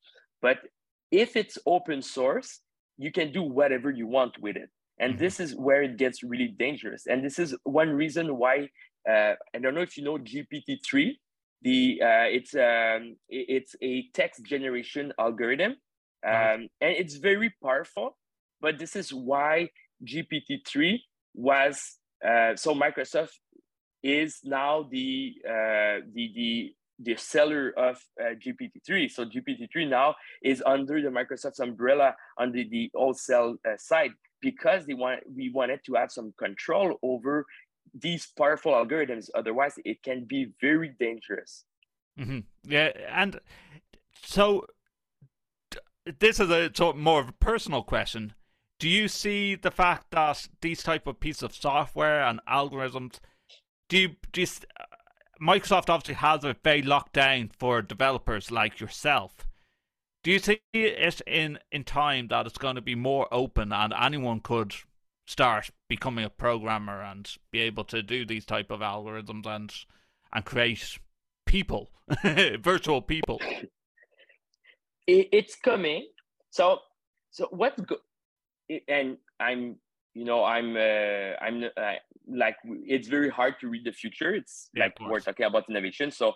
But 0.42 0.60
if 1.12 1.36
it's 1.36 1.58
open 1.66 2.02
source 2.02 2.60
you 2.98 3.12
can 3.12 3.32
do 3.32 3.44
whatever 3.44 3.90
you 3.90 4.08
want 4.08 4.38
with 4.40 4.58
it 4.58 4.70
and 5.00 5.14
mm-hmm. 5.14 5.24
this 5.24 5.40
is 5.40 5.56
where 5.56 5.84
it 5.84 5.98
gets 5.98 6.24
really 6.24 6.48
dangerous. 6.48 7.08
And 7.08 7.24
this 7.24 7.40
is 7.40 7.56
one 7.64 7.90
reason 7.90 8.38
why 8.38 8.70
uh, 9.10 9.34
i 9.56 9.60
don't 9.62 9.74
know 9.74 9.82
if 9.82 9.98
you 9.98 10.04
know 10.04 10.18
gpt-3 10.18 11.14
the 11.62 12.02
uh, 12.02 12.28
it's 12.38 12.54
um, 12.54 13.16
it's 13.30 13.76
a 13.82 14.06
text 14.14 14.46
generation 14.46 15.14
algorithm. 15.20 15.76
Um, 16.26 16.68
and 16.82 16.92
it's 17.02 17.16
very 17.16 17.54
powerful 17.64 18.18
but 18.62 18.78
this 18.78 18.96
is 18.96 19.14
why 19.14 19.70
GPT-3 20.04 21.00
was 21.34 21.98
uh, 22.26 22.56
so 22.56 22.74
Microsoft 22.74 23.32
is 24.04 24.40
now 24.44 24.88
the 24.90 25.36
uh, 25.48 26.04
the 26.14 26.32
the 26.36 26.74
the 27.00 27.16
seller 27.16 27.74
of 27.78 27.98
uh, 28.22 28.36
GPT-3. 28.36 29.10
So 29.10 29.26
GPT-3 29.26 29.90
now 29.90 30.16
is 30.44 30.62
under 30.66 31.02
the 31.02 31.10
Microsoft's 31.10 31.60
umbrella 31.60 32.16
under 32.38 32.64
the 32.64 32.92
wholesale 32.94 33.58
uh, 33.68 33.78
side 33.78 34.12
because 34.42 34.86
they 34.86 34.94
want 34.94 35.22
we 35.36 35.50
wanted 35.50 35.82
to 35.86 35.94
have 35.96 36.12
some 36.12 36.34
control 36.38 36.98
over 37.02 37.46
these 37.94 38.28
powerful 38.38 38.74
algorithms. 38.74 39.30
Otherwise, 39.36 39.76
it 39.86 40.04
can 40.04 40.26
be 40.26 40.48
very 40.62 40.96
dangerous. 41.00 41.66
Mm-hmm. 42.20 42.40
Yeah, 42.66 42.92
and 43.10 43.40
so 44.24 44.66
this 46.20 46.40
is 46.40 46.50
a 46.50 46.70
sort 46.74 46.96
of 46.96 47.02
more 47.02 47.22
of 47.22 47.30
a 47.30 47.34
personal 47.34 47.84
question 47.84 48.34
do 48.80 48.88
you 48.88 49.08
see 49.10 49.56
the 49.56 49.72
fact 49.72 50.08
that 50.12 50.48
these 50.62 50.82
type 50.82 51.06
of 51.06 51.20
pieces 51.20 51.44
of 51.44 51.54
software 51.54 52.24
and 52.24 52.40
algorithms 52.50 53.20
do 53.90 53.98
you, 53.98 54.10
Microsoft 55.42 55.90
obviously 55.90 56.16
has 56.16 56.44
it 56.44 56.58
very 56.64 56.82
locked 56.82 57.14
down 57.14 57.52
for 57.58 57.82
developers 57.82 58.52
like 58.52 58.80
yourself. 58.80 59.48
Do 60.24 60.32
you 60.32 60.40
see 60.40 60.62
it 60.74 61.22
in 61.26 61.60
in 61.72 61.84
time 61.86 62.28
that 62.28 62.46
it's 62.46 62.58
going 62.58 62.76
to 62.76 62.82
be 62.82 62.96
more 62.96 63.28
open 63.32 63.72
and 63.72 63.94
anyone 63.94 64.42
could 64.42 64.74
start 65.26 65.70
becoming 65.88 66.26
a 66.26 66.30
programmer 66.30 67.02
and 67.02 67.30
be 67.52 67.60
able 67.62 67.86
to 67.86 68.02
do 68.04 68.26
these 68.26 68.46
type 68.46 68.70
of 68.70 68.82
algorithms 68.82 69.46
and 69.46 69.74
and 70.34 70.46
create 70.46 71.00
people, 71.46 71.92
virtual 72.60 73.02
people? 73.02 73.40
It's 75.08 75.56
coming. 75.56 76.08
So 76.50 76.80
so 77.32 77.48
what's 77.52 77.80
go- 77.82 78.04
and 78.88 79.18
I'm 79.40 79.78
you 80.20 80.26
know 80.26 80.44
I'm 80.44 80.76
uh, 80.76 81.30
I'm 81.46 81.64
uh, 81.64 82.00
like 82.44 82.58
it's 82.96 83.08
very 83.08 83.30
hard 83.30 83.54
to 83.62 83.70
read 83.70 83.86
the 83.86 83.94
future. 84.02 84.32
It's 84.36 84.70
yeah, 84.74 84.84
like 84.84 84.94
we're 85.10 85.22
talking 85.22 85.46
about 85.46 85.70
innovation. 85.70 86.12
So 86.12 86.34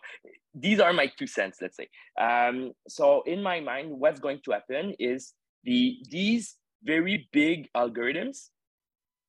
these 0.56 0.80
are 0.80 0.94
my 0.94 1.08
two 1.20 1.28
cents. 1.28 1.58
Let's 1.62 1.78
say. 1.82 1.90
Um, 2.28 2.72
so 2.88 3.24
in 3.24 3.44
my 3.44 3.60
mind, 3.60 3.88
what's 3.92 4.22
going 4.22 4.40
to 4.46 4.52
happen 4.52 4.96
is 5.00 5.34
the 5.66 5.98
these 6.10 6.56
very 6.84 7.28
big 7.34 7.68
algorithms 7.76 8.38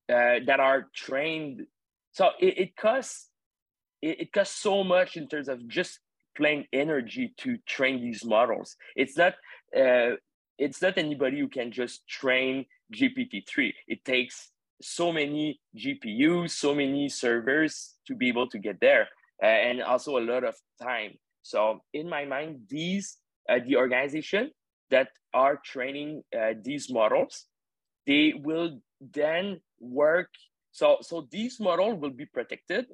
uh, 0.09 0.39
that 0.47 0.61
are 0.61 0.87
trained. 0.95 1.67
So 2.13 2.31
it, 2.41 2.59
it 2.65 2.77
costs 2.77 3.31
it, 4.01 4.21
it 4.21 4.33
costs 4.33 4.57
so 4.63 4.85
much 4.85 5.17
in 5.17 5.27
terms 5.27 5.49
of 5.49 5.67
just 5.67 5.99
plain 6.37 6.67
energy 6.73 7.35
to 7.39 7.59
train 7.67 8.01
these 8.01 8.25
models. 8.25 8.77
It's 8.95 9.17
not 9.17 9.35
uh, 9.77 10.15
it's 10.59 10.81
not 10.81 10.97
anybody 10.97 11.41
who 11.41 11.49
can 11.49 11.73
just 11.73 12.07
train 12.07 12.67
GPT-3. 12.93 13.73
It 13.89 14.05
takes 14.05 14.51
so 14.83 15.13
many 15.13 15.61
GPUs, 15.77 16.51
so 16.51 16.75
many 16.75 17.09
servers 17.09 17.95
to 18.07 18.15
be 18.15 18.29
able 18.29 18.49
to 18.49 18.59
get 18.59 18.81
there, 18.81 19.09
uh, 19.43 19.47
and 19.47 19.83
also 19.83 20.19
a 20.19 20.25
lot 20.25 20.45
of 20.45 20.55
time. 20.83 21.13
So 21.43 21.81
in 21.93 22.09
my 22.09 22.25
mind, 22.25 22.63
these 22.69 23.19
uh, 23.49 23.59
the 23.65 23.77
organization 23.77 24.51
that 24.91 25.09
are 25.33 25.61
training 25.65 26.23
uh, 26.37 26.55
these 26.63 26.91
models, 26.91 27.47
they 28.07 28.35
will 28.37 28.81
then 29.01 29.61
work. 29.81 30.29
So 30.73 30.99
so 31.03 31.29
these 31.31 31.61
model 31.61 31.97
will 31.97 32.11
be 32.11 32.27
protected. 32.27 32.87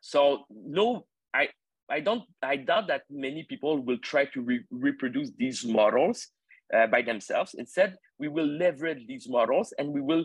So 0.00 0.44
no, 0.50 1.06
I 1.34 1.48
I 1.88 2.00
don't 2.00 2.24
I 2.42 2.56
doubt 2.56 2.88
that 2.88 3.02
many 3.10 3.44
people 3.44 3.82
will 3.82 3.98
try 3.98 4.26
to 4.26 4.40
re- 4.40 4.64
reproduce 4.70 5.30
these 5.36 5.64
models 5.64 6.28
uh, 6.74 6.86
by 6.86 7.02
themselves. 7.02 7.54
Instead, 7.54 7.96
we 8.18 8.28
will 8.28 8.46
leverage 8.46 9.06
these 9.06 9.28
models 9.28 9.72
and 9.78 9.92
we 9.92 10.00
will 10.00 10.24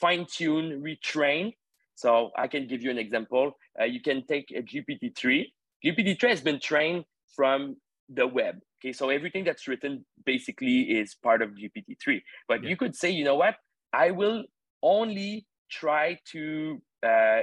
fine 0.00 0.26
tune, 0.30 0.82
retrain. 0.82 1.54
So 1.94 2.30
I 2.36 2.48
can 2.48 2.66
give 2.66 2.82
you 2.82 2.90
an 2.90 2.98
example. 2.98 3.52
Uh, 3.78 3.84
you 3.84 4.00
can 4.00 4.26
take 4.26 4.50
a 4.50 4.62
GPT-3. 4.62 5.46
GPT-3 5.84 6.28
has 6.28 6.40
been 6.40 6.58
trained 6.60 7.04
from 7.36 7.76
the 8.08 8.26
web. 8.26 8.56
Okay, 8.80 8.92
so 8.92 9.10
everything 9.10 9.44
that's 9.44 9.68
written 9.68 10.04
basically 10.24 10.80
is 10.80 11.14
part 11.14 11.42
of 11.42 11.50
GPT-3. 11.50 12.22
But 12.48 12.62
yeah. 12.62 12.70
you 12.70 12.76
could 12.76 12.96
say, 12.96 13.10
you 13.10 13.24
know 13.24 13.36
what? 13.36 13.56
I 13.92 14.10
will 14.10 14.44
only 14.82 15.46
try 15.70 16.18
to 16.32 16.80
uh, 17.06 17.42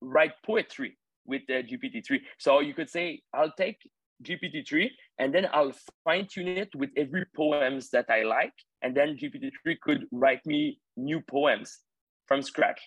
write 0.00 0.32
poetry 0.44 0.96
with 1.26 1.42
the 1.46 1.62
GPT-3. 1.62 2.20
So 2.38 2.60
you 2.60 2.74
could 2.74 2.88
say, 2.88 3.22
I'll 3.34 3.52
take 3.52 3.78
GPT-3 4.22 4.90
and 5.18 5.34
then 5.34 5.48
I'll 5.52 5.72
fine 6.04 6.26
tune 6.30 6.48
it 6.48 6.70
with 6.74 6.90
every 6.96 7.26
poems 7.36 7.90
that 7.90 8.06
I 8.08 8.22
like. 8.22 8.52
And 8.82 8.96
then 8.96 9.16
GPT-3 9.16 9.80
could 9.80 10.06
write 10.12 10.44
me 10.46 10.80
new 10.96 11.20
poems 11.20 11.78
from 12.26 12.42
scratch. 12.42 12.80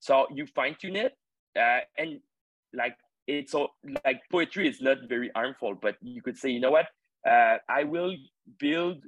So 0.00 0.26
you 0.32 0.46
fine 0.54 0.76
tune 0.78 0.96
it 0.96 1.12
uh, 1.58 1.80
and 1.98 2.20
like 2.72 2.96
it's 3.26 3.54
all 3.54 3.70
like 4.04 4.20
poetry 4.30 4.68
is 4.68 4.80
not 4.80 4.98
very 5.08 5.30
harmful, 5.34 5.74
but 5.80 5.96
you 6.02 6.22
could 6.22 6.36
say, 6.36 6.50
you 6.50 6.60
know 6.60 6.70
what, 6.70 6.86
uh, 7.26 7.56
I 7.68 7.84
will 7.84 8.14
build 8.58 9.02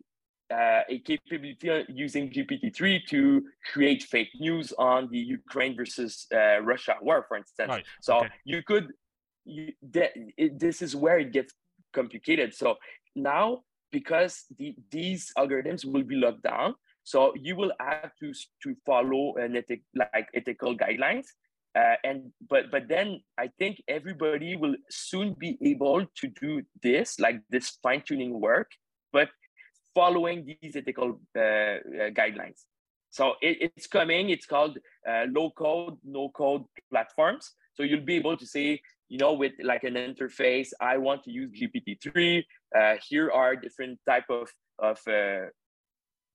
uh, 0.51 0.83
a 0.89 0.99
capability 1.01 1.85
using 1.89 2.31
GPT-3 2.31 3.07
to 3.09 3.43
create 3.73 4.05
fake 4.05 4.31
news 4.39 4.73
on 4.79 5.09
the 5.11 5.19
Ukraine 5.19 5.77
versus 5.77 6.27
uh, 6.35 6.61
Russia 6.63 6.97
war, 7.03 7.25
for 7.29 7.37
instance. 7.37 7.69
Right. 7.69 7.85
So 8.01 8.19
okay. 8.19 8.29
you 8.45 8.63
could, 8.63 8.93
you, 9.47 9.73
that, 9.95 10.11
it, 10.37 10.59
this 10.59 10.83
is 10.83 10.95
where 10.95 11.19
it 11.19 11.33
gets 11.33 11.55
complicated. 11.95 12.55
So 12.55 12.77
now, 13.15 13.63
because 13.91 14.45
the, 14.59 14.75
these 14.91 15.33
algorithms 15.39 15.85
will 15.85 16.03
be 16.03 16.17
locked 16.17 16.43
down, 16.43 16.75
so 17.05 17.33
you 17.37 17.55
will 17.55 17.73
have 17.79 18.11
to 18.21 18.33
to 18.65 18.75
follow 18.85 19.37
an 19.37 19.57
ethic, 19.57 19.83
like 19.95 20.29
ethical 20.35 20.77
guidelines. 20.77 21.27
Uh, 21.79 21.95
and 22.03 22.33
but 22.51 22.65
but 22.71 22.89
then 22.89 23.21
I 23.39 23.51
think 23.59 23.83
everybody 23.87 24.57
will 24.57 24.77
soon 24.91 25.35
be 25.39 25.57
able 25.63 26.05
to 26.21 26.27
do 26.41 26.63
this, 26.83 27.21
like 27.21 27.41
this 27.49 27.79
fine 27.83 28.03
tuning 28.07 28.41
work, 28.41 28.71
but 29.13 29.29
following 29.95 30.45
these 30.61 30.75
ethical 30.77 31.21
uh, 31.37 31.41
uh, 31.41 32.11
guidelines. 32.11 32.65
So 33.11 33.35
it, 33.41 33.73
it's 33.77 33.87
coming. 33.87 34.31
It's 34.31 34.47
called 34.47 34.77
uh, 35.09 35.25
low 35.31 35.51
code, 35.51 35.97
no 36.05 36.29
code 36.31 36.65
platforms. 36.91 37.53
So 37.75 37.83
you'll 37.83 38.05
be 38.05 38.17
able 38.17 38.37
to 38.37 38.47
say, 38.47 38.81
you 39.09 39.19
know, 39.19 39.33
with 39.35 39.53
like 39.63 39.85
an 39.85 39.95
interface, 39.95 40.69
I 40.81 40.97
want 40.99 41.23
to 41.25 41.31
use 41.31 41.51
GPT-3. 41.59 42.43
Uh, 42.77 42.95
here 43.09 43.31
are 43.31 43.55
different 43.57 43.99
type 44.09 44.25
of 44.29 44.49
of 44.79 44.99
uh, 45.09 45.47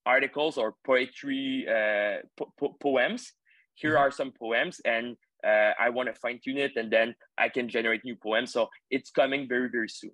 articles 0.06 0.58
or 0.58 0.76
poetry 0.86 1.66
uh, 1.68 2.18
po- 2.38 2.54
po- 2.60 2.78
poems. 2.80 3.34
Here 3.76 3.92
mm-hmm. 3.92 4.00
are 4.00 4.12
some 4.12 4.32
poems, 4.32 4.80
and 4.86 5.16
uh, 5.46 5.72
I 5.80 5.90
want 5.90 6.08
to 6.08 6.16
fine 6.20 6.40
tune 6.44 6.58
it, 6.58 6.72
and 6.76 6.92
then 6.92 7.16
I 7.38 7.50
can 7.50 7.68
generate 7.70 8.04
new 8.04 8.16
poems. 8.16 8.54
So 8.54 8.70
it's 8.90 9.12
coming 9.12 9.48
very 9.48 9.70
very 9.70 9.90
soon. 9.90 10.12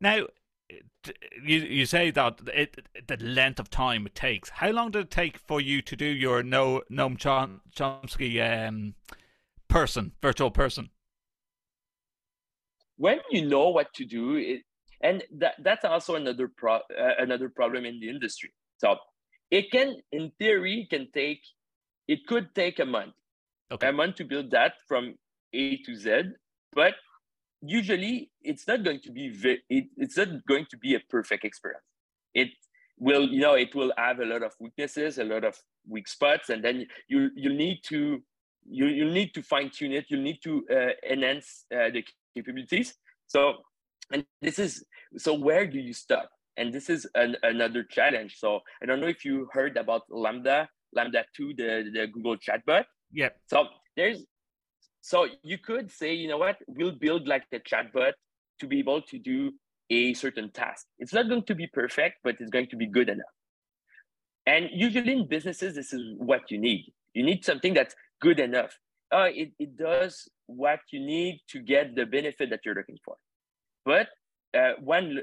Now, 0.00 0.26
you 1.44 1.58
you 1.58 1.86
say 1.86 2.10
that 2.10 2.40
it 2.52 2.86
the 3.06 3.16
length 3.18 3.60
of 3.60 3.68
time 3.70 4.06
it 4.06 4.14
takes. 4.14 4.48
How 4.48 4.70
long 4.70 4.90
did 4.90 5.06
it 5.06 5.10
take 5.10 5.38
for 5.38 5.60
you 5.60 5.82
to 5.82 5.96
do 5.96 6.06
your 6.06 6.42
no 6.42 6.82
Noam 6.90 7.18
Chomsky 7.18 8.68
um, 8.68 8.94
person 9.68 10.12
virtual 10.22 10.50
person? 10.50 10.90
When 12.96 13.18
you 13.30 13.46
know 13.46 13.70
what 13.70 13.92
to 13.94 14.04
do, 14.04 14.36
it, 14.36 14.62
and 15.02 15.22
that 15.38 15.54
that's 15.62 15.84
also 15.84 16.14
another 16.14 16.48
pro, 16.48 16.76
uh, 16.76 17.14
another 17.18 17.48
problem 17.48 17.84
in 17.84 18.00
the 18.00 18.08
industry. 18.08 18.52
So 18.78 18.96
it 19.50 19.70
can, 19.70 19.96
in 20.12 20.32
theory, 20.38 20.86
can 20.90 21.08
take 21.12 21.40
it 22.06 22.26
could 22.26 22.54
take 22.54 22.78
a 22.78 22.84
month, 22.84 23.14
okay. 23.72 23.88
a 23.88 23.92
month 23.92 24.16
to 24.16 24.24
build 24.24 24.50
that 24.50 24.74
from 24.86 25.14
A 25.52 25.76
to 25.78 25.96
Z, 25.96 26.22
but 26.72 26.94
usually 27.66 28.30
it's 28.42 28.66
not 28.68 28.84
going 28.84 29.00
to 29.00 29.10
be 29.10 29.32
it, 29.68 29.86
it's 29.96 30.16
not 30.16 30.28
going 30.46 30.66
to 30.70 30.76
be 30.76 30.94
a 30.94 31.00
perfect 31.08 31.44
experience 31.44 31.82
it 32.34 32.48
will 32.98 33.28
you 33.28 33.40
know 33.40 33.54
it 33.54 33.74
will 33.74 33.92
have 33.96 34.20
a 34.20 34.24
lot 34.24 34.42
of 34.42 34.52
weaknesses 34.60 35.18
a 35.18 35.24
lot 35.24 35.44
of 35.44 35.56
weak 35.88 36.06
spots 36.06 36.50
and 36.50 36.62
then 36.62 36.86
you 37.08 37.30
you 37.34 37.52
need 37.52 37.80
to 37.82 38.22
you 38.66 38.86
you 38.86 39.10
need 39.10 39.34
to 39.34 39.42
fine 39.42 39.70
tune 39.70 39.92
it. 39.92 40.06
You 40.08 40.18
need 40.18 40.38
to 40.44 40.64
uh, 40.70 41.10
enhance 41.10 41.64
uh, 41.74 41.90
the 41.90 42.04
capabilities. 42.34 42.94
So 43.26 43.54
and 44.12 44.24
this 44.42 44.58
is 44.58 44.84
so 45.16 45.34
where 45.34 45.66
do 45.66 45.78
you 45.78 45.92
stop 45.92 46.28
and 46.56 46.72
this 46.72 46.90
is 46.90 47.06
an, 47.14 47.36
another 47.42 47.82
challenge. 47.82 48.36
So 48.38 48.60
i 48.82 48.86
don't 48.86 49.00
know 49.00 49.08
if 49.08 49.24
you 49.24 49.48
heard 49.52 49.76
about 49.76 50.02
LaMDA, 50.10 50.66
LaMDA 50.96 51.24
2 51.36 51.54
the 51.56 51.90
the 51.92 52.06
google 52.06 52.36
chatbot. 52.36 52.84
Yeah. 53.12 53.30
So 53.46 53.66
there's 53.96 54.24
so 55.00 55.28
you 55.42 55.58
could 55.58 55.90
say, 55.90 56.14
you 56.14 56.28
know 56.28 56.38
what, 56.38 56.56
we'll 56.66 56.98
build 56.98 57.28
like 57.28 57.44
a 57.52 57.58
chatbot 57.58 58.12
to 58.60 58.66
be 58.66 58.78
able 58.78 59.02
to 59.02 59.18
do 59.18 59.52
a 59.90 60.14
certain 60.14 60.50
task. 60.50 60.86
It's 60.98 61.12
not 61.12 61.28
going 61.28 61.42
to 61.42 61.54
be 61.54 61.66
perfect, 61.66 62.16
but 62.24 62.36
it's 62.40 62.50
going 62.50 62.68
to 62.68 62.76
be 62.76 62.86
good 62.86 63.10
enough. 63.10 63.34
And 64.46 64.70
usually 64.72 65.12
in 65.12 65.28
businesses, 65.28 65.74
this 65.74 65.92
is 65.92 66.14
what 66.16 66.50
you 66.50 66.58
need. 66.58 66.92
You 67.12 67.22
need 67.22 67.44
something 67.44 67.74
that's 67.74 67.94
good 68.24 68.40
enough. 68.40 68.72
Uh, 69.12 69.28
it, 69.42 69.50
it 69.58 69.76
does 69.76 70.14
what 70.46 70.80
you 70.90 71.00
need 71.00 71.34
to 71.52 71.58
get 71.60 71.94
the 71.94 72.06
benefit 72.06 72.48
that 72.50 72.60
you're 72.64 72.74
looking 72.74 72.98
for. 73.04 73.16
But 73.84 74.08
uh, 74.58 74.72
one 74.80 75.20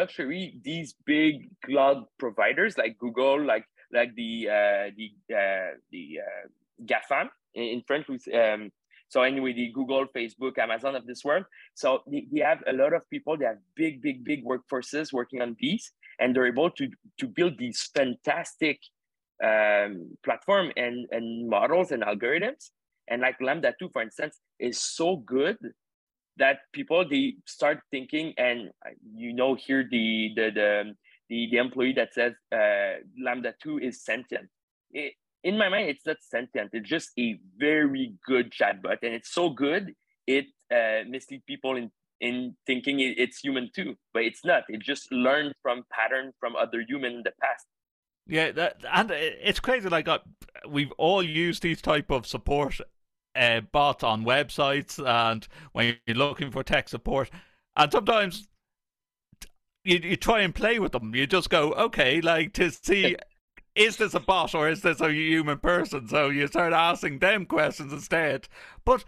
luxury, 0.00 0.60
these 0.62 0.94
big 1.06 1.34
cloud 1.64 2.04
providers 2.18 2.76
like 2.76 2.98
Google, 2.98 3.42
like 3.52 3.64
like 3.98 4.10
the 4.14 4.48
uh, 4.58 4.84
the 4.98 5.08
uh, 5.42 5.70
the 5.90 6.04
uh, 6.26 6.44
GAFAM 6.90 7.28
in 7.54 7.82
French, 7.86 8.06
with 8.08 8.24
um, 8.34 8.70
so 9.08 9.22
anyway, 9.22 9.52
the 9.52 9.70
Google, 9.72 10.06
Facebook, 10.16 10.58
Amazon 10.58 10.96
of 10.96 11.06
this 11.06 11.22
world. 11.24 11.44
So 11.74 12.00
they, 12.10 12.26
they 12.32 12.40
have 12.40 12.62
a 12.66 12.72
lot 12.72 12.92
of 12.92 13.08
people. 13.10 13.36
They 13.36 13.44
have 13.44 13.58
big, 13.76 14.02
big, 14.02 14.24
big 14.24 14.44
workforces 14.44 15.12
working 15.12 15.42
on 15.42 15.56
these, 15.60 15.92
and 16.18 16.34
they're 16.34 16.52
able 16.54 16.70
to 16.78 16.88
to 17.20 17.26
build 17.26 17.58
these 17.58 17.80
fantastic 17.94 18.78
um, 19.42 20.16
platform 20.24 20.72
and 20.76 21.06
and 21.10 21.48
models 21.48 21.92
and 21.92 22.02
algorithms. 22.02 22.70
And 23.08 23.20
like 23.20 23.38
LaMDA 23.40 23.72
2, 23.78 23.90
for 23.92 24.00
instance, 24.00 24.38
is 24.58 24.78
so 24.78 25.16
good 25.16 25.58
that 26.36 26.60
people 26.72 27.06
they 27.08 27.34
start 27.46 27.80
thinking, 27.90 28.32
and 28.38 28.70
you 29.14 29.32
know, 29.32 29.54
here 29.54 29.86
the 29.90 30.30
the 30.36 30.50
the 30.50 30.94
the, 31.28 31.48
the 31.50 31.56
employee 31.58 31.94
that 31.94 32.14
says 32.14 32.34
uh, 32.52 33.02
LaMDA 33.20 33.54
2 33.62 33.78
is 33.78 34.04
sentient. 34.04 34.48
It, 34.92 35.14
in 35.44 35.58
my 35.58 35.68
mind, 35.68 35.88
it's 35.88 36.06
not 36.06 36.18
sentient. 36.20 36.70
It's 36.72 36.88
just 36.88 37.10
a 37.18 37.38
very 37.58 38.14
good 38.24 38.52
chatbot, 38.52 38.98
and 39.02 39.12
it's 39.14 39.32
so 39.32 39.50
good 39.50 39.94
it 40.26 40.46
uh, 40.72 41.08
misleads 41.08 41.44
people 41.46 41.76
in 41.76 41.90
in 42.20 42.54
thinking 42.66 43.00
it, 43.00 43.18
it's 43.18 43.40
human 43.40 43.68
too, 43.74 43.96
but 44.14 44.22
it's 44.22 44.44
not. 44.44 44.62
It 44.68 44.80
just 44.80 45.10
learned 45.10 45.54
from 45.60 45.84
pattern 45.90 46.32
from 46.38 46.54
other 46.54 46.84
human 46.86 47.14
in 47.14 47.22
the 47.24 47.32
past. 47.40 47.66
Yeah, 48.26 48.52
that, 48.52 48.84
and 48.92 49.10
it's 49.10 49.60
crazy. 49.60 49.88
Like 49.88 50.08
we've 50.68 50.92
all 50.92 51.22
used 51.22 51.62
these 51.62 51.82
type 51.82 52.10
of 52.10 52.26
support 52.26 52.80
uh, 53.34 53.60
bots 53.60 54.04
on 54.04 54.24
websites, 54.24 55.04
and 55.04 55.46
when 55.72 55.96
you're 56.06 56.16
looking 56.16 56.50
for 56.50 56.62
tech 56.62 56.88
support, 56.88 57.30
and 57.76 57.90
sometimes 57.90 58.48
you 59.84 59.98
you 60.02 60.16
try 60.16 60.40
and 60.40 60.54
play 60.54 60.78
with 60.78 60.92
them. 60.92 61.14
You 61.14 61.26
just 61.26 61.50
go, 61.50 61.72
okay, 61.72 62.20
like 62.20 62.52
to 62.54 62.70
see 62.70 63.16
is 63.74 63.96
this 63.96 64.14
a 64.14 64.20
bot 64.20 64.54
or 64.54 64.68
is 64.68 64.82
this 64.82 65.00
a 65.00 65.12
human 65.12 65.58
person? 65.58 66.08
So 66.08 66.28
you 66.28 66.46
start 66.46 66.72
asking 66.74 67.20
them 67.20 67.46
questions 67.46 67.92
instead. 67.92 68.48
But 68.84 69.04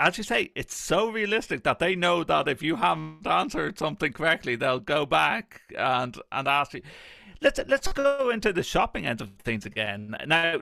as 0.00 0.18
you 0.18 0.24
say, 0.24 0.52
it's 0.54 0.76
so 0.76 1.10
realistic 1.10 1.64
that 1.64 1.78
they 1.78 1.96
know 1.96 2.24
that 2.24 2.48
if 2.48 2.62
you 2.62 2.76
haven't 2.76 3.26
answered 3.26 3.78
something 3.78 4.12
correctly, 4.12 4.56
they'll 4.56 4.80
go 4.80 5.06
back 5.06 5.62
and 5.76 6.16
and 6.32 6.48
ask 6.48 6.74
you. 6.74 6.82
Let's 7.40 7.60
let's 7.66 7.92
go 7.92 8.30
into 8.30 8.52
the 8.52 8.62
shopping 8.62 9.06
end 9.06 9.20
of 9.20 9.30
things 9.38 9.66
again. 9.66 10.16
Now, 10.26 10.60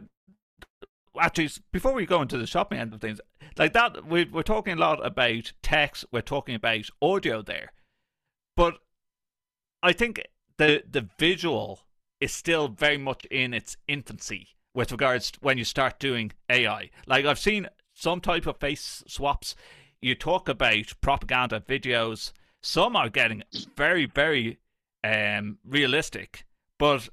actually, 1.20 1.50
before 1.72 1.92
we 1.92 2.06
go 2.06 2.22
into 2.22 2.38
the 2.38 2.46
shopping 2.46 2.78
end 2.78 2.92
of 2.92 3.00
things, 3.00 3.20
like 3.56 3.72
that, 3.74 4.06
we, 4.06 4.24
we're 4.24 4.42
talking 4.42 4.74
a 4.74 4.80
lot 4.80 5.04
about 5.04 5.52
text. 5.62 6.04
We're 6.10 6.20
talking 6.20 6.54
about 6.54 6.90
audio 7.00 7.42
there, 7.42 7.72
but 8.56 8.78
I 9.82 9.92
think 9.92 10.22
the 10.56 10.82
the 10.90 11.08
visual 11.18 11.80
is 12.20 12.32
still 12.32 12.68
very 12.68 12.98
much 12.98 13.24
in 13.26 13.52
its 13.54 13.76
infancy 13.86 14.48
with 14.74 14.90
regards 14.90 15.30
to 15.32 15.38
when 15.40 15.58
you 15.58 15.64
start 15.64 15.98
doing 15.98 16.32
AI. 16.50 16.90
Like 17.06 17.24
I've 17.24 17.38
seen 17.38 17.68
some 17.94 18.20
type 18.20 18.46
of 18.46 18.58
face 18.58 19.04
swaps. 19.06 19.54
You 20.00 20.14
talk 20.14 20.48
about 20.48 20.92
propaganda 21.00 21.60
videos. 21.60 22.32
Some 22.62 22.96
are 22.96 23.08
getting 23.08 23.42
very, 23.76 24.06
very 24.06 24.58
um, 25.02 25.58
realistic, 25.64 26.44
but 26.84 27.08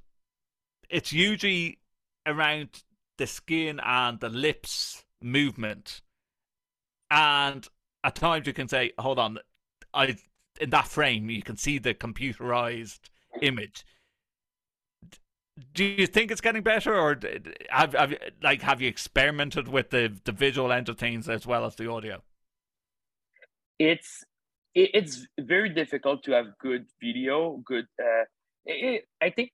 it's 0.89 1.13
usually 1.13 1.80
around 2.26 2.84
the 3.17 3.26
skin 3.26 3.80
and 3.82 4.19
the 4.19 4.28
lips 4.28 5.05
movement. 5.22 6.01
And 7.09 7.65
at 8.03 8.15
times 8.15 8.47
you 8.47 8.53
can 8.53 8.67
say, 8.67 8.91
"Hold 8.99 9.17
on, 9.17 9.39
I." 9.93 10.17
In 10.59 10.72
that 10.72 10.89
frame, 10.89 11.30
you 11.30 11.41
can 11.41 11.55
see 11.55 11.80
the 11.80 11.93
computerized 11.93 12.99
image 13.41 13.86
do 15.74 15.86
you 15.86 16.07
think 16.07 16.32
it's 16.32 16.41
getting 16.41 16.63
better, 16.63 16.93
or 16.93 17.17
have 17.69 17.93
have 17.93 18.13
like 18.41 18.61
have 18.61 18.82
you 18.82 18.89
experimented 18.89 19.67
with 19.67 19.89
the 19.89 20.19
the 20.26 20.32
visual 20.32 20.72
end 20.72 20.89
of 20.89 20.97
things 20.97 21.30
as 21.30 21.47
well 21.47 21.65
as 21.65 21.76
the 21.76 21.89
audio? 21.89 22.22
It's 23.80 24.26
it's 24.74 25.28
very 25.39 25.69
difficult 25.69 26.24
to 26.24 26.32
have 26.32 26.57
good 26.59 26.86
video, 27.01 27.61
good. 27.65 27.86
Uh, 27.99 28.26
it, 28.66 29.05
I 29.22 29.30
think 29.30 29.51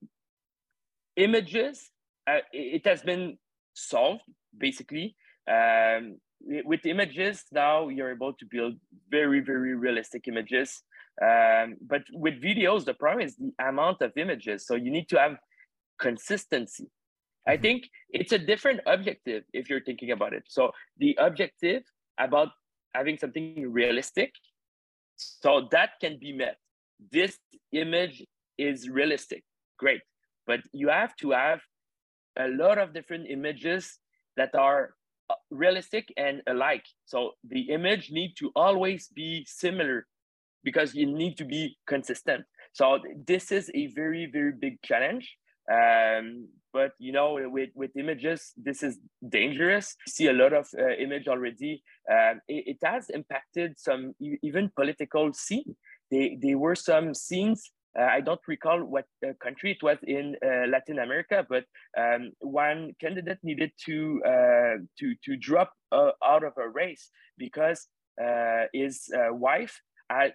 images. 1.16 1.89
Uh, 2.30 2.39
it 2.51 2.86
has 2.86 3.01
been 3.01 3.38
solved 3.74 4.22
basically. 4.58 5.16
Um, 5.49 6.18
with 6.41 6.86
images 6.86 7.45
now, 7.51 7.88
you're 7.88 8.12
able 8.12 8.34
to 8.34 8.45
build 8.45 8.76
very 9.10 9.39
very 9.39 9.76
realistic 9.76 10.28
images. 10.28 10.84
Um, 11.22 11.78
but 11.82 12.03
with 12.14 12.41
videos, 12.41 12.86
the 12.86 12.93
problem 12.93 13.26
is 13.26 13.36
the 13.36 13.51
amount 13.66 14.01
of 14.01 14.12
images. 14.18 14.68
So 14.68 14.76
you 14.76 14.91
need 14.91 15.10
to 15.10 15.20
have 15.20 15.38
consistency. 15.99 16.88
I 17.47 17.53
mm-hmm. 17.53 17.62
think 17.62 17.89
it's 18.10 18.34
a 18.34 18.38
different 18.38 18.82
objective 18.86 19.43
if 19.53 19.70
you're 19.70 19.84
thinking 19.84 20.12
about 20.12 20.34
it. 20.34 20.43
So 20.47 20.72
the 20.97 21.18
objective 21.20 21.84
about 22.20 22.49
having 22.93 23.18
something 23.18 23.72
realistic. 23.72 24.32
So 25.16 25.68
that 25.72 25.91
can 25.99 26.18
be 26.20 26.34
met. 26.34 26.58
This 27.12 27.38
image 27.72 28.24
is 28.58 28.89
realistic. 28.89 29.43
Great. 29.78 30.01
But 30.45 30.62
you 30.72 30.89
have 30.89 31.16
to 31.18 31.32
have 31.32 31.62
a 32.38 32.47
lot 32.47 32.78
of 32.78 32.93
different 32.93 33.28
images 33.30 33.99
that 34.38 34.55
are 34.55 34.93
uh, 35.30 35.36
realistic 35.51 36.14
and 36.16 36.41
alike. 36.47 36.86
So 37.05 37.32
the 37.47 37.70
image 37.70 38.12
need 38.12 38.36
to 38.39 38.51
always 38.55 39.10
be 39.10 39.45
similar 39.47 40.05
because 40.64 40.95
you 40.95 41.05
need 41.05 41.38
to 41.38 41.45
be 41.45 41.78
consistent. 41.88 42.45
So 42.74 42.99
this 43.26 43.51
is 43.51 43.72
a 43.74 43.88
very, 43.88 44.30
very 44.32 44.51
big 44.51 44.82
challenge. 44.84 45.36
Um, 45.72 46.47
but 46.72 46.91
you 46.99 47.12
know, 47.12 47.39
with, 47.51 47.70
with 47.76 47.91
images, 47.97 48.53
this 48.55 48.84
is 48.84 48.99
dangerous. 49.28 49.95
You 50.05 50.12
see 50.12 50.28
a 50.28 50.34
lot 50.34 50.53
of 50.53 50.68
uh, 50.78 50.93
image 50.99 51.28
already. 51.28 51.84
Um, 52.10 52.39
it, 52.47 52.64
it, 52.68 52.78
has 52.84 53.10
impacted 53.10 53.80
some 53.80 54.14
even 54.20 54.72
political 54.76 55.34
scene. 55.34 55.76
They, 56.12 56.38
there 56.39 56.58
were 56.58 56.76
some 56.76 57.14
scenes 57.14 57.72
Uh, 57.98 58.04
I 58.04 58.22
don't 58.22 58.41
recall 58.48 58.84
what 58.84 59.06
uh, 59.26 59.34
country 59.41 59.72
it 59.72 59.82
was 59.82 59.98
in 60.04 60.36
uh, 60.45 60.68
Latin 60.68 61.00
America, 61.00 61.45
but 61.50 61.66
um, 61.98 62.32
one 62.41 62.93
candidate 63.02 63.39
needed 63.43 63.72
to 63.86 64.22
uh, 64.26 64.76
to 65.00 65.16
to 65.26 65.36
drop 65.36 65.74
uh, 65.91 66.12
out 66.24 66.43
of 66.43 66.54
a 66.58 66.70
race 66.70 67.10
because 67.38 67.88
his 68.74 69.10
wife. 69.32 69.82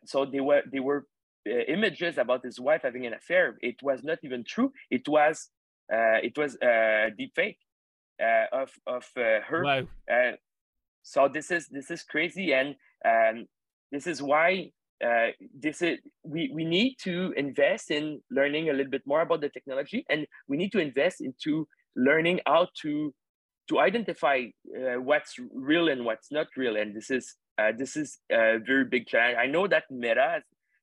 so 0.04 0.24
they 0.24 0.40
were 0.40 0.62
they 0.72 0.80
were 0.80 1.06
images 1.46 2.18
about 2.18 2.44
his 2.44 2.58
wife 2.58 2.82
having 2.82 3.06
an 3.06 3.14
affair. 3.14 3.56
It 3.62 3.76
was 3.82 4.02
not 4.02 4.18
even 4.22 4.44
true. 4.44 4.72
It 4.90 5.08
was 5.08 5.50
it 5.88 6.36
was 6.36 6.56
a 6.62 7.10
deep 7.16 7.32
fake 7.36 7.58
of 8.52 8.70
of 8.86 9.06
her. 9.14 9.62
Wow. 9.64 10.32
so 11.02 11.28
this 11.28 11.50
is 11.50 11.68
this 11.68 11.90
is 11.90 12.02
crazy, 12.02 12.54
and 12.54 12.74
um, 13.04 13.46
this 13.92 14.06
is 14.06 14.20
why 14.20 14.72
uh, 15.04 15.28
this 15.58 15.82
is 15.82 15.98
we, 16.24 16.50
we 16.54 16.64
need 16.64 16.96
to 17.02 17.32
invest 17.36 17.90
in 17.90 18.20
learning 18.30 18.70
a 18.70 18.72
little 18.72 18.90
bit 18.90 19.02
more 19.06 19.22
about 19.22 19.40
the 19.40 19.48
technology 19.48 20.04
and 20.08 20.26
we 20.48 20.56
need 20.56 20.72
to 20.72 20.78
invest 20.78 21.20
into 21.20 21.66
learning 21.96 22.40
how 22.46 22.68
to 22.80 23.12
to 23.68 23.80
identify 23.80 24.44
uh, 24.76 25.00
what's 25.00 25.36
real 25.54 25.88
and 25.88 26.04
what's 26.04 26.30
not 26.30 26.48
real. 26.56 26.76
And 26.76 26.94
this 26.94 27.10
is 27.10 27.36
uh, 27.58 27.72
this 27.76 27.96
is 27.96 28.18
a 28.30 28.58
very 28.58 28.84
big 28.84 29.06
challenge. 29.06 29.36
I 29.38 29.46
know 29.46 29.66
that 29.68 29.84
meta 29.90 30.20
has, 30.20 30.42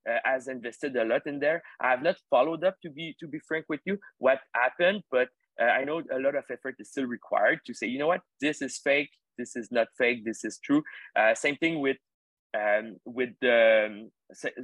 uh, 0.10 0.20
has 0.24 0.48
invested 0.48 0.96
a 0.96 1.04
lot 1.04 1.22
in 1.26 1.40
there. 1.40 1.62
I 1.82 1.90
have 1.90 2.02
not 2.02 2.16
followed 2.30 2.64
up 2.64 2.76
to 2.84 2.90
be 2.90 3.16
to 3.20 3.28
be 3.28 3.40
frank 3.48 3.66
with 3.70 3.82
you 3.86 3.98
what 4.18 4.40
happened 4.54 5.02
but 5.12 5.30
uh, 5.62 5.66
i 5.66 5.84
know 5.84 6.02
a 6.12 6.20
lot 6.20 6.36
of 6.36 6.44
effort 6.52 6.76
is 6.80 6.90
still 6.90 7.06
required 7.06 7.60
to 7.66 7.74
say 7.74 7.88
you 7.88 8.00
know 8.00 8.08
what? 8.08 8.22
This 8.42 8.62
is 8.62 8.78
fake. 8.78 9.10
This 9.38 9.56
is 9.56 9.70
not 9.72 9.88
fake. 9.98 10.26
This 10.26 10.44
is 10.44 10.60
true. 10.64 10.84
Uh, 11.16 11.34
same 11.34 11.56
thing 11.58 11.80
with 11.80 11.98
um, 12.58 12.98
with 13.06 13.30
the 13.42 14.10
um, 14.10 14.12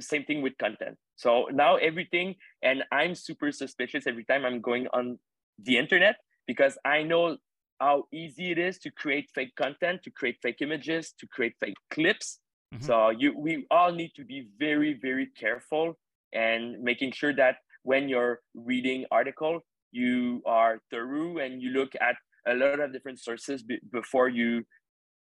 same 0.00 0.24
thing 0.24 0.42
with 0.42 0.56
content. 0.58 0.96
So 1.16 1.48
now 1.52 1.76
everything, 1.76 2.34
and 2.62 2.84
I'm 2.92 3.14
super 3.14 3.52
suspicious 3.52 4.06
every 4.06 4.24
time 4.24 4.44
I'm 4.44 4.60
going 4.60 4.86
on 4.92 5.18
the 5.62 5.78
internet 5.78 6.16
because 6.46 6.78
I 6.84 7.02
know 7.02 7.38
how 7.80 8.04
easy 8.12 8.50
it 8.50 8.58
is 8.58 8.78
to 8.78 8.90
create 8.90 9.30
fake 9.34 9.54
content, 9.56 10.02
to 10.04 10.10
create 10.10 10.38
fake 10.42 10.58
images, 10.60 11.12
to 11.18 11.26
create 11.26 11.54
fake 11.60 11.76
clips. 11.90 12.38
Mm-hmm. 12.74 12.84
So 12.84 13.10
you, 13.10 13.36
we 13.36 13.66
all 13.70 13.92
need 13.92 14.12
to 14.16 14.24
be 14.24 14.48
very, 14.58 14.98
very 15.00 15.26
careful 15.38 15.98
and 16.32 16.82
making 16.82 17.12
sure 17.12 17.34
that 17.34 17.56
when 17.82 18.08
you're 18.08 18.40
reading 18.54 19.04
article, 19.10 19.60
you 19.92 20.42
are 20.46 20.80
thorough 20.90 21.38
and 21.38 21.62
you 21.62 21.70
look 21.70 21.92
at 22.00 22.16
a 22.46 22.54
lot 22.54 22.80
of 22.80 22.92
different 22.92 23.20
sources 23.20 23.62
b- 23.62 23.78
before 23.92 24.28
you 24.28 24.64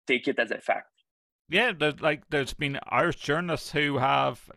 take 0.07 0.29
it 0.29 0.39
as 0.39 0.51
a 0.51 0.59
fact 0.59 0.92
yeah, 1.53 1.73
there's 1.79 2.01
like 2.01 2.23
there's 2.31 2.55
been 2.55 2.79
Irish 2.89 3.17
journalists 3.17 3.73
who 3.73 3.99
have 3.99 4.51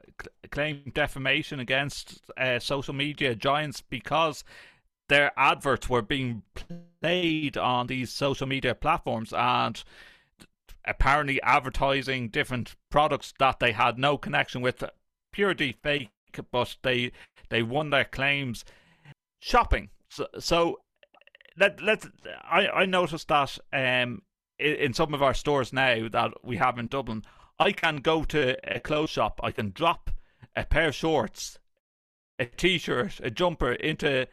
claimed 0.49 0.93
defamation 0.93 1.59
against 1.59 2.21
uh, 2.37 2.59
social 2.59 2.93
media 2.93 3.35
giants 3.35 3.81
because 3.81 4.43
their 5.09 5.31
adverts 5.37 5.89
were 5.89 6.01
being 6.01 6.41
played 7.01 7.57
on 7.57 7.87
these 7.87 8.11
social 8.11 8.47
media 8.47 8.73
platforms 8.73 9.33
and 9.33 9.83
apparently 10.85 11.41
advertising 11.41 12.29
different 12.29 12.75
products 12.89 13.33
that 13.39 13.59
they 13.59 13.73
had 13.73 13.97
no 13.97 14.17
connection 14.17 14.61
with 14.61 14.83
purely 15.31 15.73
fake 15.83 16.09
but 16.51 16.77
they 16.81 17.11
they 17.49 17.61
won 17.61 17.89
their 17.89 18.05
claims 18.05 18.65
shopping. 19.39 19.89
So, 20.09 20.27
so 20.39 20.79
let 21.57 21.81
let's 21.81 22.07
I, 22.43 22.67
I 22.67 22.85
noticed 22.85 23.27
that 23.27 23.57
um 23.73 24.21
in 24.59 24.93
some 24.93 25.13
of 25.13 25.21
our 25.21 25.33
stores 25.33 25.73
now 25.73 26.07
that 26.09 26.31
we 26.43 26.57
have 26.57 26.77
in 26.77 26.87
Dublin, 26.87 27.23
I 27.59 27.71
can 27.71 27.97
go 27.97 28.23
to 28.25 28.57
a 28.75 28.79
clothes 28.79 29.09
shop, 29.09 29.39
I 29.43 29.51
can 29.51 29.71
drop 29.71 30.11
a 30.55 30.65
pair 30.65 30.89
of 30.89 30.95
shorts, 30.95 31.59
a 32.39 32.45
t-shirt, 32.45 33.19
a 33.21 33.29
jumper 33.29 33.73
into 33.73 34.27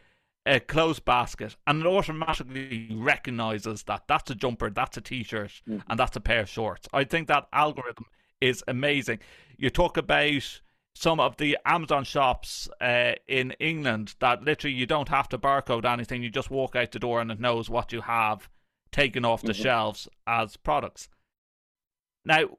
a 0.45 0.61
clothes 0.61 0.99
basket, 0.99 1.57
and 1.67 1.81
it 1.83 1.87
automatically 1.87 2.89
recognizes 2.93 3.85
that 3.85 4.05
that's 4.09 4.31
a 4.31 4.35
jumper, 4.35 4.71
that's 4.71 4.97
a 4.97 5.01
t-shirt, 5.01 5.63
mm-hmm. 5.69 5.79
and 5.89 5.99
that's 5.99 6.17
a 6.17 6.21
pair 6.21 6.41
of 6.41 6.49
shorts. 6.49 6.89
I 6.93 7.05
think 7.05 7.29
that 7.29 7.49
algorithm 7.53 8.07
is 8.41 8.65
amazing. 8.67 9.21
You 9.57 9.71
talk 9.71 9.97
about 9.97 10.61
some 10.95 11.21
of 11.21 11.37
the 11.37 11.57
Amazon 11.65 12.05
shops 12.05 12.69
uh, 12.81 13.13
in 13.29 13.53
England 13.53 14.15
that 14.19 14.43
literally 14.43 14.75
you 14.75 14.87
don't 14.87 15.09
have 15.09 15.29
to 15.29 15.39
barcode 15.39 15.85
anything; 15.85 16.23
you 16.23 16.31
just 16.31 16.51
walk 16.51 16.75
out 16.75 16.91
the 16.91 16.99
door 16.99 17.21
and 17.21 17.31
it 17.31 17.41
knows 17.41 17.71
what 17.71 17.93
you 17.93 18.01
have 18.01 18.49
taken 18.93 19.25
off 19.25 19.43
the 19.43 19.53
mm-hmm. 19.53 19.63
shelves 19.63 20.09
as 20.27 20.57
products. 20.57 21.09
Now, 22.25 22.59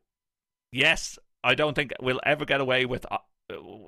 yes, 0.72 1.18
I 1.44 1.56
don't 1.56 1.76
think 1.76 1.94
we'll 2.02 2.20
ever 2.26 2.46
get 2.46 2.62
away 2.62 2.86
with 2.86 3.06
uh, 3.12 3.18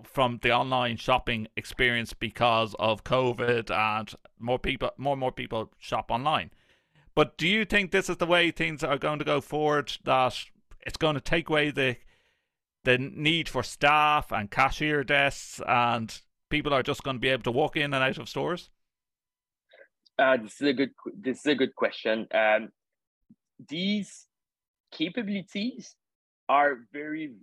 from 0.03 0.39
the 0.41 0.51
online 0.51 0.97
shopping 0.97 1.47
experience 1.57 2.13
because 2.13 2.75
of 2.79 3.03
COVID 3.03 3.71
and 3.71 4.13
more 4.39 4.59
people, 4.59 4.91
more 4.97 5.13
and 5.13 5.19
more 5.19 5.31
people 5.31 5.71
shop 5.79 6.11
online. 6.11 6.51
But 7.15 7.37
do 7.37 7.47
you 7.47 7.65
think 7.65 7.91
this 7.91 8.09
is 8.09 8.17
the 8.17 8.25
way 8.25 8.51
things 8.51 8.83
are 8.83 8.97
going 8.97 9.19
to 9.19 9.25
go 9.25 9.41
forward? 9.41 9.91
That 10.03 10.37
it's 10.85 10.97
going 10.97 11.15
to 11.15 11.21
take 11.21 11.49
away 11.49 11.71
the 11.71 11.97
the 12.83 12.97
need 12.99 13.49
for 13.49 13.63
staff 13.63 14.31
and 14.31 14.51
cashier 14.51 15.03
desks, 15.03 15.59
and 15.67 16.21
people 16.49 16.73
are 16.73 16.83
just 16.83 17.03
going 17.03 17.15
to 17.15 17.21
be 17.21 17.29
able 17.29 17.43
to 17.43 17.51
walk 17.51 17.75
in 17.75 17.93
and 17.93 18.03
out 18.03 18.17
of 18.17 18.29
stores? 18.29 18.69
Uh, 20.17 20.37
this 20.37 20.61
is 20.61 20.67
a 20.67 20.73
good. 20.73 20.91
This 21.13 21.39
is 21.39 21.45
a 21.45 21.55
good 21.55 21.75
question. 21.75 22.27
Um, 22.33 22.69
these 23.67 24.27
capabilities 24.91 25.95
are 26.47 26.77
very 26.93 27.33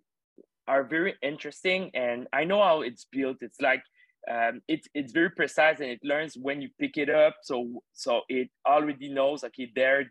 are 0.66 0.84
very 0.84 1.14
interesting, 1.22 1.90
and 1.94 2.26
I 2.32 2.44
know 2.44 2.62
how 2.62 2.82
it's 2.82 3.06
built. 3.10 3.38
It's 3.40 3.60
like 3.60 3.82
um, 4.30 4.62
it's 4.68 4.88
it's 4.94 5.12
very 5.12 5.30
precise, 5.30 5.80
and 5.80 5.90
it 5.90 6.00
learns 6.02 6.36
when 6.40 6.62
you 6.62 6.70
pick 6.78 6.96
it 6.96 7.10
up. 7.10 7.36
So 7.42 7.82
so 7.92 8.22
it 8.28 8.48
already 8.66 9.10
knows. 9.10 9.44
Okay, 9.44 9.70
there, 9.74 10.10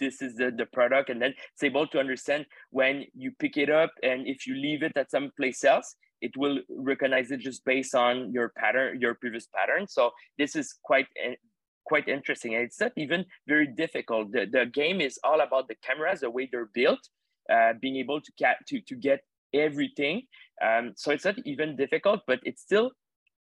this 0.00 0.22
is 0.22 0.34
the 0.34 0.50
the 0.50 0.66
product, 0.66 1.08
and 1.08 1.22
then 1.22 1.34
it's 1.52 1.62
able 1.62 1.86
to 1.88 2.00
understand 2.00 2.46
when 2.70 3.04
you 3.14 3.30
pick 3.38 3.56
it 3.56 3.70
up, 3.70 3.90
and 4.02 4.26
if 4.26 4.46
you 4.46 4.54
leave 4.56 4.82
it 4.82 4.96
at 4.96 5.10
some 5.10 5.30
place 5.36 5.62
else, 5.62 5.94
it 6.20 6.36
will 6.36 6.58
recognize 6.68 7.30
it 7.30 7.40
just 7.40 7.64
based 7.64 7.94
on 7.94 8.32
your 8.32 8.52
pattern, 8.56 9.00
your 9.00 9.14
previous 9.14 9.46
pattern. 9.54 9.86
So 9.86 10.10
this 10.38 10.56
is 10.56 10.74
quite 10.82 11.06
quite 11.84 12.08
interesting. 12.08 12.54
And 12.54 12.64
it's 12.64 12.80
not 12.80 12.92
even 12.96 13.24
very 13.46 13.66
difficult. 13.66 14.32
The, 14.32 14.46
the 14.50 14.66
game 14.66 15.00
is 15.00 15.18
all 15.24 15.40
about 15.40 15.68
the 15.68 15.76
cameras, 15.76 16.20
the 16.20 16.30
way 16.30 16.48
they're 16.50 16.70
built, 16.72 17.08
uh, 17.52 17.74
being 17.80 17.96
able 17.96 18.20
to, 18.20 18.32
get 18.38 18.56
to, 18.68 18.80
to 18.80 18.94
get 18.94 19.20
everything. 19.54 20.22
Um, 20.64 20.92
so 20.96 21.10
it's 21.10 21.24
not 21.24 21.36
even 21.44 21.76
difficult, 21.76 22.20
but 22.26 22.40
it's 22.44 22.62
still 22.62 22.92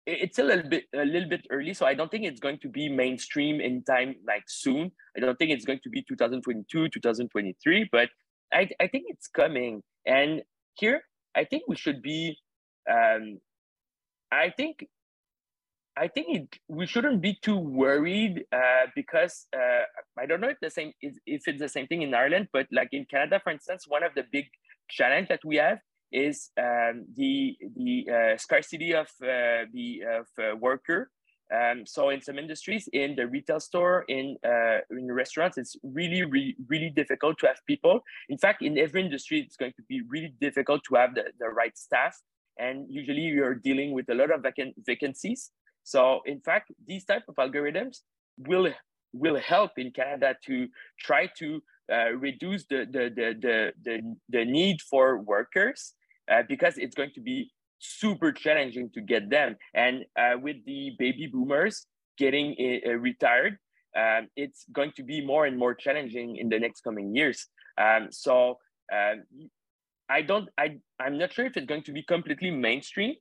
it's 0.08 0.36
still 0.36 0.48
a 0.48 0.56
little 0.56 0.70
bit 0.70 0.86
a 0.96 1.06
little 1.06 1.30
bit 1.30 1.46
early. 1.52 1.76
So 1.76 1.86
I 1.86 1.94
don't 1.94 2.10
think 2.10 2.26
it's 2.26 2.40
going 2.40 2.58
to 2.60 2.70
be 2.70 2.90
mainstream 2.90 3.62
in 3.62 3.84
time 3.84 4.16
like 4.28 4.44
soon. 4.48 4.92
I 5.16 5.20
don't 5.20 5.38
think 5.38 5.52
it's 5.52 5.66
going 5.66 5.80
to 5.84 5.90
be 5.90 6.02
2022, 6.02 6.90
2023, 6.90 7.90
but 7.92 8.10
I, 8.52 8.68
I 8.80 8.88
think 8.88 9.06
it's 9.10 9.28
coming. 9.28 9.84
And 10.08 10.42
here, 10.74 11.02
I 11.36 11.44
think 11.44 11.64
we 11.68 11.76
should 11.76 12.02
be 12.02 12.36
um, 12.90 13.40
I 14.32 14.50
think 14.50 14.88
I 15.98 16.08
think 16.08 16.28
it, 16.30 16.60
we 16.68 16.86
shouldn't 16.86 17.22
be 17.22 17.38
too 17.42 17.58
worried 17.58 18.46
uh, 18.52 18.88
because 18.96 19.48
uh, 19.56 19.84
I 20.18 20.26
don't 20.26 20.40
know 20.40 20.50
if 20.50 20.60
the 20.62 20.70
same 20.70 20.94
if 21.02 21.48
it's 21.48 21.60
the 21.60 21.70
same 21.70 21.88
thing 21.88 22.02
in 22.02 22.14
Ireland, 22.14 22.48
but 22.54 22.68
like 22.72 22.90
in 22.94 23.06
Canada, 23.06 23.42
for 23.44 23.52
instance, 23.52 23.86
one 23.88 24.04
of 24.04 24.14
the 24.16 24.24
big 24.32 24.46
challenge 24.90 25.28
that 25.28 25.44
we 25.44 25.58
have 25.58 25.80
is 26.12 26.52
um, 26.58 27.06
the 27.16 27.58
the 27.76 28.08
uh, 28.10 28.38
scarcity 28.38 28.94
of 28.94 29.08
uh, 29.22 29.66
the 29.74 30.02
of 30.20 30.28
uh, 30.42 30.56
worker. 30.56 31.12
Um, 31.54 31.86
so 31.86 32.10
in 32.10 32.22
some 32.22 32.40
industries, 32.40 32.88
in 32.94 33.16
the 33.18 33.28
retail 33.28 33.60
store, 33.60 34.06
in 34.08 34.38
uh, 34.46 34.80
in 34.90 35.12
restaurants, 35.12 35.58
it's 35.58 35.76
really, 35.84 36.24
really, 36.24 36.56
really 36.70 36.90
difficult 36.90 37.38
to 37.40 37.48
have 37.48 37.58
people. 37.68 38.00
In 38.30 38.38
fact, 38.38 38.62
in 38.62 38.78
every 38.78 39.04
industry, 39.04 39.42
it's 39.42 39.58
going 39.58 39.74
to 39.76 39.84
be 39.90 40.02
really 40.08 40.34
difficult 40.40 40.84
to 40.88 40.96
have 40.96 41.16
the, 41.16 41.26
the 41.40 41.50
right 41.50 41.78
staff. 41.78 42.18
And 42.58 42.86
usually, 42.90 43.22
you're 43.22 43.56
dealing 43.56 43.92
with 43.92 44.10
a 44.10 44.14
lot 44.14 44.32
of 44.32 44.46
vacancies. 44.86 45.52
So 45.84 46.22
in 46.26 46.42
fact, 46.42 46.72
these 46.88 47.06
type 47.06 47.24
of 47.28 47.36
algorithms 47.36 48.00
will 48.38 48.74
will 49.14 49.38
help 49.38 49.72
in 49.78 49.92
Canada 49.92 50.36
to 50.46 50.68
try 51.00 51.30
to 51.38 51.62
uh, 51.92 52.12
reduce 52.14 52.66
the, 52.68 52.88
the, 52.90 53.12
the, 53.14 53.36
the, 53.42 53.74
the, 53.84 54.16
the 54.30 54.46
need 54.46 54.82
for 54.82 55.18
workers 55.18 55.94
uh, 56.32 56.44
because 56.48 56.78
it's 56.78 56.96
going 56.96 57.12
to 57.14 57.20
be 57.20 57.52
super 57.80 58.32
challenging 58.32 58.90
to 58.94 59.02
get 59.02 59.30
them. 59.30 59.58
And 59.74 60.06
uh, 60.18 60.38
with 60.42 60.64
the 60.66 60.92
baby 60.98 61.28
boomers 61.28 61.86
getting 62.18 62.56
uh, 62.88 62.92
retired, 62.92 63.58
um, 63.98 64.30
it's 64.38 64.66
going 64.72 64.94
to 64.96 65.04
be 65.04 65.26
more 65.26 65.46
and 65.46 65.58
more 65.58 65.74
challenging 65.74 66.38
in 66.38 66.48
the 66.48 66.60
next 66.60 66.82
coming 66.82 67.14
years. 67.14 67.48
Um, 67.78 68.08
so 68.12 68.60
um, 68.94 69.24
I 70.08 70.22
don't, 70.22 70.48
I, 70.58 70.78
I'm 71.00 71.18
not 71.18 71.34
sure 71.34 71.46
if 71.46 71.58
it's 71.58 71.66
going 71.66 71.84
to 71.84 71.92
be 71.92 72.04
completely 72.04 72.52
mainstream, 72.52 73.16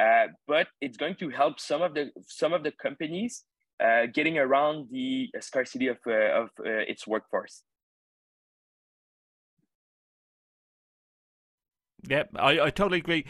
uh, 0.00 0.26
but 0.46 0.68
it's 0.80 0.96
going 0.96 1.14
to 1.16 1.28
help 1.30 1.60
some 1.60 1.82
of 1.82 1.94
the 1.94 2.10
some 2.26 2.52
of 2.52 2.62
the 2.62 2.72
companies 2.72 3.44
uh, 3.82 4.06
getting 4.12 4.38
around 4.38 4.88
the 4.90 5.28
scarcity 5.40 5.88
of 5.88 5.98
uh, 6.06 6.42
of 6.42 6.48
uh, 6.60 6.84
its 6.88 7.06
workforce. 7.06 7.62
Yep, 12.08 12.30
I, 12.36 12.60
I 12.60 12.70
totally 12.70 12.98
agree. 12.98 13.24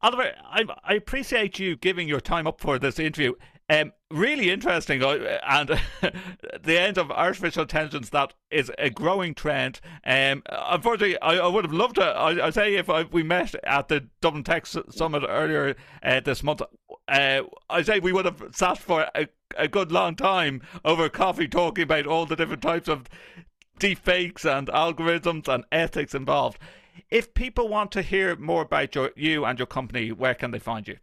Oliver, 0.00 0.32
I, 0.44 0.64
I 0.84 0.94
appreciate 0.94 1.58
you 1.58 1.76
giving 1.76 2.06
your 2.06 2.20
time 2.20 2.46
up 2.46 2.60
for 2.60 2.78
this 2.78 2.98
interview. 2.98 3.32
Um, 3.70 3.92
really 4.10 4.50
interesting, 4.50 5.02
and 5.02 5.68
the 6.62 6.78
end 6.78 6.98
of 6.98 7.10
artificial 7.10 7.62
intelligence 7.62 8.10
that 8.10 8.34
is 8.50 8.70
a 8.78 8.90
growing 8.90 9.34
trend. 9.34 9.80
Um, 10.04 10.42
unfortunately, 10.48 11.18
I, 11.20 11.38
I 11.38 11.46
would 11.46 11.64
have 11.64 11.72
loved 11.72 11.94
to. 11.94 12.04
I, 12.04 12.48
I 12.48 12.50
say 12.50 12.74
if 12.74 12.90
I, 12.90 13.04
we 13.04 13.22
met 13.22 13.54
at 13.64 13.88
the 13.88 14.06
Dublin 14.20 14.44
Tech 14.44 14.66
Summit 14.66 15.24
earlier 15.26 15.76
uh, 16.02 16.20
this 16.20 16.42
month, 16.42 16.60
uh, 17.08 17.40
I 17.70 17.82
say 17.82 18.00
we 18.00 18.12
would 18.12 18.26
have 18.26 18.42
sat 18.52 18.76
for 18.76 19.08
a, 19.14 19.28
a 19.56 19.66
good 19.66 19.90
long 19.90 20.14
time 20.14 20.60
over 20.84 21.08
coffee 21.08 21.48
talking 21.48 21.84
about 21.84 22.06
all 22.06 22.26
the 22.26 22.36
different 22.36 22.62
types 22.62 22.88
of 22.88 23.08
deepfakes 23.80 24.44
and 24.44 24.68
algorithms 24.68 25.48
and 25.48 25.64
ethics 25.72 26.14
involved. 26.14 26.58
If 27.10 27.32
people 27.32 27.68
want 27.68 27.92
to 27.92 28.02
hear 28.02 28.36
more 28.36 28.62
about 28.62 28.94
your, 28.94 29.10
you 29.16 29.44
and 29.46 29.58
your 29.58 29.66
company, 29.66 30.12
where 30.12 30.34
can 30.34 30.50
they 30.50 30.58
find 30.58 30.86
you? 30.86 30.98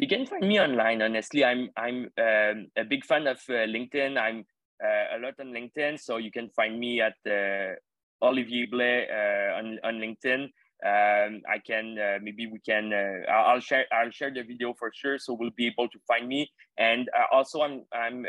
You 0.00 0.08
can 0.08 0.24
find 0.24 0.48
me 0.48 0.58
online. 0.58 1.02
Honestly, 1.02 1.44
I'm 1.44 1.68
I'm 1.76 2.08
um, 2.16 2.68
a 2.74 2.84
big 2.88 3.04
fan 3.04 3.26
of 3.26 3.36
uh, 3.50 3.68
LinkedIn. 3.68 4.16
I'm 4.16 4.46
uh, 4.82 5.16
a 5.16 5.18
lot 5.20 5.34
on 5.38 5.48
LinkedIn, 5.48 6.00
so 6.00 6.16
you 6.16 6.30
can 6.30 6.48
find 6.56 6.80
me 6.80 7.02
at 7.02 7.16
uh, 7.28 7.74
Olivier 8.22 8.66
Blais 8.72 9.04
uh, 9.12 9.58
on 9.58 9.78
on 9.84 10.00
LinkedIn. 10.00 10.44
Um, 10.82 11.42
I 11.46 11.58
can 11.58 11.98
uh, 11.98 12.18
maybe 12.22 12.46
we 12.46 12.60
can 12.60 12.94
uh, 12.94 13.30
I'll 13.30 13.60
share 13.60 13.84
I'll 13.92 14.10
share 14.10 14.32
the 14.32 14.42
video 14.42 14.72
for 14.78 14.90
sure, 14.94 15.18
so 15.18 15.34
we'll 15.34 15.54
be 15.54 15.66
able 15.66 15.90
to 15.90 15.98
find 16.08 16.26
me. 16.26 16.50
And 16.78 17.10
also, 17.30 17.60
I'm 17.60 17.84
I'm 17.92 18.24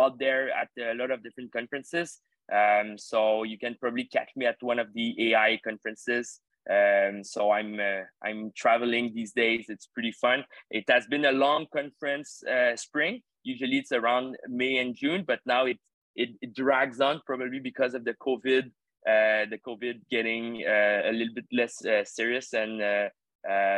out 0.00 0.18
there 0.18 0.48
at 0.56 0.70
a 0.80 0.94
lot 0.94 1.10
of 1.10 1.22
different 1.22 1.52
conferences. 1.52 2.18
Um, 2.50 2.96
so 2.96 3.42
you 3.42 3.58
can 3.58 3.76
probably 3.78 4.04
catch 4.04 4.30
me 4.36 4.46
at 4.46 4.56
one 4.62 4.78
of 4.78 4.88
the 4.94 5.32
AI 5.32 5.60
conferences. 5.62 6.40
Um, 6.70 7.22
so 7.22 7.50
I'm 7.50 7.78
uh, 7.78 8.02
I'm 8.24 8.52
traveling 8.56 9.12
these 9.14 9.32
days. 9.32 9.66
It's 9.68 9.86
pretty 9.86 10.12
fun. 10.12 10.44
It 10.70 10.84
has 10.88 11.06
been 11.06 11.26
a 11.26 11.32
long 11.32 11.66
conference 11.72 12.42
uh, 12.44 12.76
spring. 12.76 13.20
Usually 13.42 13.78
it's 13.78 13.92
around 13.92 14.36
May 14.48 14.78
and 14.78 14.96
June, 14.96 15.24
but 15.26 15.40
now 15.44 15.66
it 15.66 15.78
it, 16.16 16.30
it 16.40 16.54
drags 16.54 17.00
on 17.00 17.20
probably 17.26 17.58
because 17.58 17.94
of 17.94 18.04
the 18.04 18.14
COVID 18.14 18.70
uh, 19.06 19.44
the 19.50 19.58
COVID 19.58 20.00
getting 20.10 20.64
uh, 20.66 21.02
a 21.04 21.12
little 21.12 21.34
bit 21.34 21.44
less 21.52 21.84
uh, 21.84 22.04
serious, 22.04 22.54
and 22.54 22.80
uh, 22.80 23.08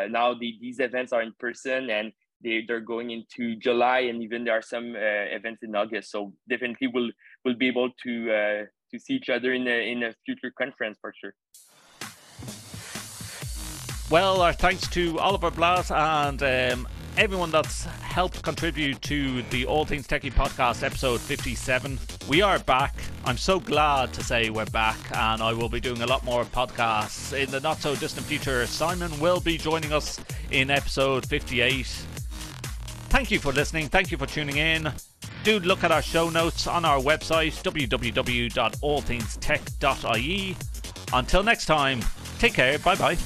now 0.08 0.34
the, 0.34 0.56
these 0.60 0.78
events 0.78 1.12
are 1.12 1.22
in 1.22 1.32
person 1.40 1.90
and 1.90 2.12
they 2.44 2.64
they're 2.68 2.78
going 2.78 3.10
into 3.10 3.56
July, 3.56 4.00
and 4.00 4.22
even 4.22 4.44
there 4.44 4.54
are 4.54 4.62
some 4.62 4.94
events 4.94 5.64
in 5.64 5.74
August. 5.74 6.12
So 6.12 6.32
definitely 6.48 6.86
we'll 6.86 7.10
we'll 7.44 7.56
be 7.56 7.66
able 7.66 7.90
to 8.04 8.66
to 8.92 8.98
see 9.00 9.14
each 9.14 9.28
other 9.28 9.52
in 9.52 9.66
a 9.66 9.90
in 9.90 10.04
a 10.04 10.14
future 10.24 10.52
conference 10.56 10.98
for 11.00 11.12
sure. 11.18 11.34
Well, 14.08 14.40
our 14.40 14.52
thanks 14.52 14.86
to 14.90 15.18
Oliver 15.18 15.50
Blais 15.50 15.90
and 15.90 16.40
um, 16.40 16.86
everyone 17.16 17.50
that's 17.50 17.82
helped 17.84 18.40
contribute 18.44 19.02
to 19.02 19.42
the 19.50 19.66
All 19.66 19.84
Things 19.84 20.06
Techie 20.06 20.32
podcast, 20.32 20.84
episode 20.84 21.20
57. 21.20 21.98
We 22.28 22.40
are 22.40 22.60
back. 22.60 22.94
I'm 23.24 23.36
so 23.36 23.58
glad 23.58 24.12
to 24.12 24.22
say 24.22 24.48
we're 24.48 24.64
back, 24.66 24.96
and 25.16 25.42
I 25.42 25.52
will 25.52 25.68
be 25.68 25.80
doing 25.80 26.02
a 26.02 26.06
lot 26.06 26.24
more 26.24 26.44
podcasts 26.44 27.36
in 27.36 27.50
the 27.50 27.58
not 27.58 27.78
so 27.78 27.96
distant 27.96 28.24
future. 28.26 28.64
Simon 28.68 29.10
will 29.18 29.40
be 29.40 29.58
joining 29.58 29.92
us 29.92 30.20
in 30.52 30.70
episode 30.70 31.26
58. 31.26 31.84
Thank 33.08 33.32
you 33.32 33.40
for 33.40 33.52
listening. 33.52 33.88
Thank 33.88 34.12
you 34.12 34.18
for 34.18 34.26
tuning 34.26 34.58
in. 34.58 34.92
Do 35.42 35.58
look 35.58 35.82
at 35.82 35.90
our 35.90 36.02
show 36.02 36.30
notes 36.30 36.68
on 36.68 36.84
our 36.84 37.00
website, 37.00 37.60
www.allthingstech.ie. 37.64 40.56
Until 41.12 41.42
next 41.42 41.66
time, 41.66 42.00
take 42.38 42.54
care. 42.54 42.78
Bye 42.78 42.94
bye. 42.94 43.16